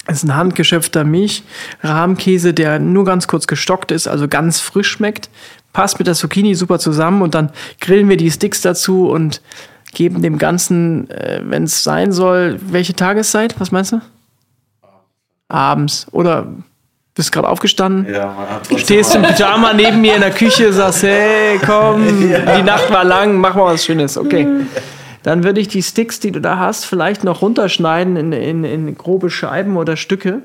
[0.07, 5.28] Das ist ein handgeschöpfter Milch-Rahmkäse, der nur ganz kurz gestockt ist, also ganz frisch schmeckt.
[5.72, 9.40] Passt mit der Zucchini super zusammen und dann grillen wir die Sticks dazu und
[9.92, 13.55] geben dem Ganzen, äh, wenn es sein soll, welche Tageszeit?
[13.59, 14.01] Was meinst du?
[15.48, 16.07] Abends.
[16.12, 16.46] Oder
[17.14, 22.30] bist gerade aufgestanden, ja, stehst im Pyjama neben mir in der Küche, sagst, hey, komm,
[22.30, 22.57] ja.
[22.57, 24.16] die Nacht war lang, mach mal was Schönes.
[24.16, 24.46] Okay.
[25.23, 28.97] Dann würde ich die Sticks, die du da hast, vielleicht noch runterschneiden in, in, in
[28.97, 30.41] grobe Scheiben oder Stücke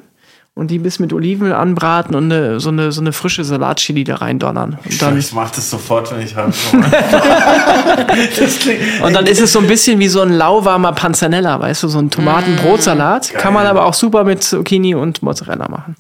[0.54, 4.16] und die bis mit Olivenöl anbraten und eine, so, eine, so eine frische Salatchili da
[4.16, 4.80] reindonnern.
[4.84, 6.54] Und dann, ich mach das sofort, wenn ich heim
[9.04, 12.00] Und dann ist es so ein bisschen wie so ein lauwarmer Panzanella, weißt du, so
[12.00, 13.34] ein Tomatenbrotsalat.
[13.34, 15.98] Mmh, Kann man aber auch super mit Zucchini und Mozzarella machen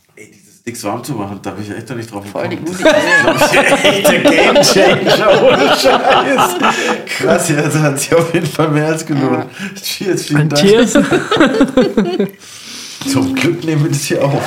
[0.66, 1.39] nichts warm zu machen.
[1.43, 2.43] Da habe ich echt noch nicht drauf gekommen.
[2.43, 2.89] Voll die gute Idee.
[3.26, 6.55] Das ist echt ein Game Changer, ohne Scheiß.
[7.05, 9.45] Krass, ja, das hat sich auf jeden Fall mehr als gelohnt.
[9.82, 10.61] Cheers, vielen Dank.
[10.61, 10.93] Cheers.
[13.11, 14.41] Zum Glück nehmen wir das hier auf.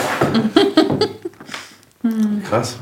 [2.48, 2.76] Krass.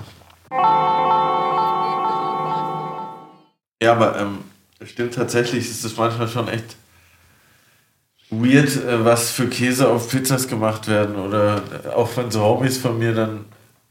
[3.82, 4.38] Ja, aber ähm,
[4.86, 6.76] stimmt tatsächlich, ist es manchmal schon echt
[8.30, 11.16] weird, äh, was für Käse auf Pizzas gemacht werden.
[11.16, 11.62] Oder
[11.94, 13.44] auch wenn so Homies von mir dann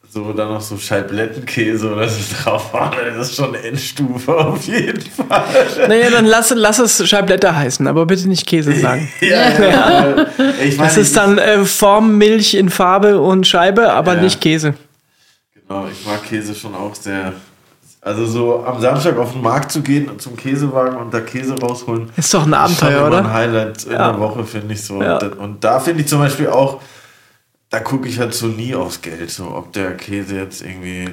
[0.07, 5.01] so dann noch so Scheiblettenkäse oder so drauf war, das ist schon Endstufe auf jeden
[5.01, 5.43] Fall.
[5.89, 9.09] Naja, dann lass, lass es Scheibletter heißen, aber bitte nicht Käse sagen.
[9.19, 10.25] ja, ja.
[10.63, 14.21] Ich meine, Das ist dann äh, Form, Milch in Farbe und Scheibe, aber Ja.
[14.21, 14.75] nicht Käse.
[15.67, 17.33] Genau, ich mag Käse schon auch sehr.
[18.05, 21.55] Also so am Samstag auf den Markt zu gehen und zum Käsewagen und da Käse
[21.59, 22.11] rausholen.
[22.15, 23.33] Ist doch ein Abenteuer, immer ein oder?
[23.33, 24.11] Highlight in Ja.
[24.11, 25.01] der Woche, finde ich so.
[25.01, 25.17] Ja.
[25.17, 26.81] Und, da- finde ich zum Beispiel auch,
[27.71, 29.31] da gucke ich halt so nie aufs Geld.
[29.31, 31.09] So, ob der Käse jetzt irgendwie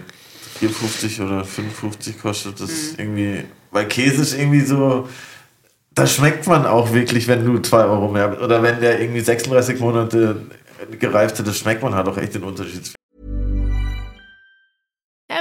[0.61, 2.75] 4,50 oder 5,50 kostet, das Mhm.
[2.77, 3.45] ist irgendwie.
[3.71, 5.09] Weil Käse ist irgendwie so.
[5.95, 8.39] Da schmeckt man auch wirklich, wenn du 2 Euro mehr.
[8.43, 10.43] Oder wenn der irgendwie 36 Monate
[11.01, 12.93] gereift hat, das schmeckt man halt auch echt den Unterschied.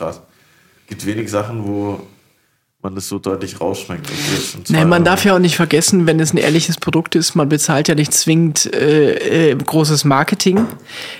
[0.00, 0.20] Krass.
[0.86, 2.00] Gibt wenig Sachen, wo
[2.82, 4.08] man das so deutlich rausschmeckt.
[4.64, 7.88] Zwei man darf ja auch nicht vergessen, wenn es ein ehrliches Produkt ist, man bezahlt
[7.88, 10.66] ja nicht zwingend äh, äh, großes Marketing,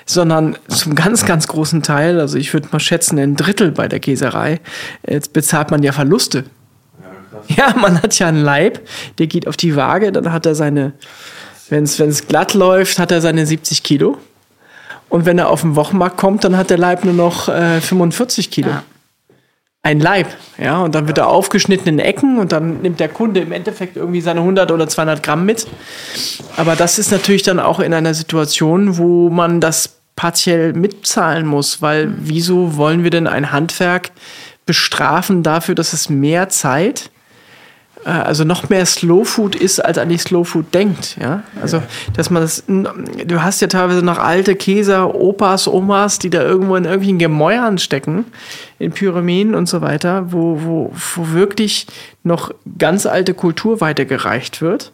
[0.07, 4.01] sondern zum ganz, ganz großen Teil, also ich würde mal schätzen, ein Drittel bei der
[4.01, 4.61] Käserei,
[5.07, 6.45] jetzt bezahlt man ja Verluste.
[7.49, 8.81] Ja, man hat ja einen Leib,
[9.19, 10.95] der geht auf die Waage, dann hat er seine,
[11.69, 14.17] wenn es glatt läuft, hat er seine 70 Kilo.
[15.11, 18.51] Und wenn er auf den Wochenmarkt kommt, dann hat der Leib nur noch äh, 45
[18.51, 18.71] Kilo.
[18.71, 18.83] Ja.
[19.83, 20.29] Ein Leib,
[20.59, 23.97] ja, und dann wird er aufgeschnitten in Ecken und dann nimmt der Kunde im Endeffekt
[23.97, 25.67] irgendwie seine 100 oder 200 Gramm mit.
[26.57, 31.81] Aber das ist natürlich dann auch in einer Situation, wo man das partiell mitzahlen muss,
[31.81, 34.11] weil wieso wollen wir denn ein Handwerk
[34.67, 37.11] bestrafen dafür, dass es mehr Zeit
[38.05, 41.43] also noch mehr Slow Food ist, als eigentlich Slow Food denkt, ja.
[41.61, 41.83] Also,
[42.17, 46.77] dass man das, du hast ja teilweise noch alte Käser, Opas, Omas, die da irgendwo
[46.77, 48.25] in irgendwelchen Gemäuern stecken,
[48.79, 51.87] in Pyramiden und so weiter, wo, wo, wo wirklich
[52.23, 54.93] noch ganz alte Kultur weitergereicht wird.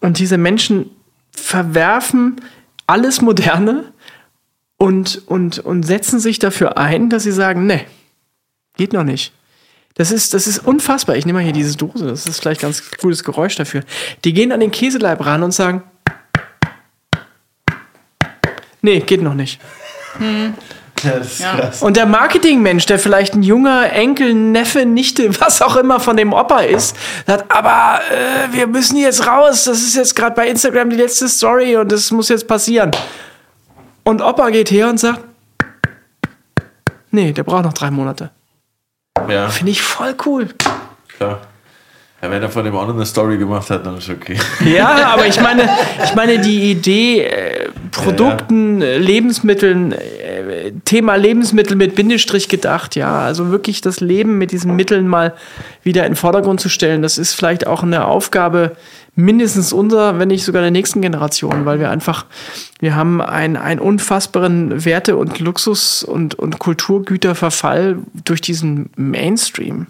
[0.00, 0.90] Und diese Menschen
[1.30, 2.40] verwerfen
[2.86, 3.84] alles Moderne
[4.76, 7.86] und, und, und setzen sich dafür ein, dass sie sagen, nee,
[8.76, 9.32] geht noch nicht.
[9.94, 11.16] Das ist, das ist unfassbar.
[11.16, 12.06] Ich nehme mal hier diese Dose.
[12.06, 13.82] Das ist vielleicht ganz cooles Geräusch dafür.
[14.24, 15.82] Die gehen an den Käseleib ran und sagen:
[18.82, 19.60] Nee, geht noch nicht.
[21.02, 21.82] Ja, das ist krass.
[21.82, 26.32] Und der Marketingmensch, der vielleicht ein junger Enkel, Neffe, Nichte, was auch immer von dem
[26.32, 26.96] Opa ist,
[27.26, 29.64] sagt, aber äh, wir müssen jetzt raus.
[29.64, 32.90] Das ist jetzt gerade bei Instagram die letzte Story und das muss jetzt passieren.
[34.04, 35.20] Und Opa geht her und sagt,
[37.10, 38.30] nee, der braucht noch drei Monate.
[39.28, 40.48] Ja, Finde ich voll cool.
[41.16, 41.40] klar.
[42.24, 44.38] Ja, wenn er von dem noch eine Story gemacht hat, dann ist okay.
[44.64, 45.68] Ja, aber ich meine,
[46.02, 53.20] ich meine die Idee, äh, Produkten, äh, Lebensmitteln, äh, Thema Lebensmittel mit Bindestrich gedacht, ja,
[53.20, 55.34] also wirklich das Leben mit diesen Mitteln mal
[55.82, 58.74] wieder in den Vordergrund zu stellen, das ist vielleicht auch eine Aufgabe
[59.16, 62.26] mindestens unserer, wenn nicht sogar der nächsten Generation, weil wir einfach,
[62.80, 69.86] wir haben einen, einen unfassbaren Werte- und Luxus- und, und Kulturgüterverfall durch diesen Mainstream.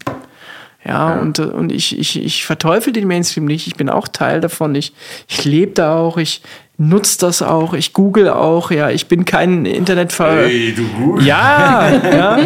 [0.86, 3.66] Ja, und, äh, und ich, ich, ich verteufel den Mainstream nicht.
[3.66, 4.74] Ich bin auch Teil davon.
[4.74, 4.92] Ich,
[5.28, 6.18] ich lebe da auch.
[6.18, 6.42] Ich
[6.76, 7.72] nutze das auch.
[7.72, 8.70] Ich google auch.
[8.70, 10.44] Ja, ich bin kein Internetver.
[10.44, 11.22] Hey, du gut.
[11.22, 12.38] Ja, ja.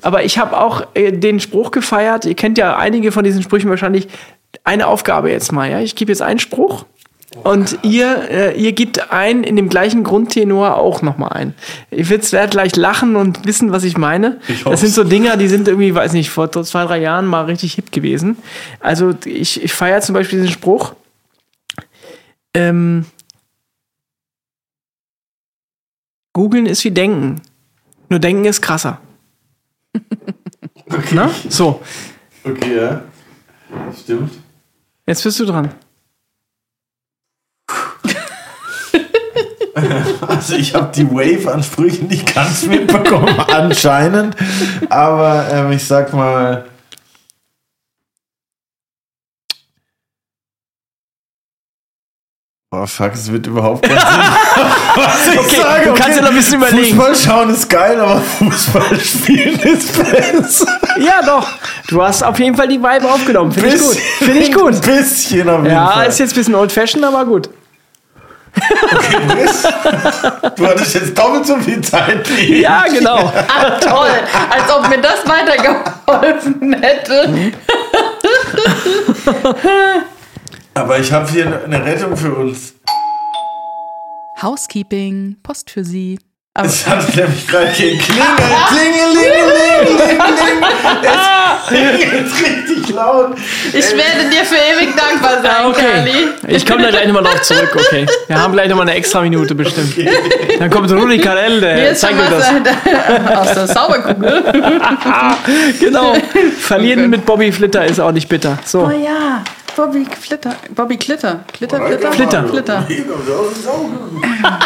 [0.00, 2.24] Aber ich habe auch äh, den Spruch gefeiert.
[2.24, 4.06] Ihr kennt ja einige von diesen Sprüchen wahrscheinlich.
[4.64, 5.70] Eine Aufgabe jetzt mal.
[5.70, 6.84] Ja, ich gebe jetzt einen Spruch.
[7.44, 11.54] Und ihr, äh, ihr gebt ein in dem gleichen Grundtenor auch nochmal ein.
[11.90, 14.38] Ich werde gleich lachen und wissen, was ich meine.
[14.48, 17.46] Ich das sind so Dinger, die sind irgendwie, weiß nicht, vor zwei, drei Jahren mal
[17.46, 18.36] richtig hip gewesen.
[18.80, 20.94] Also ich, ich feiere zum Beispiel diesen Spruch.
[22.52, 23.06] Ähm,
[26.34, 27.40] Googeln ist wie Denken.
[28.10, 29.00] Nur Denken ist krasser.
[31.12, 31.30] Na?
[31.48, 31.80] So,
[32.44, 33.02] Okay, ja.
[33.96, 34.32] Stimmt.
[35.12, 35.70] Jetzt bist du dran.
[40.26, 44.36] Also ich habe die Wave-Ansprüche nicht ganz mitbekommen, anscheinend.
[44.90, 46.66] Aber ähm, ich sag mal.
[52.70, 54.08] Boah, fuck, es wird überhaupt keinen Sinn.
[54.94, 56.96] Was ich Okay, sage, du kannst ja noch ein bisschen überlegen.
[56.96, 60.80] Fußball schauen ist geil, aber Fußball spielen ist besser.
[60.98, 61.48] Ja, doch.
[61.88, 63.52] Du hast auf jeden Fall die Vibe aufgenommen.
[63.52, 63.96] Finde ich gut.
[63.96, 64.74] Finde ich gut.
[64.74, 66.06] Ein bisschen auf jeden Ja, Fall.
[66.08, 67.48] ist jetzt ein bisschen old-fashioned, aber gut.
[68.54, 69.62] Okay, Briss,
[70.56, 72.60] du hattest jetzt doppelt so viel Zeit wie ich.
[72.60, 73.32] Ja, genau.
[73.48, 74.10] Ah, toll.
[74.50, 77.52] Als ob mir das weitergeholfen hätte.
[80.74, 82.74] Aber ich habe hier eine Rettung für uns.
[84.42, 86.18] Housekeeping, Post für Sie.
[86.54, 88.24] Aber Es hat nämlich gerade hier Klingel,
[88.68, 90.62] Klingelingelingeling.
[91.02, 93.28] Es klingelt richtig laut.
[93.72, 96.28] ich werde dir für ewig dankbar sein, Okay.
[96.48, 98.04] Ich komme da gleich nochmal drauf zurück, okay.
[98.26, 99.94] Wir haben gleich nochmal eine extra Minute bestimmt.
[100.58, 101.18] Dann kommt Rudi
[101.74, 103.38] Hier der zeigt mir das.
[103.38, 104.44] aus der Zauberkugel.
[105.80, 106.14] Genau.
[106.58, 108.58] Verlieren mit Bobby Flitter ist auch nicht bitter.
[108.58, 108.90] Oh So.
[108.90, 109.42] ja,
[109.76, 110.54] Bobby Flitter.
[110.74, 111.44] Bobby Klitter.
[111.52, 112.12] Klitter, Flitter?
[112.12, 112.48] Flitter.
[112.48, 112.86] Flitter.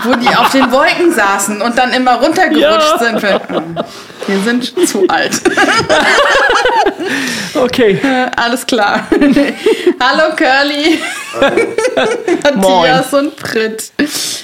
[0.05, 3.23] Wo die auf den Wolken saßen und dann immer runtergerutscht sind.
[3.23, 5.41] Wir sind zu alt.
[7.55, 7.99] Okay.
[8.37, 9.07] Alles klar.
[10.01, 10.99] Hallo Curly,
[12.57, 13.93] Matthias und Brit.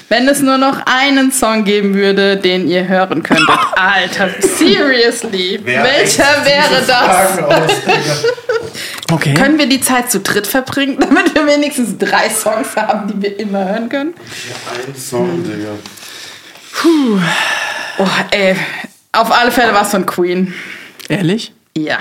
[0.09, 3.49] Wenn es nur noch einen Song geben würde, den ihr hören könntet.
[3.77, 5.61] Alter, seriously.
[5.65, 7.39] Welcher wäre das?
[9.13, 9.35] Okay.
[9.35, 13.41] Können wir die Zeit zu dritt verbringen, damit wir wenigstens drei Songs haben, die wir
[13.41, 14.15] immer hören können?
[14.87, 15.71] Ein Song, Digga.
[17.99, 18.57] Oh, ey.
[19.13, 20.55] Auf alle Fälle war es von Queen.
[21.09, 21.53] Ehrlich?
[21.77, 21.99] Ja.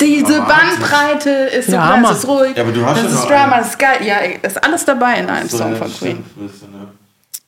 [0.00, 2.56] Diese Bandbreite ist so Ja, klein, ist ruhig.
[2.56, 3.62] Ja, aber du hast das ja ist Drama, einen.
[3.62, 3.98] das ist geil.
[4.06, 6.24] Ja, ist alles dabei in einem Song von Queen.
[6.36, 6.88] Ne?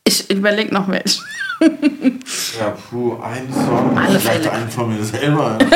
[0.04, 1.22] Ich überlege noch welchen.
[2.58, 3.96] Ja, puh, ein Song.
[3.98, 4.52] Alle Vielleicht Fälle.
[4.52, 5.58] einen von mir selber.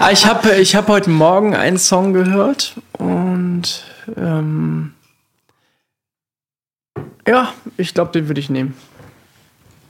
[0.00, 2.74] Ah, Ich habe ich hab heute Morgen einen Song gehört
[3.04, 3.84] und
[4.16, 4.94] ähm,
[7.26, 8.76] ja, ich glaube, den würde ich nehmen.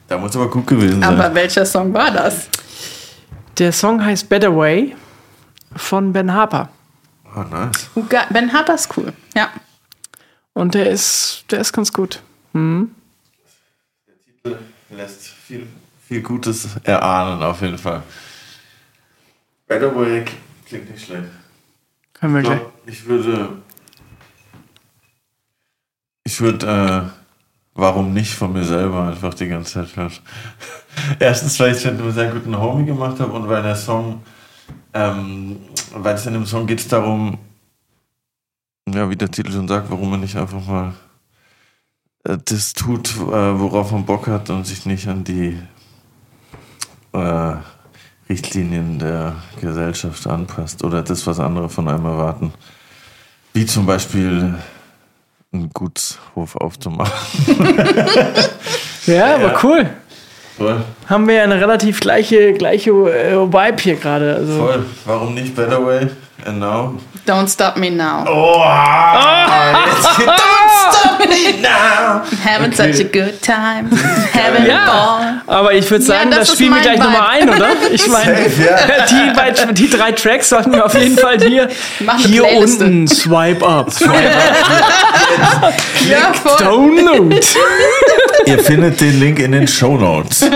[0.09, 1.19] Da muss aber gut gewesen sein.
[1.19, 2.49] Aber welcher Song war das?
[3.59, 4.95] Der Song heißt Better Way
[5.77, 6.69] von Ben Harper.
[7.35, 7.89] oh, nice.
[8.31, 9.13] Ben Harper ist cool.
[9.35, 9.49] Ja.
[10.53, 12.23] Und der ist, der ist ganz gut.
[14.91, 15.67] Lässt viel,
[16.07, 18.03] viel Gutes erahnen, auf jeden Fall.
[19.67, 20.25] Better Way
[20.67, 21.31] klingt nicht schlecht.
[22.13, 22.61] Können wir Ich gleich.
[22.87, 23.63] Ich würde.
[26.27, 27.11] Ich würde, äh,
[27.75, 30.13] warum nicht von mir selber einfach die ganze Zeit hören.
[31.19, 34.23] Erstens, weil ich einem sehr guten Homie gemacht habe und weil der Song,
[34.95, 35.59] ähm,
[35.93, 37.39] weil es in dem Song geht es darum,
[38.89, 40.95] ja, wie der Titel schon sagt, warum man nicht einfach mal
[42.25, 45.59] äh, das tut, äh, worauf man Bock hat und sich nicht an die
[47.13, 47.57] äh,
[48.29, 52.53] Richtlinien der Gesellschaft anpasst oder das, was andere von einem erwarten.
[53.55, 54.55] Wie zum Beispiel
[55.53, 57.13] einen Gutshof aufzumachen.
[59.07, 59.91] Ja, aber cool.
[60.57, 64.37] Voll, Haben wir ja eine relativ gleiche, gleiche äh, Vibe hier gerade.
[64.37, 64.57] Also.
[64.57, 64.87] voll.
[65.05, 66.09] Warum nicht Better Way?
[66.47, 66.95] And now?
[67.27, 68.25] Don't Stop Me Now.
[68.27, 68.65] Oh,
[70.25, 70.54] Don't
[70.93, 72.23] stop me now!
[72.45, 72.93] Having Okay.
[72.93, 73.91] such a good time.
[74.33, 74.83] Having Ja.
[74.83, 74.87] a
[75.47, 75.59] ball.
[75.59, 77.69] Aber ich würde sagen, das das, ist spielen wir gleich nochmal ein, oder?
[77.93, 79.05] Ich meine, ja.
[79.69, 81.69] die, die drei Tracks sollten wir auf jeden Fall hier,
[82.19, 83.91] hier unten swipe up.
[86.09, 86.57] Ja, voll.
[86.59, 87.41] Download.
[88.47, 90.43] Ihr findet den Link in den Show Notes.
[90.43, 90.51] ähm,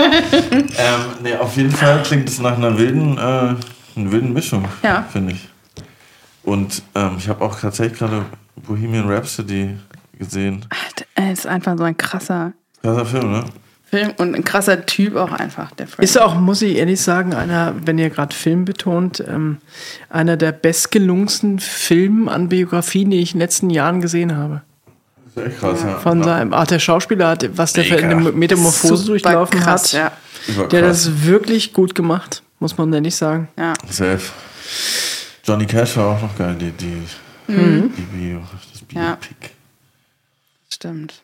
[1.23, 5.05] nee, auf jeden Fall klingt es nach einer wilden, äh, einer wilden Mischung, Ja.
[5.11, 5.47] finde ich.
[6.43, 8.25] Und ähm, ich habe auch tatsächlich gerade
[8.55, 9.75] Bohemian Rhapsody
[10.19, 10.65] gesehen.
[11.15, 13.45] Er ist einfach so ein krasser Krasser Film, ne?
[13.89, 16.03] Film und ein krasser Typ auch einfach, der Frank.
[16.03, 19.57] Ist auch, muss ich ehrlich sagen, einer, wenn ihr gerade Film betont, ähm,
[20.09, 24.61] einer der bestgelungensten Filme an Biografien, die ich in den letzten Jahren gesehen habe.
[25.35, 25.97] Das ist echt krass, ja.
[25.97, 28.09] Von seinem, ach, der Schauspieler hat, was der für Mega.
[28.09, 30.13] eine Metamorphose Super durchlaufen krass, hat.
[30.55, 30.63] Ja.
[30.67, 33.47] Der hat das wirklich gut gemacht, muss man ehrlich sagen.
[33.57, 33.73] ja.
[33.89, 34.21] Safe.
[35.43, 37.01] Johnny Cash war auch noch geil, die, die,
[37.51, 37.91] Mhm.
[37.97, 38.41] die Bio,
[38.71, 39.17] das Ja.
[40.79, 41.23] Stimmt.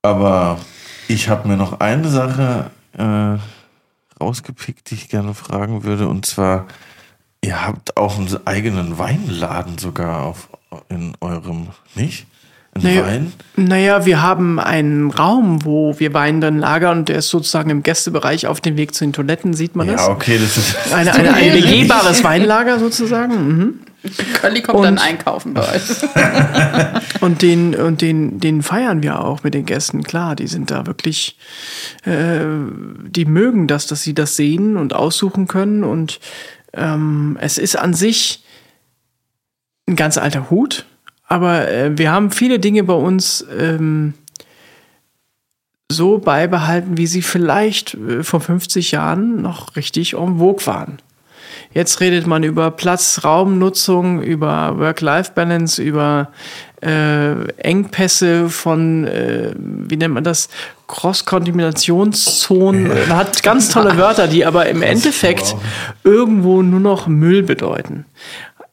[0.00, 0.58] Aber
[1.08, 3.36] ich habe mir noch eine Sache äh,
[4.18, 6.08] rausgepickt, die ich gerne fragen würde.
[6.08, 6.68] Und zwar,
[7.42, 10.48] ihr habt auch einen eigenen Weinladen sogar auf,
[10.88, 12.26] in eurem, nicht?
[12.74, 13.32] Ein Naja, Wein?
[13.56, 17.82] naja, wir haben einen Raum, wo wir Wein dann lagern und der ist sozusagen im
[17.82, 20.00] Gästebereich auf dem Weg zu den Toiletten, sieht man das?
[20.00, 20.94] Ja, okay, das ist.
[20.94, 23.48] Eine, eine, ein begehbares Weinlager sozusagen.
[23.48, 23.80] Mhm.
[24.40, 25.82] Curly kommt Und- dann einkaufen bei euch.
[27.20, 30.04] Und den, und den, den feiern wir auch mit den Gästen.
[30.04, 31.36] Klar, die sind da wirklich,
[32.04, 32.38] äh,
[33.08, 35.82] die mögen das, dass sie das sehen und aussuchen können.
[35.82, 36.20] Und
[36.74, 38.44] ähm, es ist an sich
[39.88, 40.84] ein ganz alter Hut,
[41.26, 44.14] aber äh, wir haben viele Dinge bei uns ähm,
[45.90, 50.98] so beibehalten, wie sie vielleicht äh, vor 50 Jahren noch richtig en vogue waren.
[51.72, 56.30] Jetzt redet man über Platz-Raumnutzung, über Work-Life-Balance, über
[56.82, 60.48] äh, Engpässe von, äh, wie nennt man das,
[60.86, 62.88] Cross-Kontaminationszonen.
[62.88, 65.54] Man hat ganz tolle Wörter, die aber im Endeffekt
[66.04, 68.06] irgendwo nur noch Müll bedeuten.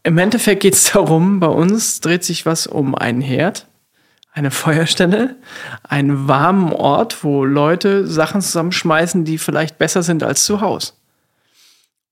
[0.03, 3.65] Im Endeffekt geht es darum, bei uns dreht sich was um einen Herd,
[4.33, 5.35] eine Feuerstelle,
[5.83, 10.93] einen warmen Ort, wo Leute Sachen zusammenschmeißen, die vielleicht besser sind als zu Hause.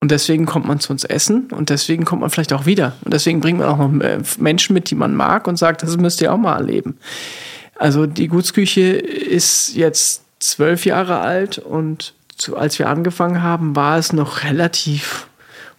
[0.04, 2.92] Und deswegen kommt man zu uns essen und deswegen kommt man vielleicht auch wieder.
[3.06, 5.96] Und deswegen bringt man auch noch äh, Menschen mit, die man mag und sagt, das
[5.96, 6.98] müsst ihr auch mal erleben.
[7.76, 12.16] Also die Gutsküche ist jetzt zwölf Jahre alt und
[12.54, 15.28] als wir angefangen haben, war es noch relativ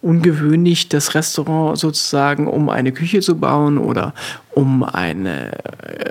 [0.05, 4.13] ungewöhnlich, das Restaurant sozusagen um eine Küche zu bauen oder
[4.53, 5.51] um eine,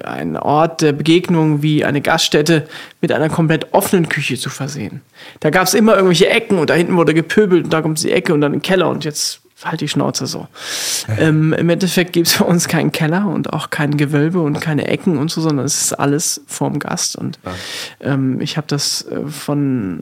[0.04, 2.66] einen Ort der Begegnung wie eine Gaststätte
[3.00, 5.00] mit einer komplett offenen Küche zu versehen.
[5.38, 8.10] Da gab es immer irgendwelche Ecken und da hinten wurde gepöbelt und da kommt die
[8.10, 10.48] Ecke und dann ein Keller und jetzt halt die Schnauze so.
[11.18, 14.86] Ähm, Im Endeffekt gibt es bei uns keinen Keller und auch kein Gewölbe und keine
[14.88, 17.16] Ecken und so, sondern es ist alles vorm Gast.
[17.16, 17.38] Und
[18.00, 20.00] ähm, ich habe das äh, von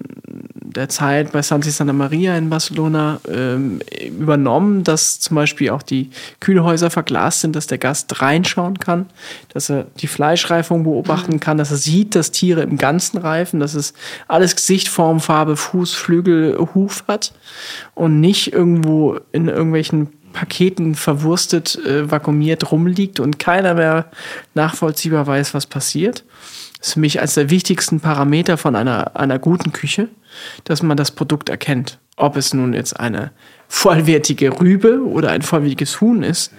[0.54, 6.10] der Zeit bei Santi Santa Maria in Barcelona ähm, übernommen, dass zum Beispiel auch die
[6.40, 9.06] Kühlhäuser verglast sind, dass der Gast reinschauen kann,
[9.52, 13.74] dass er die Fleischreifung beobachten kann, dass er sieht, dass Tiere im Ganzen reifen, dass
[13.74, 13.92] es
[14.28, 17.32] alles Gesicht, Form, Farbe, Fuß, Flügel, Huf hat
[17.94, 24.10] und nicht irgendwo in irgendwelchen Paketen verwurstet, äh, vakuumiert rumliegt und keiner mehr
[24.54, 26.24] nachvollziehbar weiß, was passiert.
[26.78, 30.08] Das ist für mich als der wichtigsten Parameter von einer, einer guten Küche,
[30.64, 31.98] dass man das Produkt erkennt.
[32.16, 33.30] Ob es nun jetzt eine
[33.68, 36.52] vollwertige Rübe oder ein vollwertiges Huhn ist,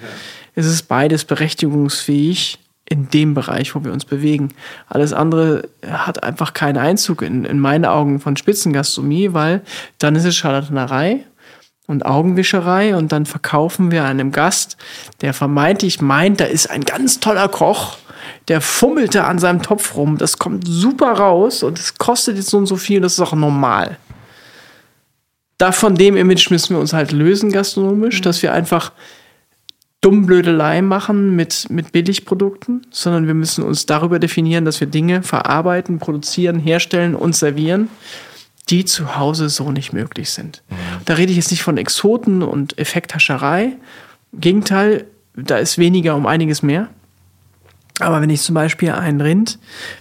[0.55, 4.49] ist es beides berechtigungsfähig in dem Bereich, wo wir uns bewegen.
[4.87, 9.61] Alles andere hat einfach keinen Einzug in, in meinen Augen von Spitzengastronomie, weil
[9.99, 11.25] dann ist es Charlatanerei
[11.87, 14.77] und Augenwischerei und dann verkaufen wir einem Gast,
[15.21, 17.97] der vermeintlich meint, da ist ein ganz toller Koch,
[18.47, 22.57] der fummelte an seinem Topf rum, das kommt super raus und es kostet jetzt so
[22.57, 23.97] und so viel, das ist auch normal.
[25.57, 28.91] Da von dem Image müssen wir uns halt lösen gastronomisch, dass wir einfach
[30.03, 35.97] Dummblödelei machen mit, mit Billigprodukten, sondern wir müssen uns darüber definieren, dass wir Dinge verarbeiten,
[35.97, 37.87] produzieren, herstellen und servieren,
[38.69, 40.61] die zu Hause so nicht möglich sind.
[40.69, 40.75] Mhm.
[41.05, 43.77] Da rede ich jetzt nicht von Exoten und Effekthascherei.
[44.33, 45.05] Im Gegenteil,
[45.35, 46.89] da ist weniger um einiges mehr.
[47.99, 49.57] Aber wenn ich zum Beispiel ein Rind,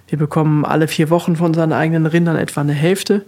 [0.08, 3.24] wir bekommen alle vier Wochen von unseren eigenen Rindern etwa eine Hälfte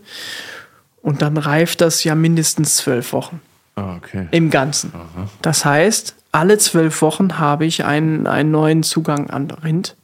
[1.03, 3.41] und dann reift das ja mindestens zwölf Wochen.
[3.77, 4.27] Ah, okay.
[4.33, 4.93] Im Ganzen.
[4.95, 5.29] Aha.
[5.43, 9.97] Das heißt, alle zwölf Wochen habe ich einen, einen neuen Zugang an Rind.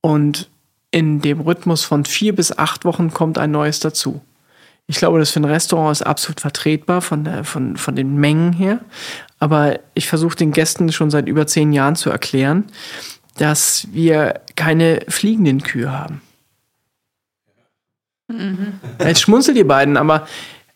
[0.00, 0.50] Und
[0.90, 4.20] in dem Rhythmus von vier bis acht Wochen kommt ein neues dazu.
[4.88, 8.52] Ich glaube, das für ein Restaurant ist absolut vertretbar von, der, von, von den Mengen
[8.52, 8.80] her.
[9.38, 12.64] Aber ich versuche den Gästen schon seit über zehn Jahren zu erklären,
[13.36, 16.20] dass wir keine fliegenden Kühe haben.
[18.98, 20.26] Jetzt schmunzelt ihr beiden, aber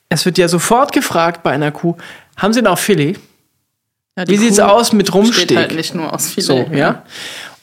[0.09, 1.97] es wird ja sofort gefragt bei einer Kuh,
[2.37, 3.19] haben Sie noch Filet?
[4.17, 5.49] Ja, Wie sieht's Kuh aus mit Rumsteg?
[5.49, 6.45] Besteht halt nicht nur aus Filet.
[6.45, 7.05] So, ja.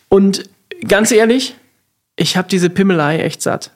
[0.08, 0.50] Und
[0.88, 1.56] ganz ehrlich,
[2.16, 3.72] ich habe diese Pimmelei echt satt.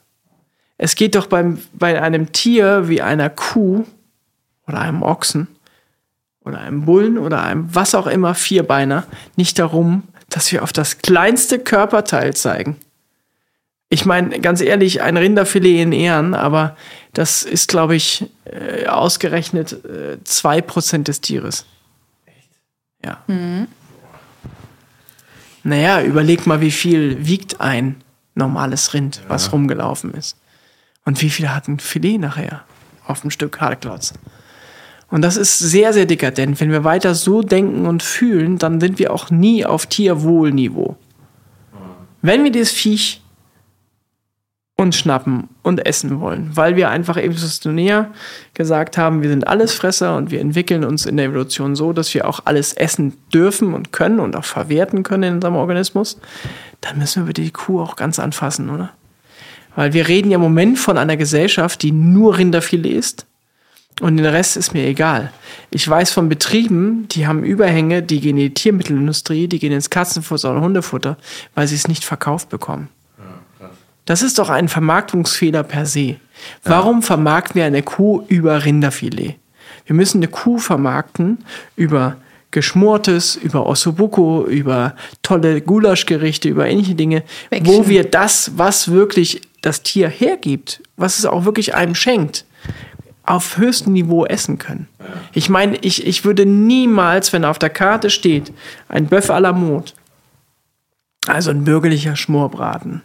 [0.77, 3.85] Es geht doch beim, bei einem Tier wie einer Kuh
[4.67, 5.47] oder einem Ochsen
[6.43, 9.05] oder einem Bullen oder einem was auch immer Vierbeiner
[9.35, 12.77] nicht darum, dass wir auf das kleinste Körperteil zeigen.
[13.89, 16.75] Ich meine, ganz ehrlich, ein Rinderfilet in Ehren, aber
[17.13, 21.65] das ist, glaube ich, äh, ausgerechnet äh, 2% des Tieres.
[23.03, 23.19] Ja.
[25.63, 28.01] Naja, überleg mal, wie viel wiegt ein
[28.35, 30.38] normales Rind, was rumgelaufen ist.
[31.05, 32.63] Und wie viel hat ein Filet nachher
[33.05, 34.13] auf dem Stück Hartklotz?
[35.09, 36.59] Und das ist sehr, sehr dekadent.
[36.59, 40.97] Wenn wir weiter so denken und fühlen, dann sind wir auch nie auf Tierwohlniveau.
[42.21, 43.21] Wenn wir das Viech
[44.84, 48.11] uns schnappen und essen wollen, weil wir einfach evolutionär
[48.53, 52.27] gesagt haben, wir sind Allesfresser und wir entwickeln uns in der Evolution so, dass wir
[52.27, 56.19] auch alles essen dürfen und können und auch verwerten können in unserem Organismus,
[56.81, 58.91] dann müssen wir die Kuh auch ganz anfassen, oder?
[59.76, 63.26] Weil wir reden ja im Moment von einer Gesellschaft, die nur Rinderfilet isst
[64.01, 65.31] und den Rest ist mir egal.
[65.72, 69.89] Ich weiß von Betrieben, die haben Überhänge, die gehen in die Tiermittelindustrie, die gehen ins
[69.89, 71.18] Katzenfutter oder Hundefutter,
[71.55, 72.89] weil sie es nicht verkauft bekommen.
[74.05, 76.17] Das ist doch ein Vermarktungsfehler per se.
[76.63, 79.35] Warum vermarkten wir eine Kuh über Rinderfilet?
[79.85, 81.39] Wir müssen eine Kuh vermarkten
[81.75, 82.17] über
[82.51, 87.67] Geschmortes, über Ossobuco, über tolle Gulaschgerichte, über ähnliche Dinge, Bäckchen.
[87.67, 92.45] wo wir das, was wirklich das Tier hergibt, was es auch wirklich einem schenkt,
[93.25, 94.88] auf höchstem Niveau essen können.
[95.34, 98.51] Ich meine, ich, ich würde niemals, wenn auf der Karte steht,
[98.89, 99.93] ein Bœuf à la mode,
[101.25, 103.01] also ein bürgerlicher Schmorbraten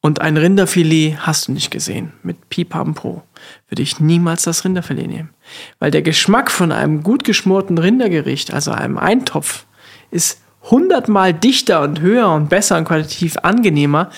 [0.00, 3.22] und ein Rinderfilet hast du nicht gesehen mit Pipampro,
[3.68, 5.30] würde ich niemals das Rinderfilet nehmen.
[5.78, 9.64] Weil der Geschmack von einem gut geschmorten Rindergericht, also einem Eintopf,
[10.10, 14.10] ist hundertmal dichter und höher und besser und qualitativ angenehmer,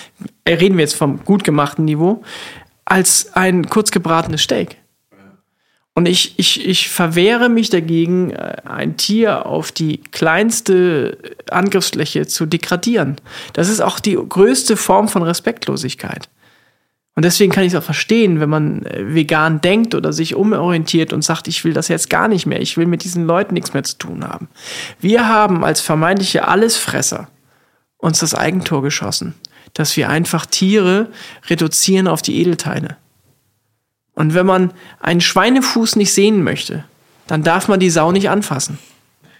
[0.45, 2.23] äh, reden wir jetzt vom gut gemachten Niveau,
[2.85, 4.80] als ein kurz gebratenes Steak.
[5.93, 11.17] Und ich, ich, ich verwehre mich dagegen, äh, ein Tier auf die kleinste
[11.49, 13.17] Angriffsfläche zu degradieren.
[13.53, 16.29] Das ist auch die größte Form von Respektlosigkeit.
[17.13, 21.11] Und deswegen kann ich es auch verstehen, wenn man äh, vegan denkt oder sich umorientiert
[21.11, 23.73] und sagt, ich will das jetzt gar nicht mehr, ich will mit diesen Leuten nichts
[23.73, 24.47] mehr zu tun haben.
[25.01, 27.27] Wir haben als vermeintliche Allesfresser
[27.97, 29.35] uns das Eigentor geschossen,
[29.73, 31.09] dass wir einfach Tiere
[31.49, 32.95] reduzieren auf die Edelteile.
[34.21, 36.83] Und wenn man einen Schweinefuß nicht sehen möchte,
[37.25, 38.77] dann darf man die Sau nicht anfassen.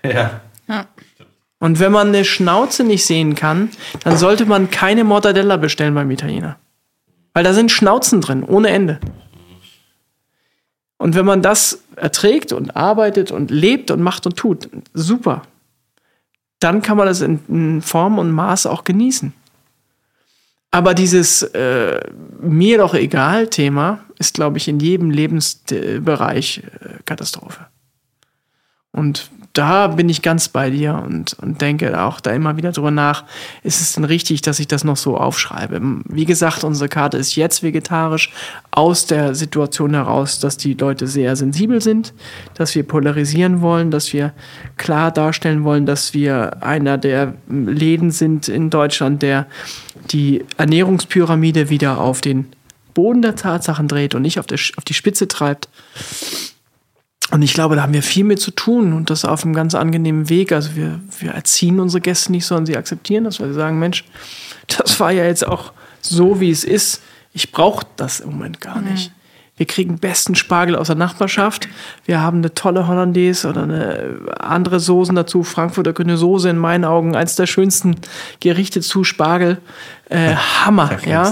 [0.04, 0.42] Ja.
[0.68, 0.88] Ja.
[1.60, 3.70] Und wenn man eine Schnauze nicht sehen kann,
[4.04, 6.58] dann sollte man keine Mortadella bestellen beim Italiener.
[7.36, 9.00] Weil da sind Schnauzen drin, ohne Ende.
[10.98, 15.44] Und wenn man das erträgt und arbeitet und lebt und macht und tut, super.
[16.58, 19.32] Dann kann man das in, in Form und Maß auch genießen.
[20.72, 22.00] Aber dieses äh,
[22.40, 27.68] mir doch egal Thema ist, glaube ich, in jedem Lebensbereich äh, Katastrophe.
[28.94, 32.92] Und da bin ich ganz bei dir und, und denke auch da immer wieder drüber
[32.92, 33.26] nach,
[33.64, 35.82] ist es denn richtig, dass ich das noch so aufschreibe?
[36.06, 38.32] Wie gesagt, unsere Karte ist jetzt vegetarisch
[38.72, 42.14] aus der Situation heraus, dass die Leute sehr sensibel sind,
[42.54, 44.34] dass wir polarisieren wollen, dass wir
[44.78, 49.48] klar darstellen wollen, dass wir einer der Läden sind in Deutschland, der
[50.12, 52.48] die Ernährungspyramide wieder auf den
[52.94, 55.70] Boden der Tatsachen dreht und nicht auf, der, auf die Spitze treibt.
[57.30, 59.76] Und ich glaube, da haben wir viel mit zu tun und das auf einem ganz
[59.76, 60.52] angenehmen Weg.
[60.52, 64.04] Also wir, wir erziehen unsere Gäste nicht, sondern sie akzeptieren das, weil sie sagen, Mensch,
[64.68, 65.72] das war ja jetzt auch
[66.02, 67.02] so, wie es ist.
[67.34, 69.12] Ich brauche das im Moment gar nicht.
[69.56, 71.68] Wir kriegen besten Spargel aus der Nachbarschaft.
[72.06, 75.44] Wir haben eine tolle Hollandaise oder eine andere Soßen dazu.
[75.44, 77.96] Frankfurter Grüne Soße in meinen Augen eins der schönsten
[78.40, 79.60] Gerichte zu Spargel.
[80.10, 80.36] Äh,
[80.66, 81.32] Hammer, ja.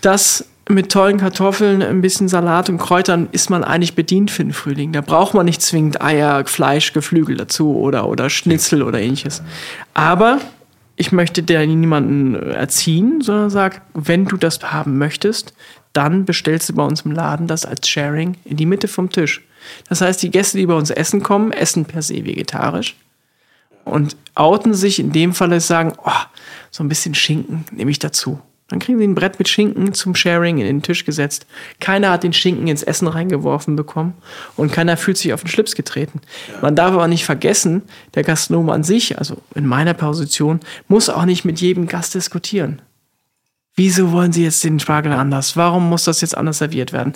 [0.00, 4.52] Das mit tollen Kartoffeln, ein bisschen Salat und Kräutern ist man eigentlich bedient für den
[4.52, 4.92] Frühling.
[4.92, 9.42] Da braucht man nicht zwingend Eier, Fleisch, Geflügel dazu oder, oder Schnitzel oder ähnliches.
[9.94, 10.40] Aber
[10.96, 15.54] ich möchte dir niemanden erziehen, sondern sag, wenn du das haben möchtest,
[15.92, 19.44] dann bestellst du bei uns im Laden das als Sharing in die Mitte vom Tisch.
[19.88, 22.96] Das heißt, die Gäste, die bei uns essen kommen, essen per se vegetarisch
[23.84, 26.10] und outen sich in dem Fall sagen, oh,
[26.70, 28.40] so ein bisschen Schinken nehme ich dazu.
[28.68, 31.46] Dann kriegen sie ein Brett mit Schinken zum Sharing in den Tisch gesetzt.
[31.80, 34.12] Keiner hat den Schinken ins Essen reingeworfen bekommen
[34.56, 36.20] und keiner fühlt sich auf den Schlips getreten.
[36.60, 37.82] Man darf aber nicht vergessen,
[38.14, 42.82] der Gastronom an sich, also in meiner Position, muss auch nicht mit jedem Gast diskutieren.
[43.74, 45.56] Wieso wollen Sie jetzt den Spargel anders?
[45.56, 47.14] Warum muss das jetzt anders serviert werden?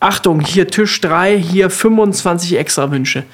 [0.00, 3.24] Achtung, hier Tisch 3, hier 25 extra Wünsche.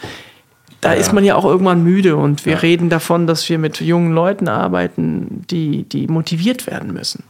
[0.81, 1.01] Da ja.
[1.01, 2.59] ist man ja auch irgendwann müde und wir ja.
[2.59, 7.23] reden davon, dass wir mit jungen Leuten arbeiten, die, die motiviert werden müssen.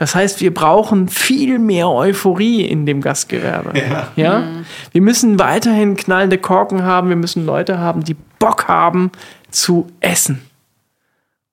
[0.00, 3.78] Das heißt, wir brauchen viel mehr Euphorie in dem Gastgewerbe.
[3.78, 4.08] Ja.
[4.16, 4.38] ja?
[4.40, 4.64] Mhm.
[4.92, 7.10] Wir müssen weiterhin knallende Korken haben.
[7.10, 9.12] Wir müssen Leute haben, die Bock haben
[9.50, 10.40] zu essen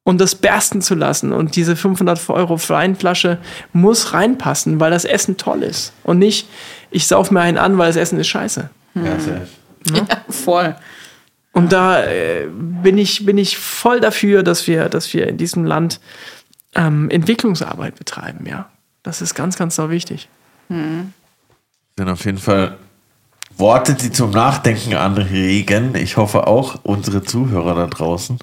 [0.04, 1.34] und das bersten zu lassen.
[1.34, 3.40] Und diese 500 Euro Weinflasche
[3.74, 5.92] muss reinpassen, weil das Essen toll ist.
[6.04, 6.48] Und nicht,
[6.90, 8.70] ich sauf mir einen an, weil das Essen ist scheiße.
[8.96, 9.48] Ja, safe.
[9.94, 10.74] Ja, voll.
[11.52, 15.66] Und da äh, bin, ich, bin ich voll dafür, dass wir, dass wir in diesem
[15.66, 16.00] Land
[16.78, 18.70] ähm, Entwicklungsarbeit betreiben, ja.
[19.04, 20.30] Das ist ganz, ganz so wichtig.
[20.70, 21.14] Mhm.
[21.98, 22.78] Sind auf jeden Fall
[23.58, 25.96] Worte, die zum Nachdenken anregen.
[25.96, 28.38] Ich hoffe auch unsere Zuhörer da draußen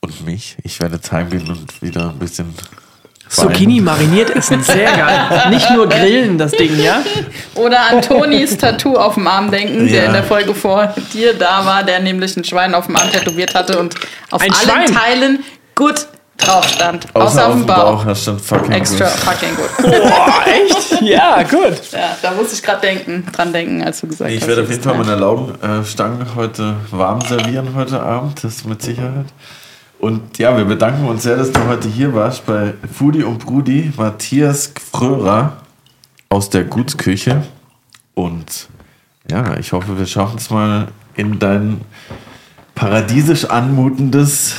[0.00, 0.56] und mich.
[0.64, 2.54] Ich werde jetzt heimgehen und wieder ein bisschen
[3.28, 5.50] Zucchini mariniert essen, sehr geil.
[5.50, 7.02] Nicht nur grillen, das Ding, ja?
[7.54, 9.92] Oder an Tonis Tattoo auf dem Arm denken, ja.
[9.92, 13.10] der in der Folge vor dir da war, der nämlich ein Schwein auf dem Arm
[13.10, 13.94] tätowiert hatte und
[14.30, 14.94] auf ein allen Schwein.
[14.94, 15.44] Teilen
[15.74, 17.06] gut drauf stand.
[17.14, 17.76] Außer, Außer auf dem Bauch.
[17.76, 18.04] Bauch.
[18.06, 19.14] Das stand fucking Extra gut.
[19.14, 19.70] fucking gut.
[19.82, 21.00] Boah, echt?
[21.02, 21.80] Ja, gut.
[21.92, 24.48] Ja, da musste ich gerade denken, dran denken, als du gesagt Nee, ich hast.
[24.48, 29.26] werde auf jeden Fall meine Laugenstangen heute warm servieren heute Abend, das mit Sicherheit.
[29.98, 33.92] Und ja, wir bedanken uns sehr, dass du heute hier warst bei Foodie und Brudi,
[33.96, 35.58] Matthias Frörer
[36.28, 37.42] aus der Gutsküche.
[38.14, 38.68] Und
[39.30, 41.82] ja, ich hoffe, wir schaffen es mal in dein
[42.74, 44.54] paradiesisch anmutendes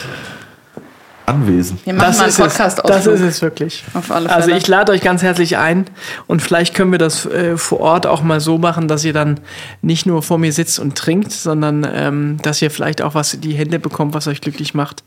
[1.26, 1.86] anwesend.
[1.86, 2.46] Wir machen mal einen ist es.
[2.46, 3.84] Podcast Das ist es wirklich.
[3.94, 5.86] Auf alle Also ich lade euch ganz herzlich ein
[6.28, 9.40] und vielleicht können wir das äh, vor Ort auch mal so machen, dass ihr dann
[9.82, 13.42] nicht nur vor mir sitzt und trinkt, sondern ähm, dass ihr vielleicht auch was in
[13.42, 15.04] die Hände bekommt, was euch glücklich macht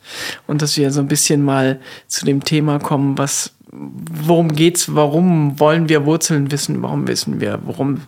[0.47, 3.53] und dass wir so ein bisschen mal zu dem Thema kommen, was
[4.25, 8.03] worum geht's, warum wollen wir Wurzeln wissen, warum wissen wir, warum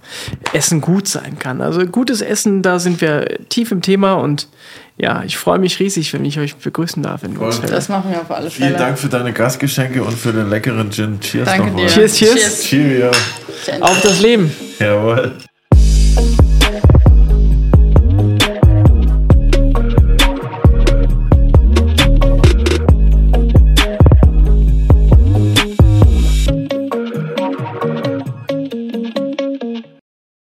[0.52, 1.60] Essen gut sein kann.
[1.60, 4.48] Also gutes Essen, da sind wir tief im Thema und
[4.96, 7.72] ja, ich freue mich riesig, wenn ich euch begrüßen darf in Wurzfeld.
[7.72, 8.70] Das machen wir auf alle Fälle.
[8.70, 11.20] Vielen Dank für deine Gastgeschenke und für den leckeren Gin.
[11.20, 11.86] Cheers Danke nochmal.
[11.86, 11.90] dir.
[11.90, 12.60] Cheers, cheers.
[12.62, 13.10] Cheerio.
[13.80, 14.50] Auf das Leben.
[14.80, 15.36] Jawohl.